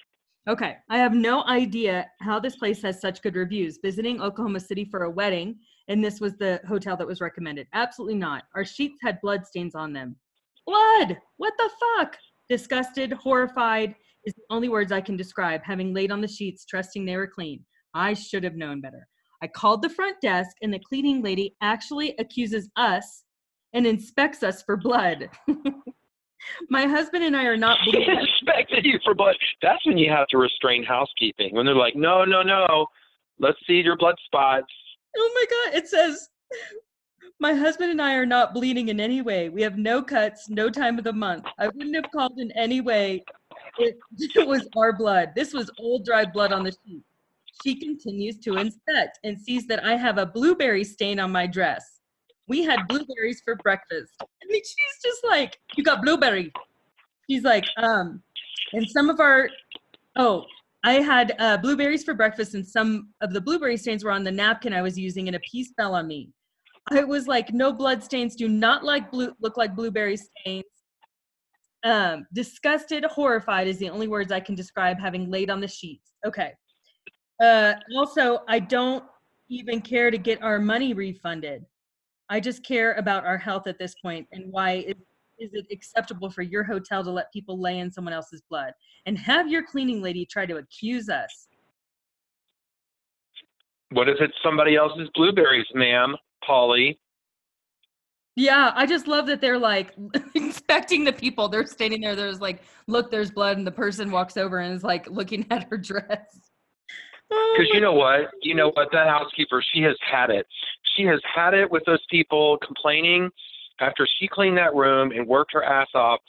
Okay, 0.48 0.78
I 0.90 0.98
have 0.98 1.14
no 1.14 1.44
idea 1.46 2.06
how 2.22 2.40
this 2.40 2.56
place 2.56 2.82
has 2.84 3.02
such 3.02 3.22
good 3.22 3.36
reviews. 3.36 3.80
Visiting 3.84 4.22
Oklahoma 4.22 4.60
City 4.60 4.86
for 4.86 5.04
a 5.04 5.10
wedding, 5.10 5.58
and 5.88 6.04
this 6.04 6.20
was 6.20 6.36
the 6.38 6.62
hotel 6.68 6.96
that 6.98 7.08
was 7.08 7.20
recommended. 7.20 7.68
Absolutely 7.74 8.16
not. 8.16 8.44
Our 8.56 8.64
sheets 8.64 9.00
had 9.02 9.20
blood 9.22 9.46
stains 9.46 9.76
on 9.76 9.92
them. 9.92 10.16
Blood! 10.68 11.18
What 11.38 11.54
the 11.58 11.70
fuck? 11.98 12.16
Disgusted, 12.48 13.12
horrified 13.14 13.96
is 14.26 14.34
the 14.36 14.44
only 14.50 14.70
words 14.70 14.92
I 14.92 15.02
can 15.02 15.18
describe, 15.18 15.62
having 15.64 15.94
laid 15.94 16.12
on 16.12 16.22
the 16.22 16.28
sheets, 16.28 16.66
trusting 16.66 17.06
they 17.06 17.18
were 17.18 17.28
clean. 17.28 17.64
I 17.94 18.14
should 18.14 18.44
have 18.44 18.56
known 18.56 18.82
better. 18.82 19.08
I 19.46 19.48
called 19.48 19.84
the 19.84 19.90
front 19.90 20.20
desk, 20.22 20.58
and 20.64 20.74
the 20.74 20.80
cleaning 20.80 21.22
lady 21.22 21.54
actually 21.62 22.16
accuses 22.18 22.68
us 22.78 23.26
and 23.74 23.86
inspects 23.86 24.42
us 24.42 24.64
for 24.64 24.76
blood. 24.76 25.30
My 26.72 26.88
husband 26.88 27.24
and 27.24 27.38
I 27.38 27.44
are 27.44 27.56
not 27.56 27.78
inspecting 27.88 28.84
you 28.84 28.98
for 29.06 29.14
blood. 29.14 29.36
That's 29.62 29.86
when 29.86 30.00
you 30.00 30.10
have 30.10 30.26
to 30.30 30.40
restrain 30.40 30.84
housekeeping. 30.84 31.54
When 31.54 31.68
they're 31.68 31.76
like, 31.76 31.96
no, 31.96 32.26
no, 32.26 32.42
no, 32.42 32.88
let's 33.38 33.60
see 33.68 33.82
your 33.82 33.96
blood 33.98 34.16
spots. 34.26 34.74
Oh 35.16 35.32
my 35.36 35.46
God. 35.72 35.78
It 35.78 35.88
says, 35.88 36.28
my 37.40 37.54
husband 37.54 37.92
and 37.92 38.02
I 38.02 38.16
are 38.16 38.26
not 38.26 38.56
bleeding 38.56 38.88
in 38.88 39.00
any 39.00 39.22
way. 39.22 39.50
We 39.50 39.62
have 39.62 39.78
no 39.78 40.02
cuts, 40.02 40.50
no 40.50 40.72
time 40.72 40.98
of 40.98 41.04
the 41.04 41.14
month. 41.14 41.46
I 41.60 41.68
wouldn't 41.68 41.96
have 41.96 42.12
called 42.12 42.40
in 42.40 42.52
any 42.54 42.82
way. 42.82 43.24
It, 43.78 43.96
it 44.36 44.48
was 44.48 44.68
our 44.76 44.92
blood. 44.92 45.34
This 45.36 45.54
was 45.54 45.70
old 45.78 46.04
dry 46.04 46.26
blood 46.26 46.52
on 46.52 46.64
the 46.64 46.76
sheet. 46.84 47.04
She 47.64 47.80
continues 47.80 48.40
to 48.40 48.58
inspect 48.58 49.20
and 49.24 49.40
sees 49.40 49.66
that 49.68 49.84
I 49.84 49.96
have 49.96 50.18
a 50.18 50.26
blueberry 50.26 50.84
stain 50.84 51.20
on 51.20 51.32
my 51.32 51.48
dress. 51.48 52.00
We 52.48 52.64
had 52.64 52.88
blueberries 52.88 53.42
for 53.44 53.56
breakfast. 53.56 54.14
I 54.22 54.26
mean, 54.50 54.62
she's 54.62 55.02
just 55.04 55.24
like, 55.28 55.58
you 55.76 55.84
got 55.84 56.02
blueberry. 56.04 56.52
She's 57.30 57.44
like, 57.44 57.66
um, 57.78 58.22
and 58.74 58.88
some 58.90 59.10
of 59.10 59.20
our, 59.20 59.50
oh, 60.16 60.46
I 60.84 61.02
had 61.02 61.36
uh, 61.40 61.58
blueberries 61.58 62.04
for 62.04 62.14
breakfast, 62.14 62.54
and 62.54 62.66
some 62.66 63.10
of 63.22 63.34
the 63.34 63.42
blueberry 63.42 63.78
stains 63.78 64.04
were 64.04 64.12
on 64.12 64.24
the 64.24 64.32
napkin 64.32 64.74
I 64.74 64.84
was 64.84 65.00
using, 65.00 65.28
and 65.28 65.36
a 65.36 65.40
piece 65.40 65.74
fell 65.76 65.96
on 65.96 66.08
me. 66.08 66.30
I 66.92 67.04
was 67.04 67.28
like, 67.28 67.52
no 67.52 67.74
blood 67.74 68.04
stains. 68.04 68.36
Do 68.36 68.48
not 68.48 68.84
like 68.84 69.12
blue 69.12 69.34
look 69.42 69.58
like 69.58 69.76
blueberry 69.76 70.18
stains. 70.18 70.66
Um, 71.84 72.28
disgusted, 72.34 73.04
horrified 73.06 73.68
is 73.68 73.80
the 73.80 73.90
only 73.90 74.08
words 74.08 74.32
I 74.32 74.40
can 74.40 74.54
describe 74.54 75.00
having 75.00 75.32
laid 75.32 75.50
on 75.50 75.60
the 75.60 75.68
sheets. 75.68 76.12
Okay. 76.26 76.54
Uh, 77.42 77.74
also, 77.96 78.40
I 78.48 78.60
don't 78.60 79.04
even 79.50 79.82
care 79.82 80.10
to 80.10 80.18
get 80.18 80.42
our 80.42 80.60
money 80.60 80.94
refunded. 80.94 81.66
I 82.30 82.40
just 82.40 82.66
care 82.66 82.94
about 82.94 83.26
our 83.26 83.38
health 83.38 83.68
at 83.68 83.78
this 83.78 83.96
point 83.96 84.28
and 84.32 84.52
why 84.52 84.86
is, 84.88 84.96
is 85.38 85.54
it 85.54 85.68
acceptable 85.72 86.30
for 86.30 86.42
your 86.42 86.64
hotel 86.64 87.04
to 87.04 87.12
let 87.12 87.32
people 87.32 87.60
lay 87.60 87.80
in 87.80 87.92
someone 87.92 88.14
else's 88.14 88.42
blood 88.50 88.74
and 89.06 89.18
have 89.18 89.48
your 89.50 89.64
cleaning 89.64 90.02
lady 90.02 90.26
try 90.26 90.46
to 90.46 90.58
accuse 90.58 91.10
us? 91.10 91.48
What 93.92 94.10
if 94.10 94.18
it's 94.20 94.34
somebody 94.44 94.76
else's 94.76 95.10
blueberries, 95.14 95.68
ma'am, 95.76 96.16
Polly? 96.46 97.00
Yeah, 98.36 98.74
I 98.76 98.86
just 98.86 99.08
love 99.08 99.28
that 99.28 99.40
they're 99.40 99.60
like 99.60 99.94
inspecting 100.36 101.04
the 101.04 101.14
people. 101.14 101.48
They're 101.48 101.66
standing 101.66 102.02
there. 102.02 102.16
There's 102.16 102.42
like, 102.42 102.64
look, 102.88 103.10
there's 103.10 103.32
blood, 103.32 103.58
and 103.58 103.66
the 103.66 103.72
person 103.72 104.12
walks 104.12 104.36
over 104.36 104.60
and 104.60 104.74
is 104.74 104.84
like 104.84 105.10
looking 105.10 105.46
at 105.52 105.70
her 105.70 105.78
dress. 105.78 106.45
Because 107.30 107.70
you 107.74 107.82
know 107.82 107.94
what? 107.94 108.32
You 108.42 108.56
know 108.56 108.72
what? 108.72 108.90
That 108.92 109.08
housekeeper, 109.08 109.64
she 109.74 109.82
has 109.82 109.96
had 110.00 110.30
it. 110.30 110.46
She 110.96 111.04
has 111.04 111.20
had 111.34 111.54
it 111.54 111.70
with 111.70 111.84
those 111.86 112.04
people 112.10 112.58
complaining 112.66 113.30
after 113.80 114.08
she 114.20 114.28
cleaned 114.28 114.58
that 114.58 114.76
room 114.76 115.12
and 115.12 115.28
worked 115.28 115.54
her 115.54 115.64
ass 115.64 115.88
off. 115.94 116.20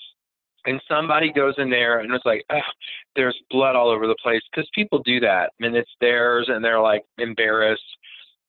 And 0.65 0.81
somebody 0.89 1.33
goes 1.33 1.55
in 1.59 1.71
there 1.71 2.01
and 2.01 2.13
it's 2.13 2.25
like, 2.25 2.45
there's 3.15 3.39
blood 3.51 3.77
all 3.77 3.89
over 3.89 4.09
the 4.09 4.17
place. 4.21 4.43
Because 4.51 4.69
people 4.75 5.01
do 5.05 5.21
that. 5.21 5.53
And 5.61 5.77
it's 5.77 5.91
theirs 6.01 6.49
and 6.49 6.65
they're 6.65 6.81
like 6.81 7.05
embarrassed. 7.19 7.83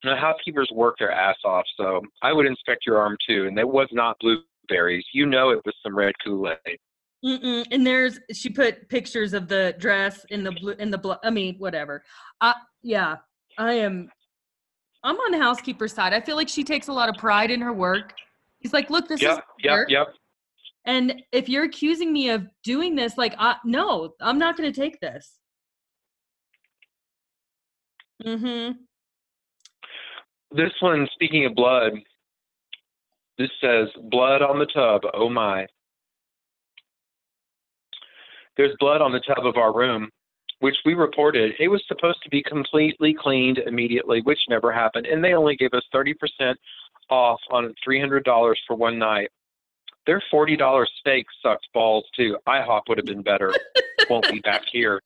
And 0.03 0.13
the 0.13 0.19
housekeepers 0.19 0.69
work 0.73 0.95
their 0.97 1.11
ass 1.11 1.37
off. 1.45 1.65
So 1.75 2.01
I 2.23 2.33
would 2.33 2.47
inspect 2.47 2.85
your 2.85 2.97
arm 2.97 3.17
too. 3.27 3.45
And 3.47 3.59
it 3.59 3.67
was 3.67 3.87
not 3.91 4.17
blueberries. 4.19 5.05
You 5.13 5.25
know 5.27 5.49
it 5.49 5.63
was 5.65 5.75
some 5.83 5.95
red 5.95 6.13
Kool 6.23 6.51
Aid. 6.65 6.79
Mm-mm. 7.25 7.65
And 7.71 7.85
there's 7.85 8.19
she 8.31 8.49
put 8.49 8.87
pictures 8.89 9.33
of 9.33 9.47
the 9.47 9.75
dress 9.79 10.25
in 10.29 10.43
the 10.43 10.51
blue 10.51 10.73
in 10.73 10.91
the 10.91 10.97
blood. 10.97 11.19
I 11.23 11.29
mean, 11.29 11.55
whatever. 11.57 12.03
I 12.41 12.53
yeah, 12.83 13.17
I 13.57 13.73
am. 13.73 14.09
I'm 15.03 15.15
on 15.15 15.31
the 15.31 15.39
housekeeper 15.39 15.87
side. 15.87 16.13
I 16.13 16.21
feel 16.21 16.35
like 16.35 16.49
she 16.49 16.63
takes 16.63 16.87
a 16.87 16.93
lot 16.93 17.09
of 17.09 17.15
pride 17.15 17.49
in 17.51 17.61
her 17.61 17.73
work. 17.73 18.13
He's 18.59 18.73
like, 18.73 18.89
look, 18.89 19.07
this 19.07 19.21
yep, 19.21 19.37
is 19.37 19.43
yep, 19.63 19.71
work. 19.71 19.89
yep. 19.89 20.07
And 20.85 21.21
if 21.31 21.49
you're 21.49 21.65
accusing 21.65 22.11
me 22.13 22.29
of 22.29 22.47
doing 22.63 22.95
this, 22.95 23.17
like, 23.17 23.35
I, 23.37 23.55
no, 23.65 24.13
I'm 24.21 24.39
not 24.39 24.57
going 24.57 24.71
to 24.71 24.79
take 24.79 24.99
this. 24.99 25.37
Mm-hmm. 28.25 28.71
This 30.51 30.71
one, 30.79 31.07
speaking 31.13 31.45
of 31.45 31.55
blood, 31.55 31.91
this 33.37 33.49
says 33.61 33.89
blood 34.09 34.41
on 34.41 34.59
the 34.59 34.65
tub. 34.67 35.01
Oh 35.13 35.29
my. 35.29 35.67
There's 38.57 38.75
blood 38.79 39.01
on 39.01 39.11
the 39.11 39.19
tub 39.19 39.45
of 39.45 39.55
our 39.57 39.73
room, 39.73 40.09
which 40.59 40.75
we 40.85 40.95
reported. 40.95 41.53
It 41.59 41.67
was 41.67 41.83
supposed 41.87 42.21
to 42.23 42.29
be 42.29 42.43
completely 42.43 43.13
cleaned 43.13 43.59
immediately, 43.59 44.21
which 44.21 44.39
never 44.49 44.71
happened. 44.71 45.05
And 45.05 45.23
they 45.23 45.33
only 45.33 45.55
gave 45.55 45.73
us 45.73 45.83
30% 45.93 46.55
off 47.09 47.39
on 47.51 47.73
$300 47.87 48.55
for 48.65 48.75
one 48.75 48.97
night. 48.97 49.29
Their 50.07 50.23
$40 50.33 50.85
steak 50.99 51.25
sucks 51.43 51.65
balls 51.73 52.05
too. 52.15 52.37
IHOP 52.47 52.81
would 52.89 52.97
have 52.97 53.05
been 53.05 53.21
better. 53.21 53.53
Won't 54.09 54.29
be 54.31 54.39
back 54.39 54.63
here. 54.71 55.01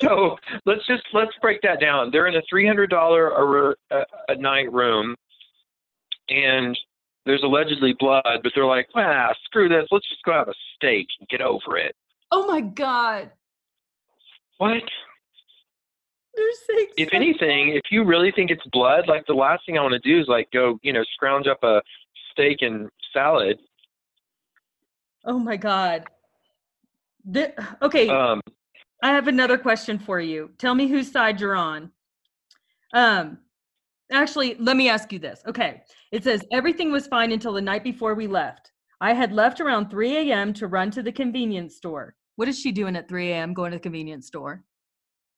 So 0.00 0.36
let's 0.64 0.86
just 0.86 1.02
let's 1.12 1.32
break 1.42 1.60
that 1.62 1.80
down. 1.80 2.10
They're 2.12 2.28
in 2.28 2.36
a 2.36 2.42
$300 2.52 3.74
a, 3.90 3.96
a, 3.96 4.04
a 4.28 4.36
night 4.36 4.72
room, 4.72 5.16
and 6.28 6.78
there's 7.26 7.42
allegedly 7.42 7.94
blood, 7.98 8.40
but 8.42 8.52
they're 8.54 8.64
like, 8.64 8.88
ah, 8.94 9.34
screw 9.44 9.68
this. 9.68 9.86
Let's 9.90 10.08
just 10.08 10.22
go 10.24 10.32
have 10.32 10.48
a 10.48 10.54
steak 10.74 11.06
and 11.18 11.28
get 11.28 11.40
over 11.40 11.76
it. 11.76 11.94
Oh 12.30 12.46
my 12.46 12.60
God. 12.60 13.30
What? 14.58 14.82
If 16.96 17.12
anything, 17.12 17.70
if 17.70 17.82
you 17.90 18.04
really 18.04 18.30
think 18.30 18.50
it's 18.50 18.64
blood, 18.72 19.08
like 19.08 19.26
the 19.26 19.34
last 19.34 19.66
thing 19.66 19.76
I 19.76 19.82
want 19.82 19.94
to 19.94 19.98
do 19.98 20.20
is 20.20 20.28
like 20.28 20.50
go, 20.52 20.78
you 20.82 20.92
know, 20.92 21.02
scrounge 21.14 21.46
up 21.46 21.62
a 21.62 21.82
steak 22.32 22.58
and 22.60 22.88
salad. 23.12 23.58
Oh 25.24 25.38
my 25.38 25.56
God. 25.56 26.04
The, 27.24 27.52
okay. 27.82 28.08
Um, 28.08 28.40
I 29.02 29.10
have 29.10 29.28
another 29.28 29.58
question 29.58 29.98
for 29.98 30.20
you. 30.20 30.50
Tell 30.58 30.74
me 30.74 30.88
whose 30.88 31.10
side 31.10 31.40
you're 31.40 31.56
on. 31.56 31.90
Um, 32.92 33.38
actually, 34.12 34.54
let 34.58 34.76
me 34.76 34.88
ask 34.88 35.12
you 35.12 35.18
this. 35.18 35.42
Okay. 35.46 35.82
It 36.12 36.24
says 36.24 36.44
everything 36.52 36.90
was 36.90 37.06
fine 37.06 37.32
until 37.32 37.52
the 37.52 37.60
night 37.60 37.84
before 37.84 38.14
we 38.14 38.26
left. 38.26 38.72
I 39.00 39.12
had 39.14 39.32
left 39.32 39.60
around 39.60 39.90
3 39.90 40.30
a.m. 40.30 40.52
to 40.54 40.66
run 40.66 40.90
to 40.92 41.02
the 41.02 41.12
convenience 41.12 41.76
store. 41.76 42.16
What 42.36 42.48
is 42.48 42.58
she 42.58 42.72
doing 42.72 42.96
at 42.96 43.08
3 43.08 43.30
a.m. 43.30 43.54
going 43.54 43.70
to 43.72 43.76
the 43.76 43.82
convenience 43.82 44.26
store? 44.26 44.64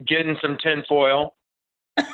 Getting 0.06 0.36
some 0.40 0.56
tinfoil. 0.62 1.34
yeah, 1.98 2.04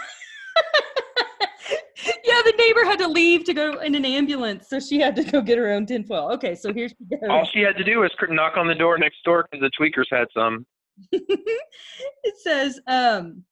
the 2.45 2.55
neighbor 2.59 2.85
had 2.85 2.99
to 2.99 3.09
leave 3.09 3.45
to 3.45 3.55
go 3.55 3.81
in 3.81 3.95
an 3.95 4.05
ambulance, 4.05 4.69
so 4.69 4.81
she 4.81 4.99
had 4.99 5.15
to 5.17 5.25
go 5.25 5.41
get 5.41 5.59
her 5.59 5.73
own 5.73 5.87
tinfoil. 5.87 6.33
Okay, 6.33 6.55
so 6.55 6.73
here 6.73 6.89
she 6.89 6.97
goes. 7.11 7.29
All 7.31 7.49
she 7.53 7.61
had 7.61 7.77
to 7.77 7.85
do 7.85 8.01
was 8.01 8.11
knock 8.29 8.57
on 8.57 8.67
the 8.67 8.75
door 8.75 8.99
next 8.99 9.19
door 9.25 9.47
because 9.51 9.63
the 9.63 9.71
tweakers 9.81 10.07
had 10.11 10.27
some. 10.35 10.67
it 11.13 12.39
says, 12.43 12.81
um, 12.87 13.45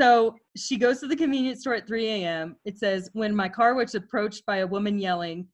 so 0.00 0.34
she 0.56 0.76
goes 0.76 1.00
to 1.00 1.06
the 1.06 1.16
convenience 1.16 1.60
store 1.60 1.74
at 1.74 1.86
3 1.86 2.06
a.m. 2.06 2.56
It 2.64 2.78
says, 2.78 3.10
when 3.12 3.34
my 3.34 3.48
car 3.48 3.74
was 3.74 3.94
approached 3.94 4.44
by 4.46 4.58
a 4.58 4.66
woman 4.66 4.98
yelling, 4.98 5.46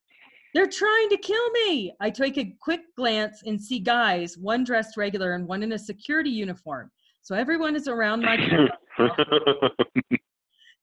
they're 0.55 0.67
trying 0.67 1.09
to 1.11 1.19
kill 1.19 1.51
me. 1.51 1.93
I 2.01 2.11
take 2.11 2.39
a 2.39 2.55
quick 2.61 2.81
glance 2.97 3.43
and 3.45 3.61
see 3.61 3.79
guys, 3.79 4.37
one 4.39 4.65
dressed 4.65 4.97
regular 4.97 5.35
and 5.35 5.47
one 5.47 5.63
in 5.63 5.73
a 5.73 5.79
security 5.79 6.31
uniform. 6.31 6.91
So 7.23 7.35
everyone 7.35 7.77
is 7.77 7.89
around 7.89 8.23
my 8.23 8.37
car. 8.37 9.09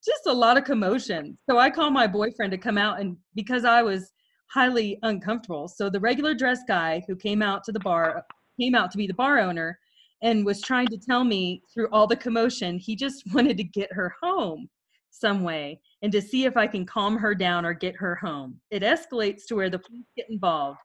Just 0.06 0.28
a 0.28 0.34
lot 0.34 0.58
of 0.58 0.64
commotion. 0.64 1.38
So 1.50 1.58
I 1.58 1.72
call 1.72 1.90
my 1.90 2.06
boyfriend 2.06 2.52
to 2.52 2.58
come 2.60 2.78
out 2.78 3.00
and 3.00 3.18
because 3.34 3.66
I 3.66 3.82
was 3.82 4.12
highly 4.52 5.00
uncomfortable. 5.02 5.68
So 5.68 5.90
the 5.90 6.00
regular 6.00 6.36
dress 6.36 6.60
guy 6.68 7.04
who 7.08 7.16
came 7.16 7.42
out 7.42 7.64
to 7.64 7.72
the 7.72 7.80
bar 7.80 8.24
came 8.62 8.76
out 8.76 8.92
to 8.92 8.98
be 8.98 9.08
the 9.08 9.16
bar 9.16 9.40
owner 9.40 9.80
and 10.22 10.46
was 10.46 10.62
trying 10.62 10.88
to 10.88 10.98
tell 10.98 11.24
me 11.24 11.62
through 11.74 11.90
all 11.92 12.08
the 12.08 12.16
commotion 12.16 12.78
he 12.78 12.96
just 12.96 13.24
wanted 13.34 13.58
to 13.58 13.64
get 13.64 13.92
her 13.94 14.14
home 14.22 14.70
some 15.16 15.44
way 15.44 15.80
and 16.02 16.12
to 16.12 16.22
see 16.22 16.46
if 16.46 16.58
I 16.58 16.68
can 16.68 16.86
calm 16.86 17.18
her 17.18 17.34
down 17.34 17.66
or 17.66 17.74
get 17.74 17.96
her 17.96 18.16
home. 18.16 18.60
It 18.70 18.84
escalates 18.84 19.46
to 19.48 19.56
where 19.56 19.70
the 19.70 19.80
police 19.80 20.06
get 20.16 20.30
involved. 20.30 20.80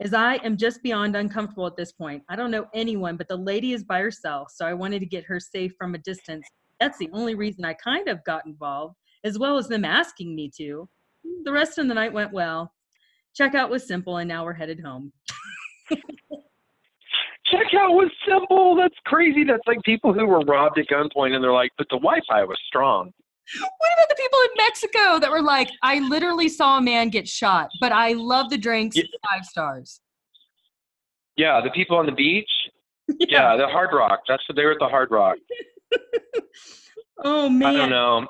as 0.00 0.12
I 0.12 0.34
am 0.44 0.56
just 0.56 0.82
beyond 0.82 1.16
uncomfortable 1.16 1.66
at 1.66 1.76
this 1.76 1.92
point. 1.92 2.22
I 2.28 2.36
don't 2.36 2.50
know 2.50 2.66
anyone, 2.74 3.16
but 3.16 3.28
the 3.28 3.36
lady 3.36 3.72
is 3.72 3.84
by 3.84 4.00
herself, 4.00 4.50
so 4.54 4.66
I 4.66 4.74
wanted 4.74 5.00
to 5.00 5.06
get 5.06 5.24
her 5.24 5.40
safe 5.40 5.72
from 5.78 5.94
a 5.94 5.98
distance. 5.98 6.46
That's 6.80 6.98
the 6.98 7.08
only 7.12 7.34
reason 7.34 7.64
I 7.64 7.74
kind 7.74 8.08
of 8.08 8.22
got 8.24 8.44
involved, 8.46 8.96
as 9.24 9.38
well 9.38 9.56
as 9.56 9.68
them 9.68 9.84
asking 9.84 10.34
me 10.34 10.50
to. 10.58 10.88
The 11.44 11.52
rest 11.52 11.78
of 11.78 11.88
the 11.88 11.94
night 11.94 12.12
went 12.12 12.32
well. 12.32 12.72
Checkout 13.38 13.70
was 13.70 13.86
simple, 13.86 14.18
and 14.18 14.28
now 14.28 14.44
we're 14.44 14.52
headed 14.52 14.80
home. 14.80 15.12
Checkout 17.52 17.90
was 17.94 18.10
simple. 18.28 18.74
That's 18.74 18.94
crazy. 19.04 19.44
That's 19.44 19.62
like 19.66 19.80
people 19.84 20.12
who 20.12 20.26
were 20.26 20.40
robbed 20.40 20.78
at 20.78 20.86
gunpoint, 20.88 21.34
and 21.34 21.42
they're 21.44 21.52
like, 21.52 21.70
"But 21.78 21.86
the 21.90 21.96
Wi-Fi 21.96 22.44
was 22.44 22.58
strong." 22.66 23.12
What 23.60 23.92
about 23.94 24.08
the 24.08 24.16
people 24.16 24.38
in 24.40 24.50
Mexico 24.56 25.18
that 25.20 25.30
were 25.30 25.40
like, 25.42 25.70
I 25.82 26.00
literally 26.00 26.48
saw 26.48 26.78
a 26.78 26.82
man 26.82 27.10
get 27.10 27.28
shot, 27.28 27.70
but 27.80 27.92
I 27.92 28.14
love 28.14 28.50
the 28.50 28.58
drinks, 28.58 28.96
Yeah. 28.96 29.04
five 29.30 29.44
stars. 29.44 30.00
Yeah, 31.36 31.60
the 31.60 31.70
people 31.70 31.96
on 31.96 32.06
the 32.06 32.12
beach. 32.12 32.50
Yeah, 33.20 33.56
the 33.56 33.68
Hard 33.68 33.90
Rock. 33.92 34.22
That's 34.26 34.42
what 34.48 34.56
they 34.56 34.64
were 34.64 34.72
at 34.72 34.80
the 34.80 34.88
Hard 34.88 35.10
Rock. 35.12 35.36
Oh 37.24 37.48
man. 37.48 37.74
I 37.74 37.78
don't 37.78 37.90
know. 37.90 38.26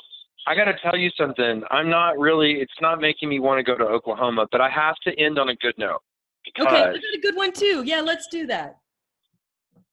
I 0.47 0.55
got 0.55 0.67
to 0.67 0.75
tell 0.81 0.97
you 0.97 1.11
something. 1.19 1.62
I'm 1.73 1.91
not 1.91 2.19
really. 2.19 2.61
It's 2.61 2.73
not 2.81 3.01
making 3.01 3.29
me 3.29 3.41
want 3.41 3.59
to 3.59 3.64
go 3.64 3.77
to 3.77 3.85
Oklahoma, 3.85 4.47
but 4.53 4.61
I 4.61 4.71
have 4.71 4.95
to 5.05 5.19
end 5.19 5.39
on 5.41 5.49
a 5.49 5.57
good 5.57 5.75
note. 5.77 5.99
Because, 6.45 6.67
Okay, 6.69 6.83
I 6.83 6.93
got 6.93 6.95
a 6.95 7.21
good 7.21 7.35
one 7.35 7.53
too. 7.53 7.83
Yeah, 7.85 8.01
let's 8.01 8.29
do 8.29 8.47
that. 8.47 8.77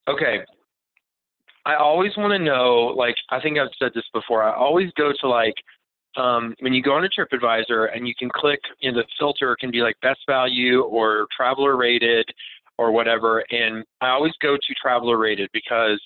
Okay. 0.08 0.39
I 1.66 1.76
always 1.76 2.12
want 2.18 2.32
to 2.34 2.39
know. 2.39 2.93
Like, 2.97 3.16
I 3.30 3.39
think 3.39 3.58
I've 3.58 3.70
said 3.80 3.91
this 3.95 4.04
before. 4.14 4.43
I 4.43 4.54
always 4.54 4.91
go 4.97 5.12
to 5.22 5.28
like 5.30 5.54
um, 6.16 6.54
when 6.60 6.74
you 6.74 6.82
go 6.84 6.93
on 6.93 7.06
a 7.06 7.10
TripAdvisor 7.10 7.95
and 7.95 8.08
you 8.08 8.14
can 8.18 8.30
click. 8.30 8.60
You 8.80 8.91
know, 8.91 8.99
the 8.99 9.06
filter 9.18 9.56
can 9.60 9.72
be 9.72 9.80
like 9.82 9.95
best 10.01 10.20
value 10.28 10.82
or 10.82 11.28
traveler 11.36 11.76
rated 11.78 12.26
or 12.78 12.91
whatever. 12.91 13.43
And 13.51 13.84
I 14.01 14.10
always 14.10 14.34
go 14.41 14.56
to 14.56 14.74
traveler 14.82 15.18
rated 15.18 15.49
because 15.54 16.01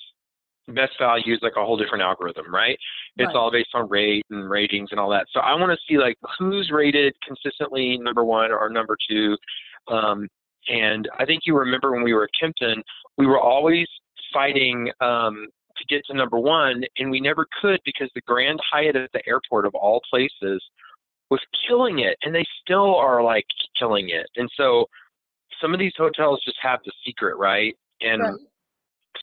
best 0.70 0.94
value 1.00 1.34
is 1.34 1.40
like 1.42 1.54
a 1.58 1.66
whole 1.66 1.78
different 1.78 2.04
algorithm, 2.04 2.54
right? 2.54 2.78
It's 3.18 3.28
Right. 3.28 3.36
all 3.36 3.50
based 3.52 3.70
on 3.74 3.88
rate 3.90 4.26
and 4.30 4.50
ratings 4.50 4.90
and 4.92 5.00
all 5.00 5.10
that. 5.10 5.28
So 5.32 5.40
I 5.40 5.54
want 5.56 5.72
to 5.72 5.78
see 5.88 5.98
like 5.98 6.18
who's 6.38 6.70
rated 6.72 7.16
consistently 7.26 7.98
number 7.98 8.24
one 8.24 8.52
or 8.52 8.70
number 8.70 8.98
two. 9.10 9.38
Um, 9.88 10.28
and 10.68 11.10
I 11.18 11.26
think 11.26 11.44
you 11.46 11.58
remember 11.58 11.92
when 11.92 12.04
we 12.04 12.14
were 12.14 12.24
at 12.26 12.30
Kimpton, 12.42 12.82
we 13.18 13.26
were 13.26 13.40
always 13.40 13.88
fighting 14.34 14.92
um, 15.02 15.48
to 15.78 15.86
get 15.88 16.02
to 16.08 16.14
number 16.14 16.38
one, 16.40 16.84
and 16.98 17.10
we 17.10 17.20
never 17.20 17.48
could 17.62 17.80
because 17.86 18.10
the 18.16 18.22
Grand 18.22 18.60
Hyatt 18.72 18.96
at 18.96 19.12
the 19.14 19.28
airport 19.28 19.66
of 19.66 19.76
all 19.76 20.02
places 20.10 20.62
was 21.30 21.40
killing 21.68 22.00
it, 22.00 22.18
and 22.24 22.34
they 22.34 22.46
still 22.62 22.96
are 22.96 23.24
like 23.24 23.46
killing 23.78 24.10
it. 24.10 24.28
And 24.36 24.50
so 24.56 24.86
some 25.62 25.74
of 25.74 25.80
these 25.80 25.94
hotels 25.98 26.42
just 26.46 26.58
have 26.62 26.80
the 26.86 26.92
secret, 27.06 27.38
right? 27.38 27.76
And 28.02 28.22
Right. 28.22 28.40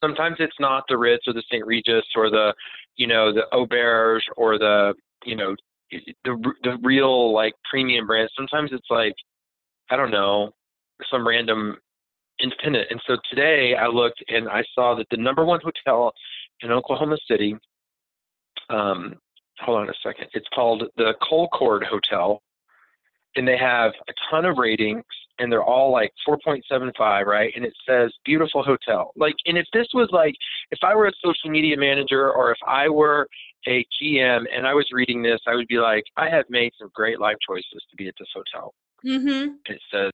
sometimes 0.01 0.37
it's 0.41 0.59
not 0.59 0.85
the 0.89 0.99
Ritz 0.99 1.27
or 1.27 1.33
the 1.33 1.43
St. 1.51 1.65
Regis 1.65 2.05
or 2.17 2.31
the, 2.31 2.55
you 2.97 3.07
know, 3.07 3.33
the 3.33 3.47
Auberge 3.53 4.23
or 4.37 4.59
the, 4.59 4.95
you 5.25 5.37
know, 5.37 5.55
the 5.91 6.53
the 6.63 6.77
real 6.83 7.33
like 7.33 7.55
premium 7.71 8.07
brands. 8.07 8.33
Sometimes 8.37 8.71
it's 8.73 8.91
like, 8.91 9.15
I 9.91 9.97
don't 9.97 10.11
know, 10.11 10.53
some 11.11 11.27
random 11.27 11.77
independent. 12.41 12.89
And 12.91 13.01
so 13.07 13.17
today 13.31 13.75
I 13.75 13.87
looked 13.87 14.23
and 14.29 14.49
I 14.49 14.65
saw 14.75 14.95
that 14.97 15.07
the 15.11 15.17
number 15.17 15.45
one 15.45 15.61
hotel 15.63 16.13
in 16.63 16.71
Oklahoma 16.71 17.17
City, 17.29 17.57
um, 18.71 19.15
hold 19.61 19.79
on 19.79 19.89
a 19.89 19.95
second, 20.03 20.29
it's 20.33 20.49
called 20.55 20.85
the 20.97 21.15
Colcord 21.23 21.85
Hotel, 21.85 22.43
and 23.37 23.47
they 23.47 23.57
have 23.57 23.93
a 24.09 24.13
ton 24.31 24.45
of 24.45 24.59
ratings 24.59 25.05
and 25.39 25.51
they're 25.51 25.65
all 25.65 25.91
like 25.91 26.13
4.75 26.29 27.27
right? 27.27 27.53
And 27.57 27.65
it 27.65 27.75
says 27.89 28.13
beautiful 28.25 28.63
hotel. 28.63 29.13
Like 29.17 29.35
and 29.47 29.59
if 29.59 29.67
this 29.73 29.89
was 29.95 30.09
like 30.13 30.35
if 30.71 30.79
i 30.83 30.95
were 30.95 31.07
a 31.07 31.13
social 31.25 31.51
media 31.51 31.77
manager 31.77 32.33
or 32.33 32.53
if 32.53 32.59
i 32.67 32.89
were 32.89 33.29
a 33.67 33.85
gm 34.01 34.45
and 34.55 34.67
i 34.67 34.75
was 34.75 34.87
reading 34.93 35.23
this 35.23 35.41
i 35.47 35.55
would 35.55 35.67
be 35.69 35.79
like 35.79 36.05
i 36.17 36.29
have 36.29 36.45
made 36.51 36.73
some 36.79 36.91
great 36.95 37.19
life 37.19 37.37
choices 37.47 37.83
to 37.91 37.97
be 37.97 38.09
at 38.09 38.15
this 38.19 38.29
hotel. 38.35 38.75
Mm-hmm. 39.05 39.55
it 39.67 39.81
says 39.93 40.13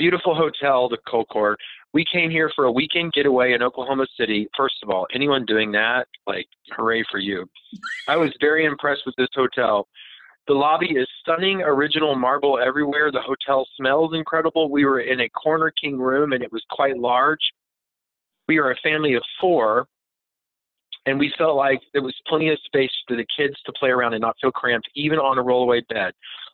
beautiful 0.00 0.34
hotel 0.34 0.88
the 0.88 0.96
colcord 1.06 1.56
we 1.92 2.06
came 2.10 2.30
here 2.30 2.50
for 2.56 2.64
a 2.64 2.72
weekend 2.72 3.12
getaway 3.12 3.52
in 3.52 3.62
oklahoma 3.62 4.06
city 4.18 4.48
first 4.56 4.76
of 4.82 4.88
all 4.88 5.06
anyone 5.14 5.44
doing 5.44 5.70
that 5.70 6.06
like 6.26 6.46
hooray 6.74 7.04
for 7.10 7.18
you 7.18 7.46
i 8.08 8.16
was 8.16 8.30
very 8.40 8.64
impressed 8.64 9.02
with 9.04 9.14
this 9.16 9.28
hotel 9.34 9.86
the 10.48 10.54
lobby 10.54 10.86
is 10.86 11.06
stunning, 11.20 11.62
original 11.62 12.16
marble 12.16 12.58
everywhere. 12.58 13.12
The 13.12 13.20
hotel 13.20 13.68
smells 13.76 14.14
incredible. 14.14 14.68
We 14.68 14.84
were 14.84 14.98
in 14.98 15.20
a 15.20 15.28
corner 15.28 15.70
king 15.80 15.96
room 15.96 16.32
and 16.32 16.42
it 16.42 16.50
was 16.50 16.64
quite 16.70 16.98
large. 16.98 17.38
We 18.48 18.58
are 18.58 18.72
a 18.72 18.76
family 18.82 19.14
of 19.14 19.22
four, 19.40 19.86
and 21.06 21.18
we 21.18 21.32
felt 21.38 21.56
like 21.56 21.80
there 21.92 22.02
was 22.02 22.14
plenty 22.26 22.50
of 22.50 22.58
space 22.64 22.90
for 23.08 23.16
the 23.16 23.26
kids 23.36 23.54
to 23.64 23.72
play 23.78 23.90
around 23.90 24.14
and 24.14 24.20
not 24.20 24.36
feel 24.40 24.52
cramped, 24.52 24.88
even 24.94 25.18
on 25.18 25.38
a 25.38 25.42
rollaway 25.42 25.86
bed. 25.88 26.12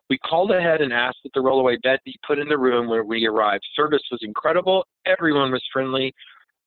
We 0.09 0.19
called 0.19 0.53
ahead 0.53 0.81
and 0.81 0.93
asked 0.93 1.19
that 1.25 1.33
the 1.35 1.41
rollaway 1.41 1.83
bed 1.83 1.99
be 2.05 2.17
put 2.27 2.39
in 2.39 2.49
the 2.49 2.59
room 2.59 2.89
where 2.89 3.03
we 3.03 3.27
arrived. 3.27 3.65
Service 3.75 4.03
was 4.11 4.21
incredible. 4.23 4.87
Everyone 5.05 5.51
was 5.51 5.65
friendly. 5.73 6.15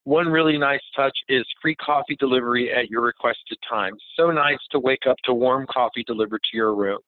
One 0.04 0.28
really 0.28 0.58
nice 0.58 0.82
touch 0.96 1.18
is 1.30 1.46
free 1.62 1.76
coffee 1.76 2.18
delivery 2.20 2.74
at 2.74 2.90
your 2.90 3.02
requested 3.02 3.58
time. 3.70 3.94
So 4.18 4.32
nice 4.32 4.60
to 4.72 4.80
wake 4.80 5.06
up 5.08 5.18
to 5.26 5.34
warm 5.34 5.68
coffee 5.68 6.04
delivered 6.06 6.42
to 6.52 6.58
your 6.58 6.76
room. 6.76 7.00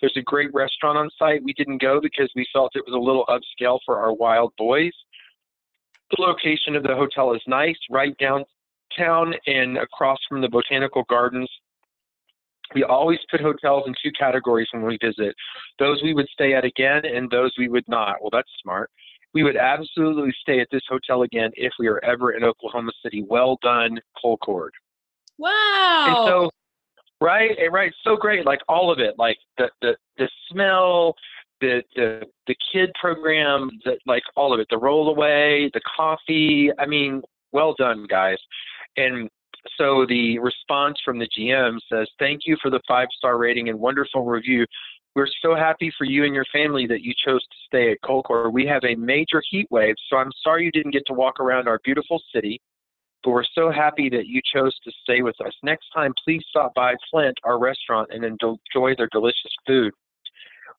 There's 0.00 0.16
a 0.16 0.22
great 0.22 0.52
restaurant 0.54 0.98
on 0.98 1.10
site. 1.18 1.44
We 1.44 1.52
didn't 1.52 1.82
go 1.82 2.00
because 2.00 2.30
we 2.34 2.46
felt 2.52 2.72
it 2.74 2.84
was 2.86 2.94
a 2.94 2.98
little 2.98 3.24
upscale 3.26 3.78
for 3.84 3.98
our 3.98 4.12
wild 4.12 4.52
boys. 4.56 4.92
The 6.10 6.22
location 6.22 6.76
of 6.76 6.82
the 6.82 6.94
hotel 6.94 7.34
is 7.34 7.42
nice, 7.46 7.78
right 7.90 8.16
downtown 8.96 9.34
and 9.46 9.78
across 9.78 10.18
from 10.28 10.40
the 10.40 10.48
botanical 10.48 11.04
gardens. 11.08 11.50
We 12.74 12.84
always 12.84 13.18
put 13.30 13.40
hotels 13.40 13.84
in 13.86 13.94
two 14.02 14.12
categories 14.18 14.68
when 14.72 14.82
we 14.82 14.98
visit 15.02 15.34
those 15.78 16.02
we 16.02 16.14
would 16.14 16.28
stay 16.32 16.54
at 16.54 16.64
again 16.64 17.04
and 17.04 17.30
those 17.30 17.52
we 17.58 17.68
would 17.68 17.84
not. 17.86 18.16
Well, 18.20 18.30
that's 18.32 18.48
smart. 18.62 18.90
We 19.34 19.42
would 19.42 19.56
absolutely 19.56 20.32
stay 20.40 20.60
at 20.60 20.68
this 20.70 20.82
hotel 20.88 21.22
again 21.22 21.50
if 21.54 21.72
we 21.78 21.88
are 21.88 22.02
ever 22.04 22.32
in 22.32 22.44
Oklahoma 22.44 22.92
City. 23.02 23.24
Well 23.28 23.58
done, 23.62 23.98
Colcord. 24.22 24.70
Wow. 25.38 26.04
And 26.06 26.28
so, 26.28 26.50
right, 27.20 27.56
right, 27.70 27.92
so 28.04 28.16
great. 28.16 28.44
Like 28.46 28.60
all 28.68 28.92
of 28.92 28.98
it, 28.98 29.14
like 29.18 29.38
the 29.58 29.70
the 29.80 29.96
the 30.18 30.28
smell, 30.50 31.14
the 31.60 31.82
the 31.96 32.22
the 32.46 32.56
kid 32.72 32.90
program, 33.00 33.70
the 33.84 33.96
like 34.06 34.22
all 34.36 34.52
of 34.52 34.60
it, 34.60 34.66
the 34.70 34.76
rollaway, 34.76 35.70
the 35.72 35.80
coffee. 35.96 36.70
I 36.78 36.84
mean, 36.84 37.22
well 37.52 37.74
done, 37.78 38.06
guys. 38.08 38.38
And 38.96 39.28
so 39.78 40.06
the 40.06 40.38
response 40.38 41.00
from 41.04 41.18
the 41.18 41.28
GM 41.28 41.78
says, 41.88 42.08
"Thank 42.18 42.42
you 42.46 42.56
for 42.60 42.70
the 42.70 42.80
five 42.86 43.08
star 43.16 43.38
rating 43.38 43.68
and 43.68 43.78
wonderful 43.78 44.24
review. 44.24 44.66
We're 45.14 45.28
so 45.42 45.54
happy 45.54 45.92
for 45.96 46.04
you 46.04 46.24
and 46.24 46.34
your 46.34 46.46
family 46.46 46.86
that 46.86 47.02
you 47.02 47.12
chose 47.14 47.42
to 47.42 47.56
stay 47.66 47.92
at 47.92 48.00
Colcord. 48.02 48.52
We 48.52 48.66
have 48.66 48.82
a 48.84 48.94
major 48.94 49.42
heat 49.50 49.66
wave, 49.70 49.94
so 50.08 50.16
I'm 50.16 50.32
sorry 50.42 50.64
you 50.64 50.72
didn't 50.72 50.92
get 50.92 51.06
to 51.06 51.12
walk 51.12 51.38
around 51.40 51.68
our 51.68 51.80
beautiful 51.84 52.22
city." 52.32 52.60
but 53.22 53.30
we're 53.30 53.44
so 53.54 53.70
happy 53.70 54.08
that 54.10 54.26
you 54.26 54.40
chose 54.52 54.76
to 54.80 54.92
stay 55.02 55.22
with 55.22 55.40
us. 55.40 55.52
Next 55.62 55.86
time, 55.94 56.12
please 56.24 56.42
stop 56.48 56.74
by 56.74 56.94
Flint, 57.10 57.38
our 57.44 57.58
restaurant, 57.58 58.10
and 58.12 58.24
enjoy 58.24 58.94
their 58.96 59.08
delicious 59.12 59.52
food. 59.66 59.92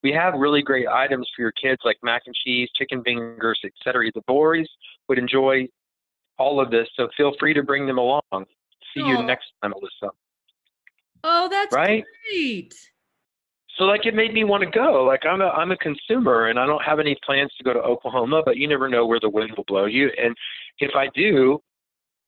We 0.03 0.11
have 0.11 0.34
really 0.34 0.61
great 0.61 0.88
items 0.88 1.30
for 1.34 1.41
your 1.41 1.53
kids 1.53 1.82
like 1.86 1.97
mac 2.03 2.24
and 2.26 2.36
cheese, 2.36 2.70
chicken 2.76 3.01
fingers, 3.03 3.59
etc. 3.64 4.11
The 4.14 4.22
boys 4.28 4.68
would 5.07 5.18
enjoy 5.18 5.68
all 6.38 6.59
of 6.59 6.71
this, 6.71 6.88
so 6.95 7.07
feel 7.15 7.34
free 7.39 7.53
to 7.53 7.63
bring 7.63 7.86
them 7.86 7.97
along. 7.97 8.21
See 8.93 8.99
you 8.99 9.17
oh. 9.17 9.21
next 9.25 9.45
time, 9.61 9.73
Alyssa. 9.73 10.09
oh, 11.23 11.47
that's 11.49 11.73
Right? 11.73 12.03
great. 12.29 12.73
So 13.77 13.86
like 13.86 14.05
it 14.05 14.13
made 14.13 14.34
me 14.34 14.43
want 14.43 14.63
to 14.63 14.69
go. 14.69 15.03
Like 15.03 15.25
I'm 15.25 15.41
a 15.41 15.47
I'm 15.47 15.71
a 15.71 15.77
consumer 15.77 16.49
and 16.49 16.59
I 16.59 16.65
don't 16.67 16.84
have 16.84 16.99
any 16.99 17.17
plans 17.25 17.51
to 17.57 17.63
go 17.63 17.73
to 17.73 17.79
Oklahoma, 17.79 18.43
but 18.45 18.57
you 18.57 18.67
never 18.67 18.88
know 18.88 19.05
where 19.05 19.19
the 19.19 19.29
wind 19.29 19.51
will 19.57 19.63
blow 19.63 19.86
you. 19.86 20.11
And 20.21 20.36
if 20.79 20.91
I 20.95 21.07
do, 21.15 21.59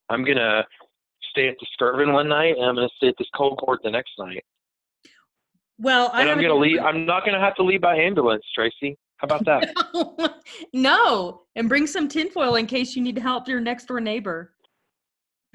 I'm 0.08 0.24
gonna 0.24 0.66
stay 1.30 1.48
at 1.48 1.54
the 1.60 1.66
Skirvin 1.78 2.12
one 2.12 2.28
night 2.28 2.56
and 2.56 2.64
I'm 2.64 2.74
gonna 2.74 2.88
stay 2.96 3.08
at 3.08 3.14
this 3.18 3.28
Colcord 3.34 3.78
the 3.84 3.90
next 3.90 4.12
night. 4.18 4.44
Well, 5.78 6.10
I 6.12 6.22
And 6.22 6.30
I'm 6.30 6.40
gonna 6.40 6.54
leave 6.54 6.80
I'm 6.80 7.06
not 7.06 7.24
gonna 7.24 7.40
have 7.40 7.54
to 7.56 7.62
leave 7.62 7.80
by 7.80 7.96
ambulance, 7.96 8.44
Tracie. 8.52 8.98
How 9.18 9.26
about 9.26 9.44
that? 9.46 10.34
no, 10.72 11.42
and 11.56 11.68
bring 11.68 11.86
some 11.86 12.08
tinfoil 12.08 12.56
in 12.56 12.66
case 12.66 12.94
you 12.94 13.02
need 13.02 13.16
to 13.16 13.22
help 13.22 13.48
your 13.48 13.60
next 13.60 13.86
door 13.86 14.00
neighbor. 14.00 14.52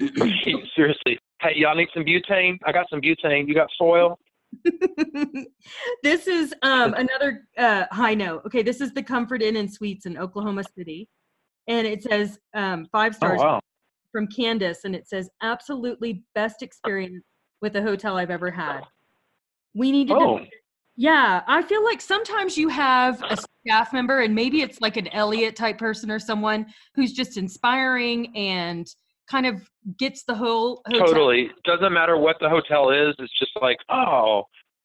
Seriously. 0.74 1.18
Hey, 1.40 1.52
y'all 1.56 1.74
need 1.74 1.88
some 1.94 2.04
butane? 2.04 2.58
I 2.64 2.72
got 2.72 2.86
some 2.90 3.00
butane. 3.00 3.46
You 3.46 3.54
got 3.54 3.68
foil? 3.78 4.18
this 6.02 6.26
is 6.26 6.54
um, 6.62 6.94
another 6.94 7.48
uh, 7.56 7.84
high 7.90 8.14
note. 8.14 8.42
Okay, 8.46 8.62
this 8.62 8.80
is 8.80 8.92
the 8.92 9.02
Comfort 9.02 9.42
Inn 9.42 9.56
and 9.56 9.72
Suites 9.72 10.06
in 10.06 10.18
Oklahoma 10.18 10.64
City, 10.76 11.08
and 11.68 11.86
it 11.86 12.02
says 12.02 12.38
um, 12.54 12.86
five 12.92 13.12
Oh 13.14 13.16
stars 13.16 13.40
wow. 13.40 13.60
from 14.10 14.26
Candace, 14.26 14.80
and 14.84 14.94
it 14.94 15.08
says 15.08 15.30
absolutely 15.42 16.24
best 16.34 16.62
experience 16.62 17.24
with 17.60 17.76
a 17.76 17.82
hotel 17.82 18.16
I've 18.18 18.30
ever 18.30 18.50
had. 18.50 18.82
We 19.74 19.90
needed 19.90 20.16
Oh. 20.18 20.38
to 20.38 20.46
Yeah, 21.02 21.42
I 21.48 21.64
feel 21.64 21.82
like 21.82 22.00
sometimes 22.00 22.56
you 22.56 22.68
have 22.68 23.20
a 23.28 23.36
staff 23.36 23.92
member, 23.92 24.20
and 24.20 24.32
maybe 24.36 24.62
it's 24.62 24.80
like 24.80 24.96
an 24.96 25.08
Elliot 25.08 25.56
type 25.56 25.76
person 25.76 26.12
or 26.12 26.20
someone 26.20 26.64
who's 26.94 27.12
just 27.12 27.36
inspiring 27.36 28.32
and 28.36 28.86
kind 29.28 29.44
of 29.44 29.68
gets 29.98 30.22
the 30.22 30.34
whole 30.36 30.80
hotel. 30.86 31.08
totally 31.08 31.50
doesn't 31.64 31.92
matter 31.92 32.16
what 32.16 32.36
the 32.40 32.48
hotel 32.48 32.90
is. 32.90 33.16
It's 33.18 33.36
just 33.36 33.50
like, 33.60 33.78
oh, 33.88 34.44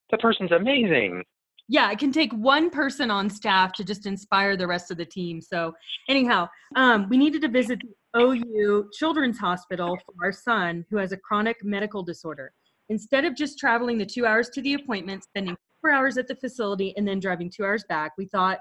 the 0.09 0.17
person's 0.17 0.51
amazing. 0.51 1.21
Yeah, 1.67 1.91
it 1.91 1.99
can 1.99 2.11
take 2.11 2.33
one 2.33 2.71
person 2.71 3.11
on 3.11 3.29
staff 3.29 3.73
to 3.73 3.83
just 3.83 4.07
inspire 4.07 4.57
the 4.57 4.65
rest 4.65 4.89
of 4.89 4.97
the 4.97 5.05
team. 5.05 5.39
So, 5.39 5.71
anyhow, 6.09 6.47
um, 6.75 7.07
we 7.09 7.19
needed 7.19 7.43
to 7.43 7.47
visit 7.47 7.79
the 8.13 8.19
OU 8.19 8.89
Children's 8.97 9.37
Hospital 9.37 9.95
for 10.03 10.25
our 10.25 10.31
son 10.31 10.83
who 10.89 10.97
has 10.97 11.11
a 11.11 11.17
chronic 11.17 11.63
medical 11.63 12.01
disorder. 12.01 12.53
Instead 12.89 13.23
of 13.23 13.35
just 13.35 13.59
traveling 13.59 13.99
the 13.99 14.05
two 14.05 14.25
hours 14.25 14.49
to 14.49 14.63
the 14.63 14.73
appointment, 14.73 15.23
spending 15.23 15.55
four 15.81 15.91
hours 15.91 16.17
at 16.17 16.27
the 16.27 16.35
facility, 16.35 16.93
and 16.97 17.07
then 17.07 17.19
driving 17.19 17.49
two 17.49 17.63
hours 17.63 17.83
back, 17.87 18.13
we 18.17 18.25
thought 18.25 18.59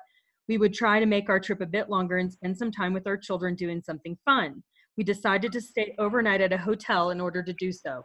we 0.48 0.58
would 0.58 0.74
try 0.74 1.00
to 1.00 1.06
make 1.06 1.28
our 1.28 1.40
trip 1.40 1.60
a 1.60 1.66
bit 1.66 1.90
longer 1.90 2.18
and 2.18 2.32
spend 2.32 2.56
some 2.56 2.70
time 2.70 2.92
with 2.92 3.06
our 3.06 3.16
children 3.16 3.54
doing 3.54 3.80
something 3.80 4.16
fun. 4.24 4.62
We 4.96 5.04
decided 5.04 5.52
to 5.52 5.60
stay 5.60 5.94
overnight 5.98 6.40
at 6.40 6.52
a 6.52 6.58
hotel 6.58 7.10
in 7.10 7.20
order 7.20 7.42
to 7.42 7.52
do 7.52 7.72
so. 7.72 8.04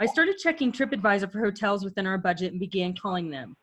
I 0.00 0.06
started 0.06 0.38
checking 0.38 0.72
TripAdvisor 0.72 1.30
for 1.30 1.40
hotels 1.40 1.84
within 1.84 2.06
our 2.06 2.18
budget 2.18 2.52
and 2.52 2.60
began 2.60 2.94
calling 2.94 3.30
them. 3.30 3.54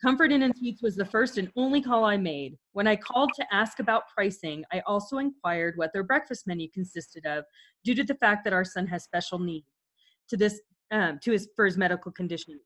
Comfort 0.00 0.30
Inn 0.30 0.42
and 0.42 0.56
Suites 0.56 0.80
was 0.80 0.94
the 0.94 1.04
first 1.04 1.38
and 1.38 1.50
only 1.56 1.82
call 1.82 2.04
I 2.04 2.16
made. 2.16 2.56
When 2.72 2.86
I 2.86 2.94
called 2.94 3.30
to 3.34 3.46
ask 3.52 3.80
about 3.80 4.08
pricing, 4.14 4.64
I 4.72 4.80
also 4.86 5.18
inquired 5.18 5.74
what 5.76 5.92
their 5.92 6.04
breakfast 6.04 6.46
menu 6.46 6.68
consisted 6.70 7.26
of 7.26 7.44
due 7.84 7.96
to 7.96 8.04
the 8.04 8.14
fact 8.14 8.44
that 8.44 8.52
our 8.52 8.64
son 8.64 8.86
has 8.86 9.02
special 9.02 9.40
needs 9.40 9.66
to 10.28 10.36
this 10.36 10.60
um, 10.90 11.18
to 11.22 11.32
his 11.32 11.48
for 11.56 11.64
his 11.64 11.76
medical 11.76 12.12
condition. 12.12 12.60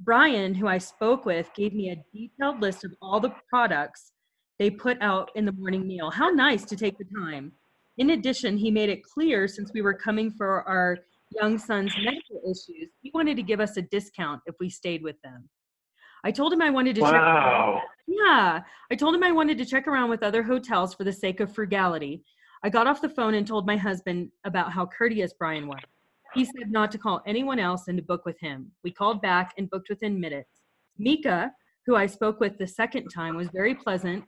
Brian, 0.00 0.54
who 0.54 0.66
I 0.68 0.78
spoke 0.78 1.24
with, 1.24 1.50
gave 1.54 1.74
me 1.74 1.90
a 1.90 2.04
detailed 2.16 2.60
list 2.60 2.84
of 2.84 2.92
all 3.02 3.20
the 3.20 3.34
products 3.48 4.12
they 4.58 4.70
put 4.70 5.00
out 5.00 5.30
in 5.34 5.44
the 5.44 5.52
morning 5.52 5.86
meal. 5.86 6.10
How 6.10 6.30
nice 6.30 6.64
to 6.66 6.76
take 6.76 6.98
the 6.98 7.06
time. 7.16 7.52
In 7.98 8.10
addition, 8.10 8.56
he 8.56 8.70
made 8.70 8.88
it 8.88 9.02
clear 9.02 9.48
since 9.48 9.72
we 9.72 9.82
were 9.82 9.94
coming 9.94 10.30
for 10.30 10.62
our 10.68 10.98
young 11.40 11.58
son's 11.58 11.94
medical 11.98 12.40
issues, 12.44 12.90
he 13.00 13.10
wanted 13.14 13.36
to 13.36 13.42
give 13.42 13.60
us 13.60 13.76
a 13.76 13.82
discount 13.82 14.40
if 14.46 14.54
we 14.60 14.70
stayed 14.70 15.02
with 15.02 15.20
them. 15.22 15.48
I 16.24 16.30
told 16.30 16.52
him 16.52 16.62
I 16.62 16.70
wanted 16.70 16.96
to 16.96 17.02
wow. 17.02 17.80
check. 17.80 17.90
Yeah, 18.08 18.60
I 18.90 18.94
told 18.94 19.14
him 19.14 19.22
I 19.22 19.32
wanted 19.32 19.58
to 19.58 19.64
check 19.64 19.86
around 19.86 20.10
with 20.10 20.22
other 20.22 20.42
hotels 20.42 20.94
for 20.94 21.04
the 21.04 21.12
sake 21.12 21.40
of 21.40 21.54
frugality. 21.54 22.24
I 22.62 22.70
got 22.70 22.86
off 22.86 23.00
the 23.00 23.08
phone 23.08 23.34
and 23.34 23.46
told 23.46 23.66
my 23.66 23.76
husband 23.76 24.30
about 24.44 24.72
how 24.72 24.86
courteous 24.86 25.32
Brian 25.38 25.68
was. 25.68 25.78
He 26.34 26.44
said 26.44 26.70
not 26.70 26.90
to 26.92 26.98
call 26.98 27.22
anyone 27.26 27.58
else 27.58 27.88
and 27.88 27.96
to 27.96 28.04
book 28.04 28.24
with 28.24 28.38
him. 28.40 28.70
We 28.84 28.90
called 28.90 29.22
back 29.22 29.54
and 29.56 29.70
booked 29.70 29.88
within 29.88 30.20
minutes. 30.20 30.62
Mika, 30.98 31.52
who 31.86 31.96
I 31.96 32.06
spoke 32.06 32.40
with 32.40 32.58
the 32.58 32.66
second 32.66 33.08
time, 33.08 33.36
was 33.36 33.48
very 33.52 33.74
pleasant 33.74 34.24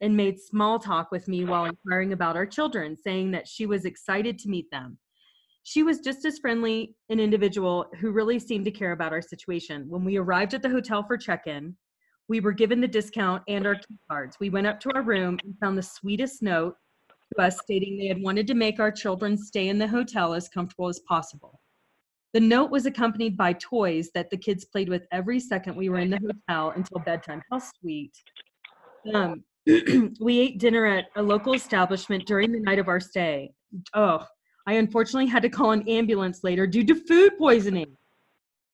and 0.00 0.16
made 0.16 0.40
small 0.40 0.78
talk 0.78 1.12
with 1.12 1.28
me 1.28 1.44
while 1.44 1.66
inquiring 1.66 2.12
about 2.12 2.36
our 2.36 2.46
children, 2.46 2.96
saying 2.96 3.30
that 3.32 3.46
she 3.46 3.66
was 3.66 3.84
excited 3.84 4.38
to 4.38 4.48
meet 4.48 4.70
them. 4.70 4.98
She 5.62 5.82
was 5.82 6.00
just 6.00 6.24
as 6.24 6.40
friendly 6.40 6.96
an 7.08 7.20
individual 7.20 7.86
who 8.00 8.10
really 8.10 8.38
seemed 8.38 8.64
to 8.64 8.72
care 8.72 8.92
about 8.92 9.12
our 9.12 9.22
situation. 9.22 9.88
When 9.88 10.04
we 10.04 10.16
arrived 10.16 10.54
at 10.54 10.62
the 10.62 10.68
hotel 10.68 11.04
for 11.04 11.16
check 11.16 11.46
in, 11.46 11.76
we 12.28 12.40
were 12.40 12.52
given 12.52 12.80
the 12.80 12.88
discount 12.88 13.42
and 13.46 13.66
our 13.66 13.76
key 13.76 13.96
cards. 14.10 14.36
We 14.40 14.50
went 14.50 14.66
up 14.66 14.80
to 14.80 14.90
our 14.94 15.02
room 15.02 15.38
and 15.44 15.54
found 15.60 15.78
the 15.78 15.82
sweetest 15.82 16.42
note 16.42 16.76
to 17.34 17.42
us 17.42 17.58
stating 17.58 17.96
they 17.96 18.06
had 18.06 18.22
wanted 18.22 18.46
to 18.46 18.54
make 18.54 18.80
our 18.80 18.90
children 18.90 19.36
stay 19.36 19.68
in 19.68 19.78
the 19.78 19.88
hotel 19.88 20.34
as 20.34 20.48
comfortable 20.48 20.88
as 20.88 21.00
possible. 21.00 21.60
The 22.32 22.40
note 22.40 22.70
was 22.70 22.86
accompanied 22.86 23.36
by 23.36 23.52
toys 23.54 24.10
that 24.14 24.30
the 24.30 24.36
kids 24.36 24.64
played 24.64 24.88
with 24.88 25.06
every 25.12 25.38
second 25.38 25.76
we 25.76 25.90
were 25.90 25.98
in 25.98 26.10
the 26.10 26.18
hotel 26.18 26.70
until 26.70 26.98
bedtime. 27.00 27.42
How 27.50 27.58
sweet. 27.58 28.12
Um, 29.12 29.44
we 30.20 30.40
ate 30.40 30.58
dinner 30.58 30.86
at 30.86 31.06
a 31.16 31.22
local 31.22 31.52
establishment 31.54 32.26
during 32.26 32.52
the 32.52 32.60
night 32.60 32.78
of 32.78 32.88
our 32.88 33.00
stay. 33.00 33.52
Oh, 33.94 34.26
I 34.66 34.74
unfortunately 34.74 35.26
had 35.26 35.42
to 35.42 35.50
call 35.50 35.72
an 35.72 35.86
ambulance 35.88 36.42
later 36.42 36.66
due 36.66 36.84
to 36.84 36.94
food 36.94 37.32
poisoning. 37.38 37.96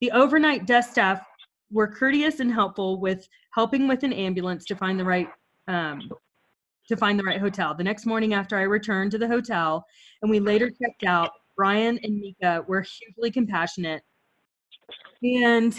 The 0.00 0.12
overnight 0.12 0.66
desk 0.66 0.92
staff 0.92 1.26
were 1.72 1.88
courteous 1.88 2.40
and 2.40 2.52
helpful 2.52 3.00
with 3.00 3.28
helping 3.54 3.88
with 3.88 4.04
an 4.04 4.12
ambulance 4.12 4.64
to 4.66 4.76
find 4.76 5.00
the 5.00 5.04
right 5.04 5.28
um, 5.66 6.08
to 6.88 6.96
find 6.96 7.18
the 7.18 7.24
right 7.24 7.40
hotel. 7.40 7.74
The 7.74 7.84
next 7.84 8.06
morning 8.06 8.34
after 8.34 8.56
I 8.56 8.62
returned 8.62 9.10
to 9.12 9.18
the 9.18 9.28
hotel 9.28 9.84
and 10.22 10.30
we 10.30 10.40
later 10.40 10.70
checked 10.70 11.04
out, 11.04 11.30
Brian 11.56 11.98
and 12.02 12.18
Mika 12.18 12.64
were 12.66 12.82
hugely 12.82 13.30
compassionate 13.30 14.02
and 15.22 15.74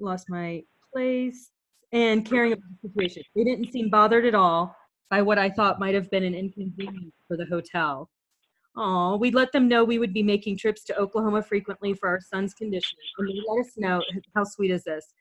lost 0.00 0.28
my 0.28 0.62
place 0.92 1.50
and 1.92 2.24
caring 2.24 2.52
about 2.52 2.64
the 2.82 2.88
situation. 2.88 3.22
They 3.34 3.44
didn't 3.44 3.72
seem 3.72 3.90
bothered 3.90 4.24
at 4.24 4.34
all 4.34 4.74
by 5.10 5.22
what 5.22 5.38
I 5.38 5.50
thought 5.50 5.80
might 5.80 5.94
have 5.94 6.10
been 6.10 6.24
an 6.24 6.34
inconvenience 6.34 7.14
for 7.26 7.36
the 7.36 7.46
hotel. 7.46 8.10
Oh, 8.76 9.16
we 9.16 9.30
let 9.30 9.52
them 9.52 9.68
know 9.68 9.84
we 9.84 9.98
would 9.98 10.12
be 10.12 10.22
making 10.22 10.58
trips 10.58 10.84
to 10.84 10.96
Oklahoma 10.96 11.42
frequently 11.42 11.94
for 11.94 12.08
our 12.08 12.20
son's 12.20 12.54
condition. 12.54 12.96
And 13.18 13.28
they 13.28 13.40
let 13.48 13.66
us 13.66 13.72
know, 13.76 14.02
how 14.34 14.44
sweet 14.44 14.70
is 14.70 14.84
this? 14.84 15.12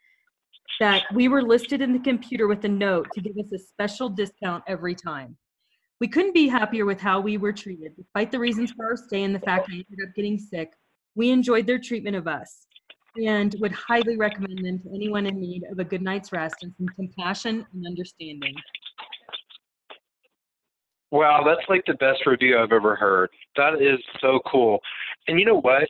That 0.80 1.04
we 1.14 1.28
were 1.28 1.42
listed 1.42 1.82
in 1.82 1.94
the 1.94 2.00
computer 2.00 2.48
with 2.48 2.64
a 2.66 2.70
note 2.70 3.08
to 3.14 3.22
give 3.22 3.38
us 3.38 3.52
a 3.52 3.58
special 3.58 4.10
discount 4.10 4.64
every 4.68 4.94
time. 4.94 5.38
We 6.00 6.08
couldn't 6.08 6.34
be 6.34 6.48
happier 6.48 6.86
with 6.86 7.00
how 7.00 7.20
we 7.20 7.38
were 7.38 7.54
treated. 7.54 7.96
Despite 7.96 8.32
the 8.32 8.40
reasons 8.40 8.72
for 8.72 8.86
our 8.86 8.98
stay 8.98 9.24
and 9.24 9.34
the 9.34 9.40
fact 9.40 9.68
that 9.68 9.74
I 9.74 9.78
ended 9.78 10.08
up 10.08 10.16
getting 10.16 10.38
sick, 10.38 10.74
we 11.16 11.32
enjoyed 11.32 11.66
their 11.66 11.80
treatment 11.80 12.16
of 12.16 12.28
us 12.28 12.68
and 13.16 13.56
would 13.60 13.72
highly 13.72 14.16
recommend 14.16 14.64
them 14.64 14.80
to 14.80 14.90
anyone 14.94 15.26
in 15.26 15.40
need 15.40 15.64
of 15.72 15.80
a 15.80 15.84
good 15.84 16.04
night's 16.04 16.32
rest 16.32 16.58
and 16.62 16.72
some 16.78 16.88
compassion 16.90 17.66
and 17.74 17.88
understanding. 17.88 18.54
Wow, 21.10 21.44
that's 21.46 21.68
like 21.70 21.84
the 21.88 21.96
best 21.96 22.26
review 22.26 22.60
I've 22.60 22.72
ever 22.72 22.96
heard. 22.96 23.30
That 23.56 23.82
is 23.82 24.00
so 24.22 24.40
cool. 24.46 24.80
And 25.28 25.40
you 25.40 25.46
know 25.46 25.62
what? 25.62 25.90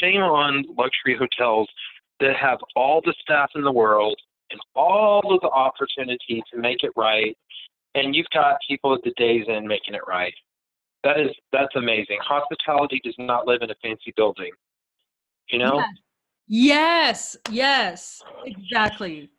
Shame 0.00 0.20
on 0.20 0.64
luxury 0.76 1.16
hotels 1.18 1.68
that 2.20 2.36
have 2.36 2.58
all 2.76 3.00
the 3.04 3.14
staff 3.20 3.50
in 3.54 3.62
the 3.62 3.72
world 3.72 4.18
and 4.50 4.60
all 4.74 5.34
of 5.34 5.40
the 5.40 5.48
opportunity 5.48 6.42
to 6.52 6.60
make 6.60 6.82
it 6.82 6.92
right, 6.96 7.36
and 7.94 8.14
you've 8.14 8.26
got 8.32 8.56
people 8.68 8.94
at 8.94 9.02
the 9.02 9.12
day's 9.16 9.46
end 9.48 9.66
making 9.66 9.94
it 9.94 10.02
right. 10.06 10.34
That 11.02 11.20
is 11.20 11.30
that's 11.52 11.74
amazing. 11.76 12.18
Hospitality 12.22 13.00
does 13.04 13.16
not 13.18 13.46
live 13.46 13.62
in 13.62 13.70
a 13.70 13.74
fancy 13.82 14.12
building. 14.16 14.50
You 15.50 15.58
know? 15.58 15.78
Yeah. 15.78 15.86
Yes, 16.46 17.36
yes, 17.50 18.22
exactly. 18.44 19.30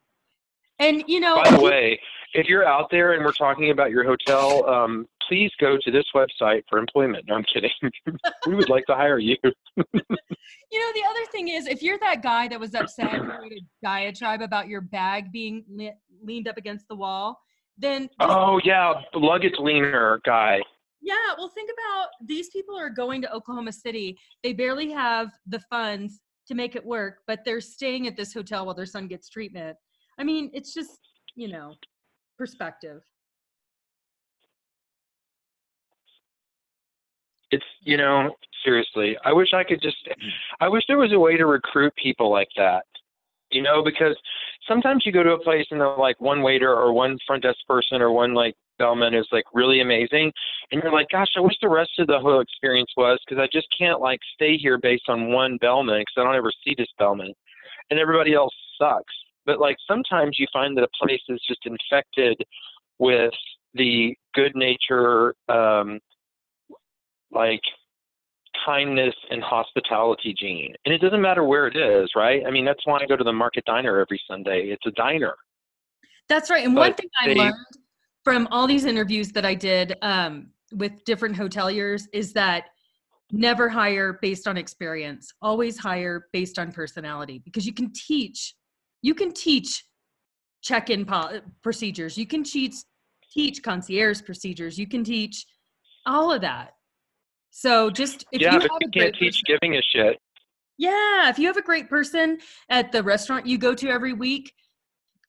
And 0.79 1.03
you 1.07 1.19
know, 1.19 1.41
by 1.43 1.51
the 1.51 1.61
way, 1.61 1.99
if 2.35 2.47
you're 2.47 2.67
out 2.67 2.89
there 2.91 3.13
and 3.13 3.23
we're 3.23 3.31
talking 3.31 3.71
about 3.71 3.91
your 3.91 4.03
hotel, 4.03 4.67
um, 4.69 5.07
please 5.27 5.51
go 5.59 5.77
to 5.81 5.91
this 5.91 6.03
website 6.13 6.63
for 6.69 6.77
employment. 6.77 7.25
No, 7.27 7.35
I'm 7.35 7.45
kidding. 7.51 7.71
we 8.45 8.55
would 8.55 8.69
like 8.69 8.85
to 8.87 8.93
hire 8.93 9.17
you. 9.17 9.37
you 9.43 9.51
know, 9.93 10.91
the 10.93 11.03
other 11.09 11.25
thing 11.31 11.47
is, 11.47 11.65
if 11.65 11.81
you're 11.81 11.97
that 11.99 12.21
guy 12.21 12.47
that 12.49 12.59
was 12.59 12.75
upset 12.75 13.13
and 13.13 13.27
made 13.27 13.53
a 13.53 13.61
diatribe 13.81 14.41
about 14.41 14.67
your 14.67 14.81
bag 14.81 15.31
being 15.31 15.63
le- 15.69 15.95
leaned 16.21 16.47
up 16.47 16.57
against 16.57 16.87
the 16.89 16.95
wall, 16.95 17.39
then 17.77 18.09
oh 18.19 18.59
yeah, 18.63 18.93
luggage 19.13 19.55
leaner 19.57 20.21
guy. 20.25 20.59
Yeah, 21.01 21.15
well, 21.37 21.49
think 21.49 21.69
about 21.71 22.07
these 22.25 22.49
people 22.49 22.77
are 22.77 22.89
going 22.89 23.21
to 23.21 23.33
Oklahoma 23.33 23.71
City. 23.71 24.17
They 24.43 24.53
barely 24.53 24.91
have 24.91 25.31
the 25.47 25.59
funds 25.69 26.19
to 26.47 26.55
make 26.55 26.75
it 26.75 26.85
work, 26.85 27.19
but 27.27 27.39
they're 27.45 27.61
staying 27.61 28.07
at 28.07 28.17
this 28.17 28.33
hotel 28.33 28.65
while 28.65 28.75
their 28.75 28.85
son 28.85 29.07
gets 29.07 29.29
treatment. 29.29 29.77
I 30.17 30.23
mean, 30.23 30.49
it's 30.53 30.73
just, 30.73 30.99
you 31.35 31.47
know, 31.47 31.75
perspective. 32.37 33.01
It's, 37.51 37.65
you 37.81 37.97
know, 37.97 38.35
seriously, 38.63 39.17
I 39.23 39.31
wish 39.31 39.53
I 39.53 39.63
could 39.63 39.81
just, 39.81 39.97
I 40.59 40.67
wish 40.67 40.83
there 40.87 40.97
was 40.97 41.13
a 41.13 41.19
way 41.19 41.37
to 41.37 41.45
recruit 41.45 41.93
people 41.95 42.31
like 42.31 42.49
that, 42.57 42.85
you 43.51 43.61
know, 43.61 43.83
because 43.83 44.17
sometimes 44.67 45.05
you 45.05 45.11
go 45.11 45.23
to 45.23 45.33
a 45.33 45.43
place 45.43 45.65
and 45.71 45.79
they're 45.79 45.95
like 45.97 46.19
one 46.19 46.41
waiter 46.41 46.73
or 46.73 46.91
one 46.91 47.17
front 47.25 47.43
desk 47.43 47.59
person 47.67 48.01
or 48.01 48.11
one 48.11 48.33
like 48.33 48.55
bellman 48.77 49.13
is 49.13 49.27
like 49.31 49.45
really 49.53 49.81
amazing 49.81 50.31
and 50.71 50.81
you're 50.83 50.91
like 50.91 51.07
gosh 51.09 51.29
i 51.37 51.39
wish 51.39 51.55
the 51.61 51.69
rest 51.69 51.91
of 51.97 52.07
the 52.07 52.19
whole 52.19 52.41
experience 52.41 52.91
was 52.97 53.19
because 53.25 53.41
i 53.41 53.47
just 53.51 53.67
can't 53.77 54.01
like 54.01 54.19
stay 54.33 54.57
here 54.57 54.77
based 54.77 55.07
on 55.07 55.31
one 55.31 55.57
bellman 55.61 56.01
because 56.01 56.13
i 56.17 56.23
don't 56.23 56.35
ever 56.35 56.51
see 56.63 56.75
this 56.77 56.89
bellman 56.99 57.33
and 57.89 57.99
everybody 57.99 58.33
else 58.33 58.53
sucks 58.77 59.13
but 59.45 59.59
like 59.59 59.77
sometimes 59.87 60.37
you 60.39 60.47
find 60.51 60.77
that 60.77 60.83
a 60.83 61.05
place 61.05 61.21
is 61.29 61.41
just 61.47 61.61
infected 61.65 62.37
with 62.99 63.33
the 63.73 64.15
good 64.33 64.55
nature 64.55 65.35
um 65.49 65.99
like 67.31 67.61
kindness 68.65 69.13
and 69.29 69.43
hospitality 69.43 70.33
gene. 70.37 70.73
And 70.85 70.93
it 70.93 71.01
doesn't 71.01 71.21
matter 71.21 71.43
where 71.43 71.67
it 71.67 71.75
is 71.75 72.09
right? 72.15 72.43
I 72.47 72.51
mean 72.51 72.65
that's 72.65 72.85
why 72.85 72.99
i 73.01 73.05
go 73.05 73.15
to 73.15 73.23
the 73.23 73.33
market 73.33 73.65
diner 73.65 73.99
every 73.99 74.21
sunday. 74.29 74.67
It's 74.69 74.85
a 74.85 74.91
diner. 74.91 75.35
That's 76.29 76.49
right. 76.49 76.65
And 76.65 76.73
but 76.73 76.81
one 76.81 76.93
thing 76.93 77.09
i 77.21 77.27
they, 77.27 77.35
learned 77.35 77.55
from 78.23 78.47
all 78.51 78.67
these 78.67 78.85
interviews 78.85 79.31
that 79.33 79.45
i 79.45 79.53
did 79.53 79.95
um, 80.01 80.47
with 80.73 81.03
different 81.05 81.35
hoteliers 81.35 82.03
is 82.13 82.33
that 82.33 82.65
never 83.31 83.69
hire 83.69 84.19
based 84.21 84.47
on 84.47 84.57
experience. 84.57 85.31
Always 85.41 85.77
hire 85.77 86.27
based 86.31 86.59
on 86.59 86.71
personality 86.71 87.41
because 87.43 87.65
you 87.65 87.73
can 87.73 87.91
teach 87.93 88.55
you 89.05 89.13
can 89.13 89.31
teach 89.31 89.85
check-in 90.63 91.05
po- 91.05 91.39
procedures. 91.61 92.17
You 92.17 92.25
can 92.25 92.43
teach 92.43 92.73
teach 93.31 93.61
concierge 93.61 94.21
procedures. 94.23 94.79
You 94.79 94.87
can 94.87 95.03
teach 95.03 95.45
all 96.07 96.31
of 96.31 96.41
that. 96.41 96.71
So 97.51 97.91
just 97.91 98.25
if 98.31 98.41
yeah, 98.41 98.53
you 98.53 98.59
but 98.59 98.71
you 98.81 98.89
can't 98.91 99.15
teach 99.15 99.43
person, 99.45 99.59
giving 99.61 99.77
a 99.77 99.81
shit. 99.93 100.17
Yeah, 100.77 101.29
if 101.29 101.37
you 101.37 101.45
have 101.45 101.57
a 101.57 101.61
great 101.61 101.87
person 101.87 102.39
at 102.69 102.91
the 102.91 103.03
restaurant 103.03 103.45
you 103.45 103.59
go 103.59 103.75
to 103.75 103.89
every 103.89 104.13
week, 104.13 104.51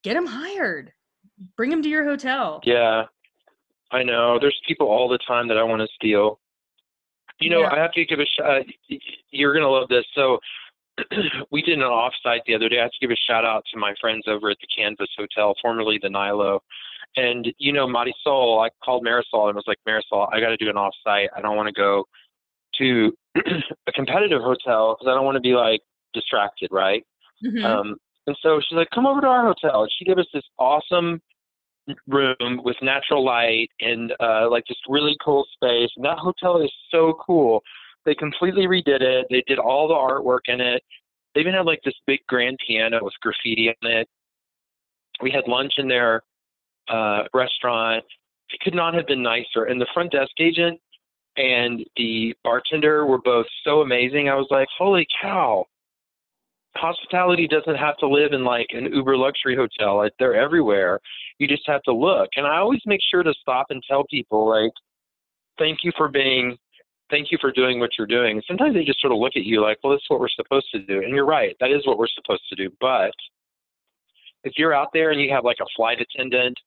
get 0.03 0.15
them 0.15 0.27
hired. 0.27 0.93
Bring 1.57 1.69
them 1.69 1.83
to 1.83 1.89
your 1.89 2.05
hotel. 2.05 2.61
Yeah, 2.65 3.03
I 3.93 4.03
know. 4.03 4.39
There's 4.41 4.59
people 4.67 4.87
all 4.87 5.07
the 5.07 5.19
time 5.29 5.49
that 5.49 5.59
I 5.59 5.63
want 5.63 5.83
to 5.83 5.89
steal. 5.95 6.41
You 7.41 7.51
know, 7.51 7.61
yeah. 7.61 7.75
I 7.75 7.79
have 7.79 7.93
to 7.93 8.07
give 8.07 8.21
a 8.21 8.25
shot. 8.25 8.61
Uh, 8.61 8.97
you're 9.31 9.53
gonna 9.53 9.69
love 9.69 9.89
this. 9.91 10.07
So, 10.15 10.39
we 11.51 11.63
did 11.63 11.79
an 11.79 11.85
offsite 11.85 12.41
the 12.47 12.55
other 12.55 12.69
day. 12.69 12.79
I 12.79 12.83
have 12.83 12.93
to 12.93 12.99
give 13.01 13.11
a 13.11 13.17
shout 13.17 13.45
out 13.45 13.65
to 13.73 13.79
my 13.79 13.95
friends 14.01 14.25
over 14.27 14.51
at 14.51 14.57
the 14.61 14.67
Canvas 14.75 15.09
Hotel, 15.17 15.55
formerly 15.61 15.99
the 16.01 16.09
NYLO. 16.09 16.61
And 17.17 17.53
you 17.59 17.73
know, 17.73 17.87
Marisol, 17.87 18.65
I 18.65 18.71
called 18.85 19.05
Marisol 19.05 19.49
and 19.49 19.57
was 19.57 19.65
like, 19.67 19.79
Marisol, 19.89 20.29
I 20.33 20.41
got 20.41 20.51
to 20.51 20.57
do 20.57 20.69
an 20.69 20.77
offsite. 20.77 21.29
I 21.37 21.41
don't 21.41 21.57
want 21.57 21.69
to 21.69 21.73
go 21.73 22.05
to 22.79 23.13
a 23.87 23.93
competitive 23.93 24.43
hotel 24.43 24.97
because 24.99 25.11
I 25.11 25.15
don't 25.15 25.25
want 25.25 25.37
to 25.37 25.41
be 25.41 25.55
like 25.55 25.81
distracted, 26.13 26.71
right? 26.73 27.05
Mm-hmm. 27.45 27.65
Um, 27.65 27.97
and 28.27 28.37
so 28.43 28.61
she's 28.61 28.77
like, 28.77 28.91
come 28.95 29.07
over 29.07 29.21
to 29.21 29.27
our 29.27 29.45
hotel. 29.45 29.83
And 29.83 29.91
she 29.99 30.05
gave 30.05 30.19
us 30.19 30.27
this 30.33 30.45
awesome 30.59 31.21
room 32.09 32.61
with 32.65 32.77
natural 32.83 33.25
light 33.25 33.71
and 33.81 34.13
uh, 34.21 34.51
like 34.51 34.65
just 34.67 34.81
really 34.89 35.17
cool 35.25 35.47
space. 35.55 35.91
And 35.97 36.05
that 36.05 36.19
hotel 36.19 36.61
is 36.61 36.73
so 36.91 37.17
cool. 37.25 37.63
They 38.07 38.15
completely 38.15 38.67
redid 38.67 39.03
it. 39.03 39.27
They 39.29 39.43
did 39.47 39.59
all 39.59 39.89
the 39.89 39.95
artwork 39.95 40.47
in 40.47 40.61
it. 40.63 40.83
They 41.35 41.43
even 41.43 41.53
had 41.53 41.67
like 41.67 41.81
this 41.85 41.95
big 42.07 42.21
grand 42.29 42.59
piano 42.67 43.01
with 43.03 43.13
graffiti 43.21 43.69
on 43.69 43.91
it. 43.91 44.09
We 45.21 45.31
had 45.31 45.47
lunch 45.47 45.75
in 45.77 45.89
their 45.89 46.23
uh, 46.89 47.25
restaurant. 47.35 48.05
It 48.51 48.61
could 48.61 48.75
not 48.75 48.95
have 48.95 49.07
been 49.07 49.23
nicer. 49.23 49.65
And 49.65 49.81
the 49.81 49.89
front 49.93 50.13
desk 50.13 50.31
agent 50.39 50.81
and 51.37 51.85
the 51.97 52.35
bartender 52.45 53.05
were 53.07 53.21
both 53.21 53.47
so 53.65 53.81
amazing. 53.83 54.29
I 54.29 54.35
was 54.37 54.47
like, 54.51 54.69
holy 54.79 55.07
cow. 55.21 55.67
Hospitality 56.77 57.49
doesn't 57.49 57.77
have 57.77 57.97
to 57.99 58.09
live 58.09 58.33
in 58.33 58.45
like 58.45 58.69
an 58.71 58.93
uber 58.93 59.17
luxury 59.17 59.57
hotel. 59.57 59.97
Like, 59.97 60.13
they're 60.19 60.35
everywhere. 60.35 61.01
You 61.39 61.49
just 61.49 61.67
have 61.67 61.83
to 61.83 61.93
look. 61.93 62.29
And 62.37 62.47
I 62.47 62.59
always 62.59 62.81
make 62.87 63.01
sure 63.11 63.23
to 63.23 63.35
stop 63.41 63.67
and 63.71 63.83
tell 63.89 64.05
people, 64.09 64.49
like, 64.49 64.73
thank 65.59 65.79
you 65.83 65.93
for 65.97 66.09
being, 66.09 66.57
thank 67.11 67.31
you 67.31 67.39
for 67.41 67.53
doing 67.53 67.81
what 67.81 67.91
you're 67.97 68.07
doing. 68.07 68.43
sometimes 68.47 68.75
they 68.75 68.85
just 68.85 69.01
sort 69.01 69.13
of 69.13 69.19
look 69.19 69.33
at 69.37 69.45
you 69.45 69.63
like, 69.63 69.79
well, 69.83 69.93
this 69.93 70.03
is 70.03 70.11
what 70.11 70.21
we're 70.21 70.29
supposed 70.29 70.67
to 70.73 70.81
do. 70.81 71.03
And 71.03 71.15
you're 71.15 71.27
right. 71.27 71.57
That 71.61 71.71
is 71.71 71.87
what 71.87 71.99
we're 71.99 72.09
supposed 72.09 72.43
to 72.49 72.57
do. 72.57 72.71
But 72.81 73.13
if 74.45 74.55
you're 74.57 74.75
out 74.75 74.89
there 74.93 75.11
and 75.11 75.21
you 75.21 75.31
have 75.33 75.45
like 75.45 75.59
a 75.61 75.67
flight 75.77 75.99
attendant 76.01 76.59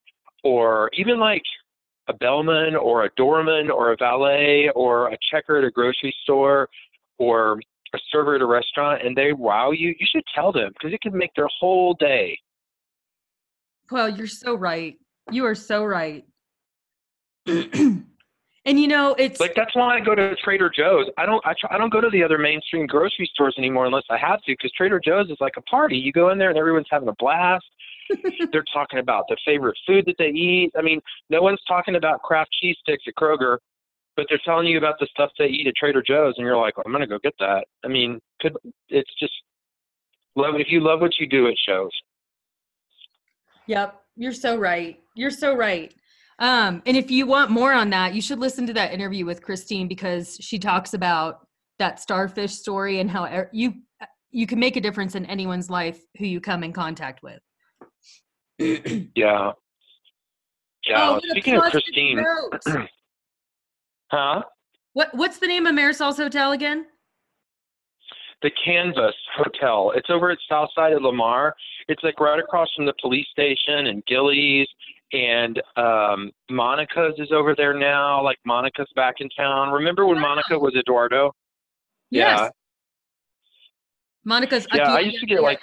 or 0.44 0.90
even 0.94 1.20
like 1.20 1.44
a 2.08 2.14
bellman 2.14 2.76
or 2.76 3.06
a 3.06 3.10
doorman 3.16 3.70
or 3.70 3.92
a 3.92 3.98
valet 3.98 4.70
or 4.76 5.10
a 5.10 5.18
checker 5.32 5.58
at 5.58 5.64
a 5.64 5.72
grocery 5.72 6.14
store 6.24 6.70
or 7.18 7.60
a 7.94 8.00
server 8.12 8.36
at 8.36 8.42
a 8.42 8.46
restaurant 8.46 9.02
and 9.06 9.16
they 9.16 9.34
wow 9.34 9.72
you, 9.72 9.96
you 10.00 10.08
should 10.10 10.24
tell 10.34 10.52
them 10.52 10.72
because 10.74 10.94
it 10.94 11.02
can 11.02 11.18
make 11.18 11.34
their 11.36 11.50
whole 11.60 11.96
day. 12.00 12.38
Well, 13.92 14.10
you're 14.10 14.28
so 14.28 14.56
right. 14.56 14.96
You 15.32 15.46
are 15.46 15.56
so 15.56 15.84
right. 15.84 16.24
and 18.66 18.80
you 18.80 18.88
know, 18.88 19.16
it's 19.18 19.40
like 19.40 19.56
that's 19.56 19.76
why 19.76 19.96
I 19.96 20.00
go 20.00 20.16
to 20.16 20.36
Trader 20.36 20.70
Joe's. 20.70 21.08
I 21.18 21.26
don't 21.26 21.46
I, 21.46 21.54
try, 21.60 21.76
I 21.76 21.78
don't 21.78 21.92
go 21.92 22.02
to 22.02 22.10
the 22.10 22.24
other 22.24 22.38
mainstream 22.38 22.86
grocery 22.88 23.30
stores 23.34 23.56
anymore 23.58 23.86
unless 23.86 24.04
I 24.10 24.18
have 24.18 24.42
to 24.42 24.54
because 24.54 24.72
Trader 24.74 25.00
Joe's 25.04 25.30
is 25.30 25.38
like 25.40 25.54
a 25.58 25.62
party. 25.62 25.98
You 25.98 26.12
go 26.12 26.30
in 26.30 26.38
there 26.38 26.50
and 26.50 26.58
everyone's 26.58 26.88
having 26.90 27.08
a 27.08 27.16
blast. 27.20 27.66
They're 28.52 28.66
talking 28.74 29.00
about 29.00 29.26
the 29.30 29.38
favorite 29.46 29.78
food 29.86 30.06
that 30.08 30.16
they 30.18 30.30
eat. 30.30 30.72
I 30.78 30.82
mean, 30.82 31.00
no 31.30 31.42
one's 31.42 31.62
talking 31.68 31.96
about 31.96 32.22
Kraft 32.24 32.50
cheese 32.60 32.76
sticks 32.82 33.04
at 33.08 33.14
Kroger, 33.16 33.60
but 34.16 34.26
they're 34.30 34.42
telling 34.44 34.68
you 34.68 34.78
about 34.78 34.96
the 35.00 35.08
stuff 35.12 35.30
they 35.38 35.46
eat 35.46 35.68
at 35.68 35.76
Trader 35.76 36.02
Joe's, 36.02 36.34
and 36.38 36.46
you're 36.46 36.58
like, 36.58 36.74
I'm 36.84 36.92
gonna 36.92 37.08
go 37.08 37.20
get 37.24 37.36
that. 37.40 37.66
I 37.86 37.88
mean, 37.88 38.20
could 38.42 38.58
it's 38.90 39.10
just 39.20 39.34
love 40.36 40.56
if 40.58 40.68
you 40.70 40.82
love 40.82 41.02
what 41.02 41.20
you 41.20 41.28
do, 41.28 41.46
it 41.46 41.58
shows. 41.66 41.92
Yep, 43.68 44.02
you're 44.16 44.34
so 44.34 44.58
right. 44.58 45.00
You're 45.16 45.30
so 45.30 45.56
right. 45.56 45.94
Um, 46.40 46.82
and 46.86 46.96
if 46.96 47.12
you 47.12 47.26
want 47.26 47.52
more 47.52 47.74
on 47.74 47.90
that, 47.90 48.14
you 48.14 48.22
should 48.22 48.40
listen 48.40 48.66
to 48.68 48.74
that 48.74 48.94
interview 48.94 49.26
with 49.26 49.44
Christine 49.44 49.88
because 49.88 50.38
she 50.40 50.58
talks 50.58 50.94
about 50.94 51.46
that 51.80 52.00
starfish 52.00 52.54
story 52.54 53.00
and 53.00 53.10
how 53.10 53.26
er, 53.26 53.50
you 53.52 53.74
you 54.32 54.46
can 54.46 54.60
make 54.60 54.76
a 54.76 54.82
difference 54.82 55.16
in 55.16 55.26
anyone's 55.26 55.70
life 55.70 56.00
who 56.18 56.26
you 56.26 56.40
come 56.40 56.64
in 56.64 56.72
contact 56.72 57.22
with. 57.24 57.40
yeah. 59.16 59.52
Yeah. 60.88 61.10
Oh, 61.10 61.20
Speaking 61.32 61.56
of 61.56 61.64
Christine. 61.64 62.24
huh? 64.12 64.44
What 64.94 65.10
What's 65.14 65.40
the 65.40 65.48
name 65.48 65.66
of 65.66 65.76
Marisol's 65.76 66.18
hotel 66.18 66.54
again? 66.54 66.86
The 68.42 68.52
Canvas 68.64 69.16
Hotel. 69.36 69.92
It's 69.96 70.10
over 70.10 70.32
at 70.32 70.38
South 70.50 70.70
Side 70.74 70.94
of 70.94 71.02
Lamar. 71.02 71.54
It's 71.90 72.02
like 72.04 72.22
right 72.22 72.40
across 72.40 72.70
from 72.74 72.86
the 72.86 72.94
police 73.02 73.28
station 73.34 73.88
and 73.88 74.02
Gilley's 74.06 74.68
and 75.12 75.62
um 75.76 76.32
Monica's 76.50 77.16
is 77.18 77.32
over 77.32 77.56
there 77.56 77.74
now. 77.74 78.24
Like 78.24 78.38
Monica's 78.46 78.90
back 78.96 79.16
in 79.20 79.30
town. 79.30 79.72
Remember 79.72 80.06
when 80.06 80.18
wow. 80.18 80.30
Monica 80.30 80.58
was 80.58 80.76
Eduardo? 80.76 81.34
Yes. 82.12 82.40
Yeah. 82.40 82.50
Monica's. 84.26 84.68
Yeah, 84.74 84.94
I 84.94 85.00
used 85.00 85.20
to 85.20 85.26
get 85.26 85.42
like. 85.42 85.62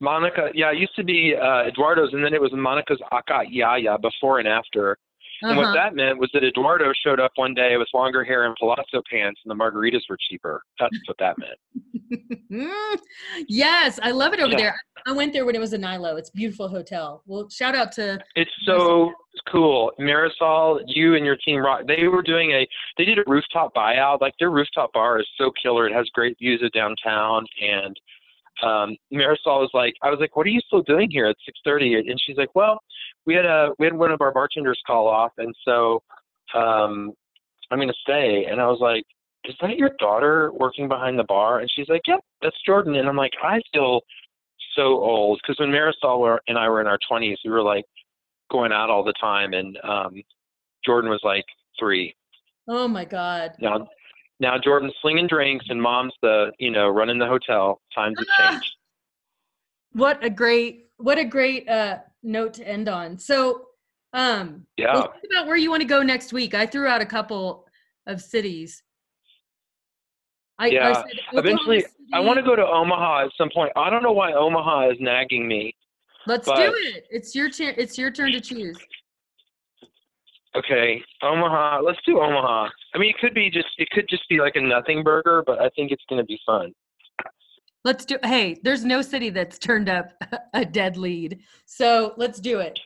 Monica, 0.00 0.50
yeah, 0.54 0.70
it 0.70 0.78
used 0.78 0.94
to 0.96 1.04
be 1.04 1.34
uh, 1.34 1.62
Eduardo's, 1.62 2.12
and 2.12 2.22
then 2.22 2.34
it 2.34 2.40
was 2.40 2.52
Monica's 2.52 3.00
Aca 3.10 3.44
y 3.50 3.62
Allá 3.62 4.00
before 4.00 4.38
and 4.38 4.46
after. 4.46 4.98
Uh-huh. 5.42 5.48
And 5.50 5.56
what 5.56 5.66
uh-huh. 5.66 5.74
that 5.74 5.94
meant 5.94 6.18
was 6.18 6.30
that 6.34 6.44
Eduardo 6.44 6.92
showed 7.04 7.20
up 7.20 7.32
one 7.36 7.54
day 7.54 7.76
with 7.76 7.88
longer 7.94 8.22
hair 8.22 8.44
and 8.44 8.54
palazzo 8.56 9.02
pants, 9.10 9.40
and 9.44 9.50
the 9.50 9.54
margaritas 9.54 10.02
were 10.08 10.18
cheaper. 10.28 10.62
That's 10.78 10.96
what 11.06 11.16
that 11.18 11.36
meant. 11.38 13.00
yes, 13.48 13.98
I 14.02 14.10
love 14.10 14.32
it 14.32 14.40
over 14.40 14.52
yeah. 14.52 14.58
there. 14.58 14.80
I 15.06 15.12
went 15.12 15.32
there 15.32 15.44
when 15.44 15.54
it 15.54 15.60
was 15.60 15.72
a 15.72 15.78
NYLO. 15.78 16.18
It's 16.18 16.30
beautiful 16.30 16.68
hotel. 16.68 17.22
Well, 17.26 17.48
shout 17.50 17.74
out 17.74 17.92
to. 17.92 18.18
It's 18.36 18.50
so 18.64 19.12
cool, 19.50 19.92
Marisol. 20.00 20.80
You 20.86 21.14
and 21.14 21.24
your 21.24 21.36
team 21.36 21.60
rock. 21.60 21.82
They 21.86 22.08
were 22.08 22.22
doing 22.22 22.52
a. 22.52 22.66
They 22.96 23.04
did 23.04 23.18
a 23.18 23.24
rooftop 23.26 23.74
buyout. 23.74 24.20
Like 24.20 24.34
their 24.38 24.50
rooftop 24.50 24.92
bar 24.92 25.20
is 25.20 25.26
so 25.36 25.50
killer. 25.62 25.86
It 25.86 25.94
has 25.94 26.08
great 26.14 26.38
views 26.38 26.62
of 26.62 26.72
downtown 26.72 27.44
and 27.60 27.98
um, 28.62 28.96
Marisol 29.12 29.60
was 29.60 29.70
like, 29.74 29.94
I 30.02 30.10
was 30.10 30.18
like, 30.20 30.36
what 30.36 30.46
are 30.46 30.50
you 30.50 30.60
still 30.66 30.82
doing 30.82 31.10
here 31.10 31.26
at 31.26 31.36
6:30? 31.66 32.08
And 32.08 32.20
she's 32.24 32.36
like, 32.36 32.54
well, 32.54 32.78
we 33.26 33.34
had 33.34 33.44
a 33.44 33.70
we 33.78 33.86
had 33.86 33.94
one 33.94 34.12
of 34.12 34.20
our 34.20 34.32
bartenders 34.32 34.80
call 34.86 35.08
off, 35.08 35.32
and 35.38 35.54
so 35.64 36.02
um, 36.54 37.12
I'm 37.70 37.78
gonna 37.78 37.92
stay. 38.02 38.46
And 38.48 38.60
I 38.60 38.66
was 38.66 38.78
like, 38.80 39.04
is 39.44 39.54
that 39.60 39.76
your 39.76 39.90
daughter 39.98 40.52
working 40.52 40.88
behind 40.88 41.18
the 41.18 41.24
bar? 41.24 41.60
And 41.60 41.70
she's 41.74 41.88
like, 41.88 42.02
yep, 42.06 42.20
that's 42.42 42.56
Jordan. 42.64 42.94
And 42.96 43.08
I'm 43.08 43.16
like, 43.16 43.32
I 43.42 43.60
feel 43.72 44.00
so 44.76 44.82
old 44.82 45.40
because 45.42 45.58
when 45.58 45.70
Marisol 45.70 46.38
and 46.48 46.58
I 46.58 46.68
were 46.68 46.80
in 46.80 46.86
our 46.86 46.98
20s, 47.10 47.36
we 47.44 47.50
were 47.50 47.62
like 47.62 47.84
going 48.50 48.72
out 48.72 48.90
all 48.90 49.04
the 49.04 49.14
time, 49.20 49.52
and 49.52 49.78
um, 49.82 50.22
Jordan 50.84 51.10
was 51.10 51.20
like 51.24 51.44
three. 51.78 52.14
Oh 52.68 52.88
my 52.88 53.04
God. 53.04 53.52
Now 53.60 53.86
now 54.40 54.58
Jordan's 54.58 54.94
slinging 55.00 55.26
drinks 55.26 55.66
and 55.68 55.80
mom's 55.80 56.12
the, 56.22 56.52
you 56.58 56.70
know, 56.70 56.88
running 56.88 57.18
the 57.18 57.26
hotel. 57.26 57.80
Times 57.94 58.18
have 58.18 58.52
changed. 58.52 58.76
What 59.92 60.24
a 60.24 60.30
great, 60.30 60.88
what 60.96 61.18
a 61.18 61.24
great 61.24 61.68
uh, 61.68 61.98
note 62.22 62.54
to 62.54 62.68
end 62.68 62.88
on. 62.88 63.18
So, 63.18 63.66
um, 64.12 64.66
yeah. 64.76 65.04
About 65.30 65.46
where 65.46 65.56
you 65.56 65.70
want 65.70 65.82
to 65.82 65.88
go 65.88 66.02
next 66.02 66.32
week. 66.32 66.54
I 66.54 66.66
threw 66.66 66.86
out 66.86 67.00
a 67.00 67.06
couple 67.06 67.66
of 68.06 68.20
cities. 68.20 68.82
I, 70.58 70.66
yeah. 70.68 70.90
I 70.90 70.94
said, 70.94 71.04
Eventually, 71.32 71.84
I 72.12 72.20
want 72.20 72.38
to 72.38 72.42
go 72.42 72.54
to 72.54 72.64
Omaha 72.64 73.24
at 73.26 73.32
some 73.36 73.50
point. 73.52 73.72
I 73.76 73.90
don't 73.90 74.02
know 74.02 74.12
why 74.12 74.32
Omaha 74.32 74.90
is 74.90 74.96
nagging 75.00 75.48
me. 75.48 75.74
Let's 76.26 76.46
do 76.46 76.52
it. 76.56 77.06
It's 77.10 77.34
your 77.34 77.50
turn. 77.50 77.74
It's 77.76 77.98
your 77.98 78.10
turn 78.10 78.32
to 78.32 78.40
choose. 78.40 78.78
Okay, 80.56 81.02
Omaha. 81.22 81.80
Let's 81.80 81.98
do 82.06 82.20
Omaha. 82.20 82.68
I 82.94 82.98
mean, 82.98 83.10
it 83.10 83.18
could 83.18 83.34
be 83.34 83.50
just 83.50 83.68
it 83.78 83.90
could 83.90 84.08
just 84.08 84.28
be 84.28 84.38
like 84.38 84.54
a 84.56 84.60
nothing 84.60 85.02
burger, 85.02 85.42
but 85.46 85.60
I 85.60 85.68
think 85.70 85.90
it's 85.90 86.04
going 86.08 86.20
to 86.20 86.26
be 86.26 86.38
fun. 86.46 86.72
Let's 87.84 88.04
do. 88.04 88.16
Hey, 88.22 88.58
there's 88.62 88.84
no 88.84 89.02
city 89.02 89.30
that's 89.30 89.58
turned 89.58 89.88
up 89.88 90.12
a 90.54 90.64
dead 90.64 90.96
lead, 90.96 91.40
so 91.66 92.14
let's 92.16 92.40
do 92.40 92.60
it. 92.60 92.78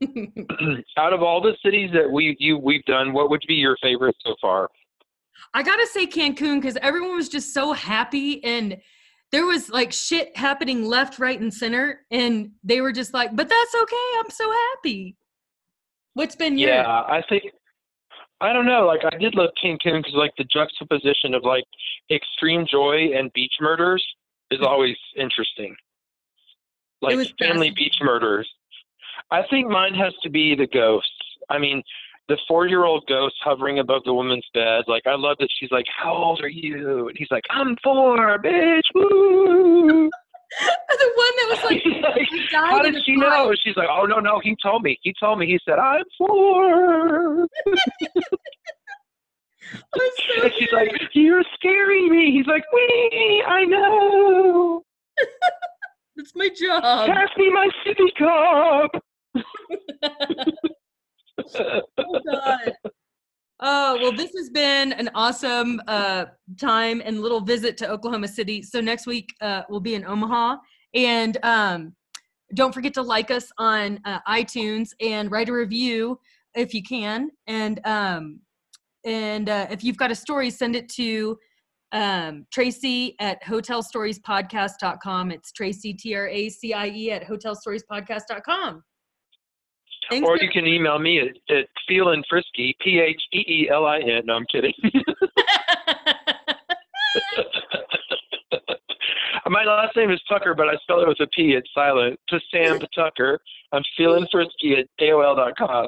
Out 0.96 1.12
of 1.12 1.22
all 1.22 1.42
the 1.42 1.56
cities 1.62 1.90
that 1.92 2.10
we 2.10 2.36
you 2.38 2.56
we've 2.56 2.84
done, 2.84 3.12
what 3.12 3.28
would 3.28 3.42
be 3.48 3.54
your 3.54 3.76
favorite 3.82 4.16
so 4.24 4.34
far? 4.40 4.70
I 5.54 5.62
gotta 5.62 5.86
say 5.86 6.06
Cancun 6.06 6.60
because 6.60 6.76
everyone 6.80 7.16
was 7.16 7.28
just 7.28 7.52
so 7.52 7.72
happy 7.72 8.42
and 8.44 8.78
there 9.32 9.46
was 9.46 9.70
like 9.70 9.92
shit 9.92 10.36
happening 10.36 10.84
left, 10.84 11.18
right, 11.18 11.40
and 11.40 11.52
center, 11.52 12.00
and 12.10 12.50
they 12.64 12.80
were 12.80 12.92
just 12.92 13.14
like, 13.14 13.34
"But 13.34 13.48
that's 13.48 13.74
okay. 13.74 14.10
I'm 14.18 14.30
so 14.30 14.50
happy." 14.50 15.16
What's 16.14 16.34
been 16.34 16.58
your? 16.58 16.70
Yeah, 16.70 16.86
I 16.86 17.22
think 17.28 17.44
I 18.40 18.52
don't 18.52 18.66
know. 18.66 18.86
Like 18.86 19.00
I 19.04 19.16
did 19.18 19.34
love 19.34 19.50
Cancun 19.62 19.98
because 19.98 20.14
like 20.14 20.32
the 20.38 20.44
juxtaposition 20.44 21.34
of 21.34 21.44
like 21.44 21.64
extreme 22.10 22.66
joy 22.70 23.10
and 23.14 23.32
beach 23.32 23.54
murders 23.60 24.04
is 24.50 24.58
mm-hmm. 24.58 24.66
always 24.66 24.96
interesting. 25.16 25.76
like 27.02 27.16
family 27.38 27.70
beach 27.70 27.96
murders. 28.00 28.48
I 29.30 29.42
think 29.48 29.68
mine 29.68 29.94
has 29.94 30.12
to 30.22 30.30
be 30.30 30.56
the 30.56 30.66
ghosts. 30.66 31.10
I 31.50 31.58
mean, 31.58 31.82
the 32.30 32.38
four-year-old 32.46 33.04
ghost 33.08 33.34
hovering 33.42 33.80
above 33.80 34.02
the 34.04 34.14
woman's 34.14 34.46
bed. 34.54 34.84
Like 34.86 35.06
I 35.06 35.16
love 35.16 35.36
that 35.40 35.48
she's 35.58 35.70
like, 35.72 35.86
"How 35.98 36.14
old 36.14 36.40
are 36.40 36.48
you?" 36.48 37.08
And 37.08 37.16
he's 37.18 37.30
like, 37.30 37.44
"I'm 37.50 37.76
four, 37.82 38.38
bitch." 38.38 38.86
Woo. 38.94 40.08
the 40.88 41.10
one 41.14 41.34
that 41.36 41.48
was 41.50 41.64
like, 41.64 41.82
like 42.16 42.28
how 42.52 42.82
did 42.82 42.96
she 43.04 43.16
know? 43.16 43.52
She's 43.62 43.76
like, 43.76 43.88
oh 43.90 44.04
no, 44.04 44.18
no, 44.18 44.40
he 44.42 44.56
told 44.62 44.82
me. 44.82 44.98
He 45.02 45.14
told 45.18 45.38
me. 45.38 45.46
He 45.46 45.58
said, 45.64 45.78
I'm 45.78 46.04
four. 46.18 47.46
so 47.66 47.72
and 50.42 50.52
she's 50.58 50.72
like, 50.72 50.92
you're 51.12 51.44
scaring 51.54 52.10
me. 52.10 52.32
He's 52.32 52.46
like, 52.46 52.64
we, 52.72 53.44
I 53.46 53.64
know. 53.64 54.82
That's 56.16 56.32
my 56.34 56.48
job. 56.48 56.82
Pass 56.82 57.28
me 57.36 57.50
my 57.50 57.68
sippy 57.86 58.12
cup. 58.18 59.02
Oh 61.58 62.72
Oh, 63.62 63.98
well, 64.00 64.12
this 64.12 64.32
has 64.38 64.48
been 64.48 64.94
an 64.94 65.10
awesome 65.14 65.82
uh, 65.86 66.26
time 66.58 67.02
and 67.04 67.20
little 67.20 67.42
visit 67.42 67.76
to 67.78 67.90
Oklahoma 67.90 68.26
City. 68.26 68.62
So 68.62 68.80
next 68.80 69.06
week 69.06 69.34
uh, 69.42 69.62
we'll 69.68 69.80
be 69.80 69.94
in 69.94 70.04
Omaha. 70.06 70.56
And 70.94 71.36
um, 71.42 71.94
don't 72.54 72.72
forget 72.72 72.94
to 72.94 73.02
like 73.02 73.30
us 73.30 73.52
on 73.58 74.00
uh, 74.06 74.20
iTunes 74.26 74.90
and 75.00 75.30
write 75.30 75.50
a 75.50 75.52
review 75.52 76.18
if 76.54 76.72
you 76.72 76.82
can. 76.82 77.30
And 77.46 77.80
um, 77.84 78.40
and 79.04 79.48
uh, 79.48 79.66
if 79.70 79.84
you've 79.84 79.96
got 79.96 80.10
a 80.10 80.14
story, 80.14 80.50
send 80.50 80.74
it 80.74 80.88
to 80.90 81.38
um, 81.92 82.46
Tracie 82.50 83.14
at 83.18 83.42
hotelstoriespodcast.com. 83.44 85.30
It's 85.30 85.52
Tracie, 85.52 85.94
T 85.94 86.14
R 86.14 86.28
A 86.28 86.48
C 86.48 86.72
I 86.72 86.88
E, 86.88 87.10
at 87.10 87.24
hotelstoriespodcast.com. 87.24 88.82
Thanks 90.10 90.26
or 90.26 90.36
you 90.38 90.50
can 90.50 90.66
email 90.66 90.98
me 90.98 91.20
at, 91.20 91.56
at 91.56 91.68
Feelin 91.88 92.24
Frisky, 92.28 92.76
P 92.80 92.98
H 92.98 93.22
E 93.32 93.38
E 93.38 93.68
L 93.70 93.86
I 93.86 94.00
N. 94.00 94.22
No, 94.26 94.34
I'm 94.34 94.46
kidding. 94.50 94.72
My 99.50 99.64
last 99.64 99.96
name 99.96 100.10
is 100.10 100.20
Tucker, 100.28 100.54
but 100.54 100.68
I 100.68 100.76
spell 100.82 101.00
it 101.00 101.08
with 101.08 101.18
a 101.20 101.26
P. 101.28 101.52
It's 101.52 101.68
silent. 101.74 102.20
To 102.28 102.38
Sam 102.52 102.78
Tucker. 102.94 103.40
I'm 103.72 103.82
feeling 103.96 104.26
frisky 104.30 104.76
at 104.76 104.86
AOL.com. 105.00 105.86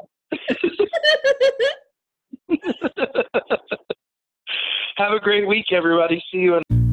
Have 4.97 5.13
a 5.13 5.21
great 5.21 5.47
week, 5.47 5.67
everybody. 5.73 6.23
See 6.31 6.39
you. 6.39 6.57
In- 6.57 6.92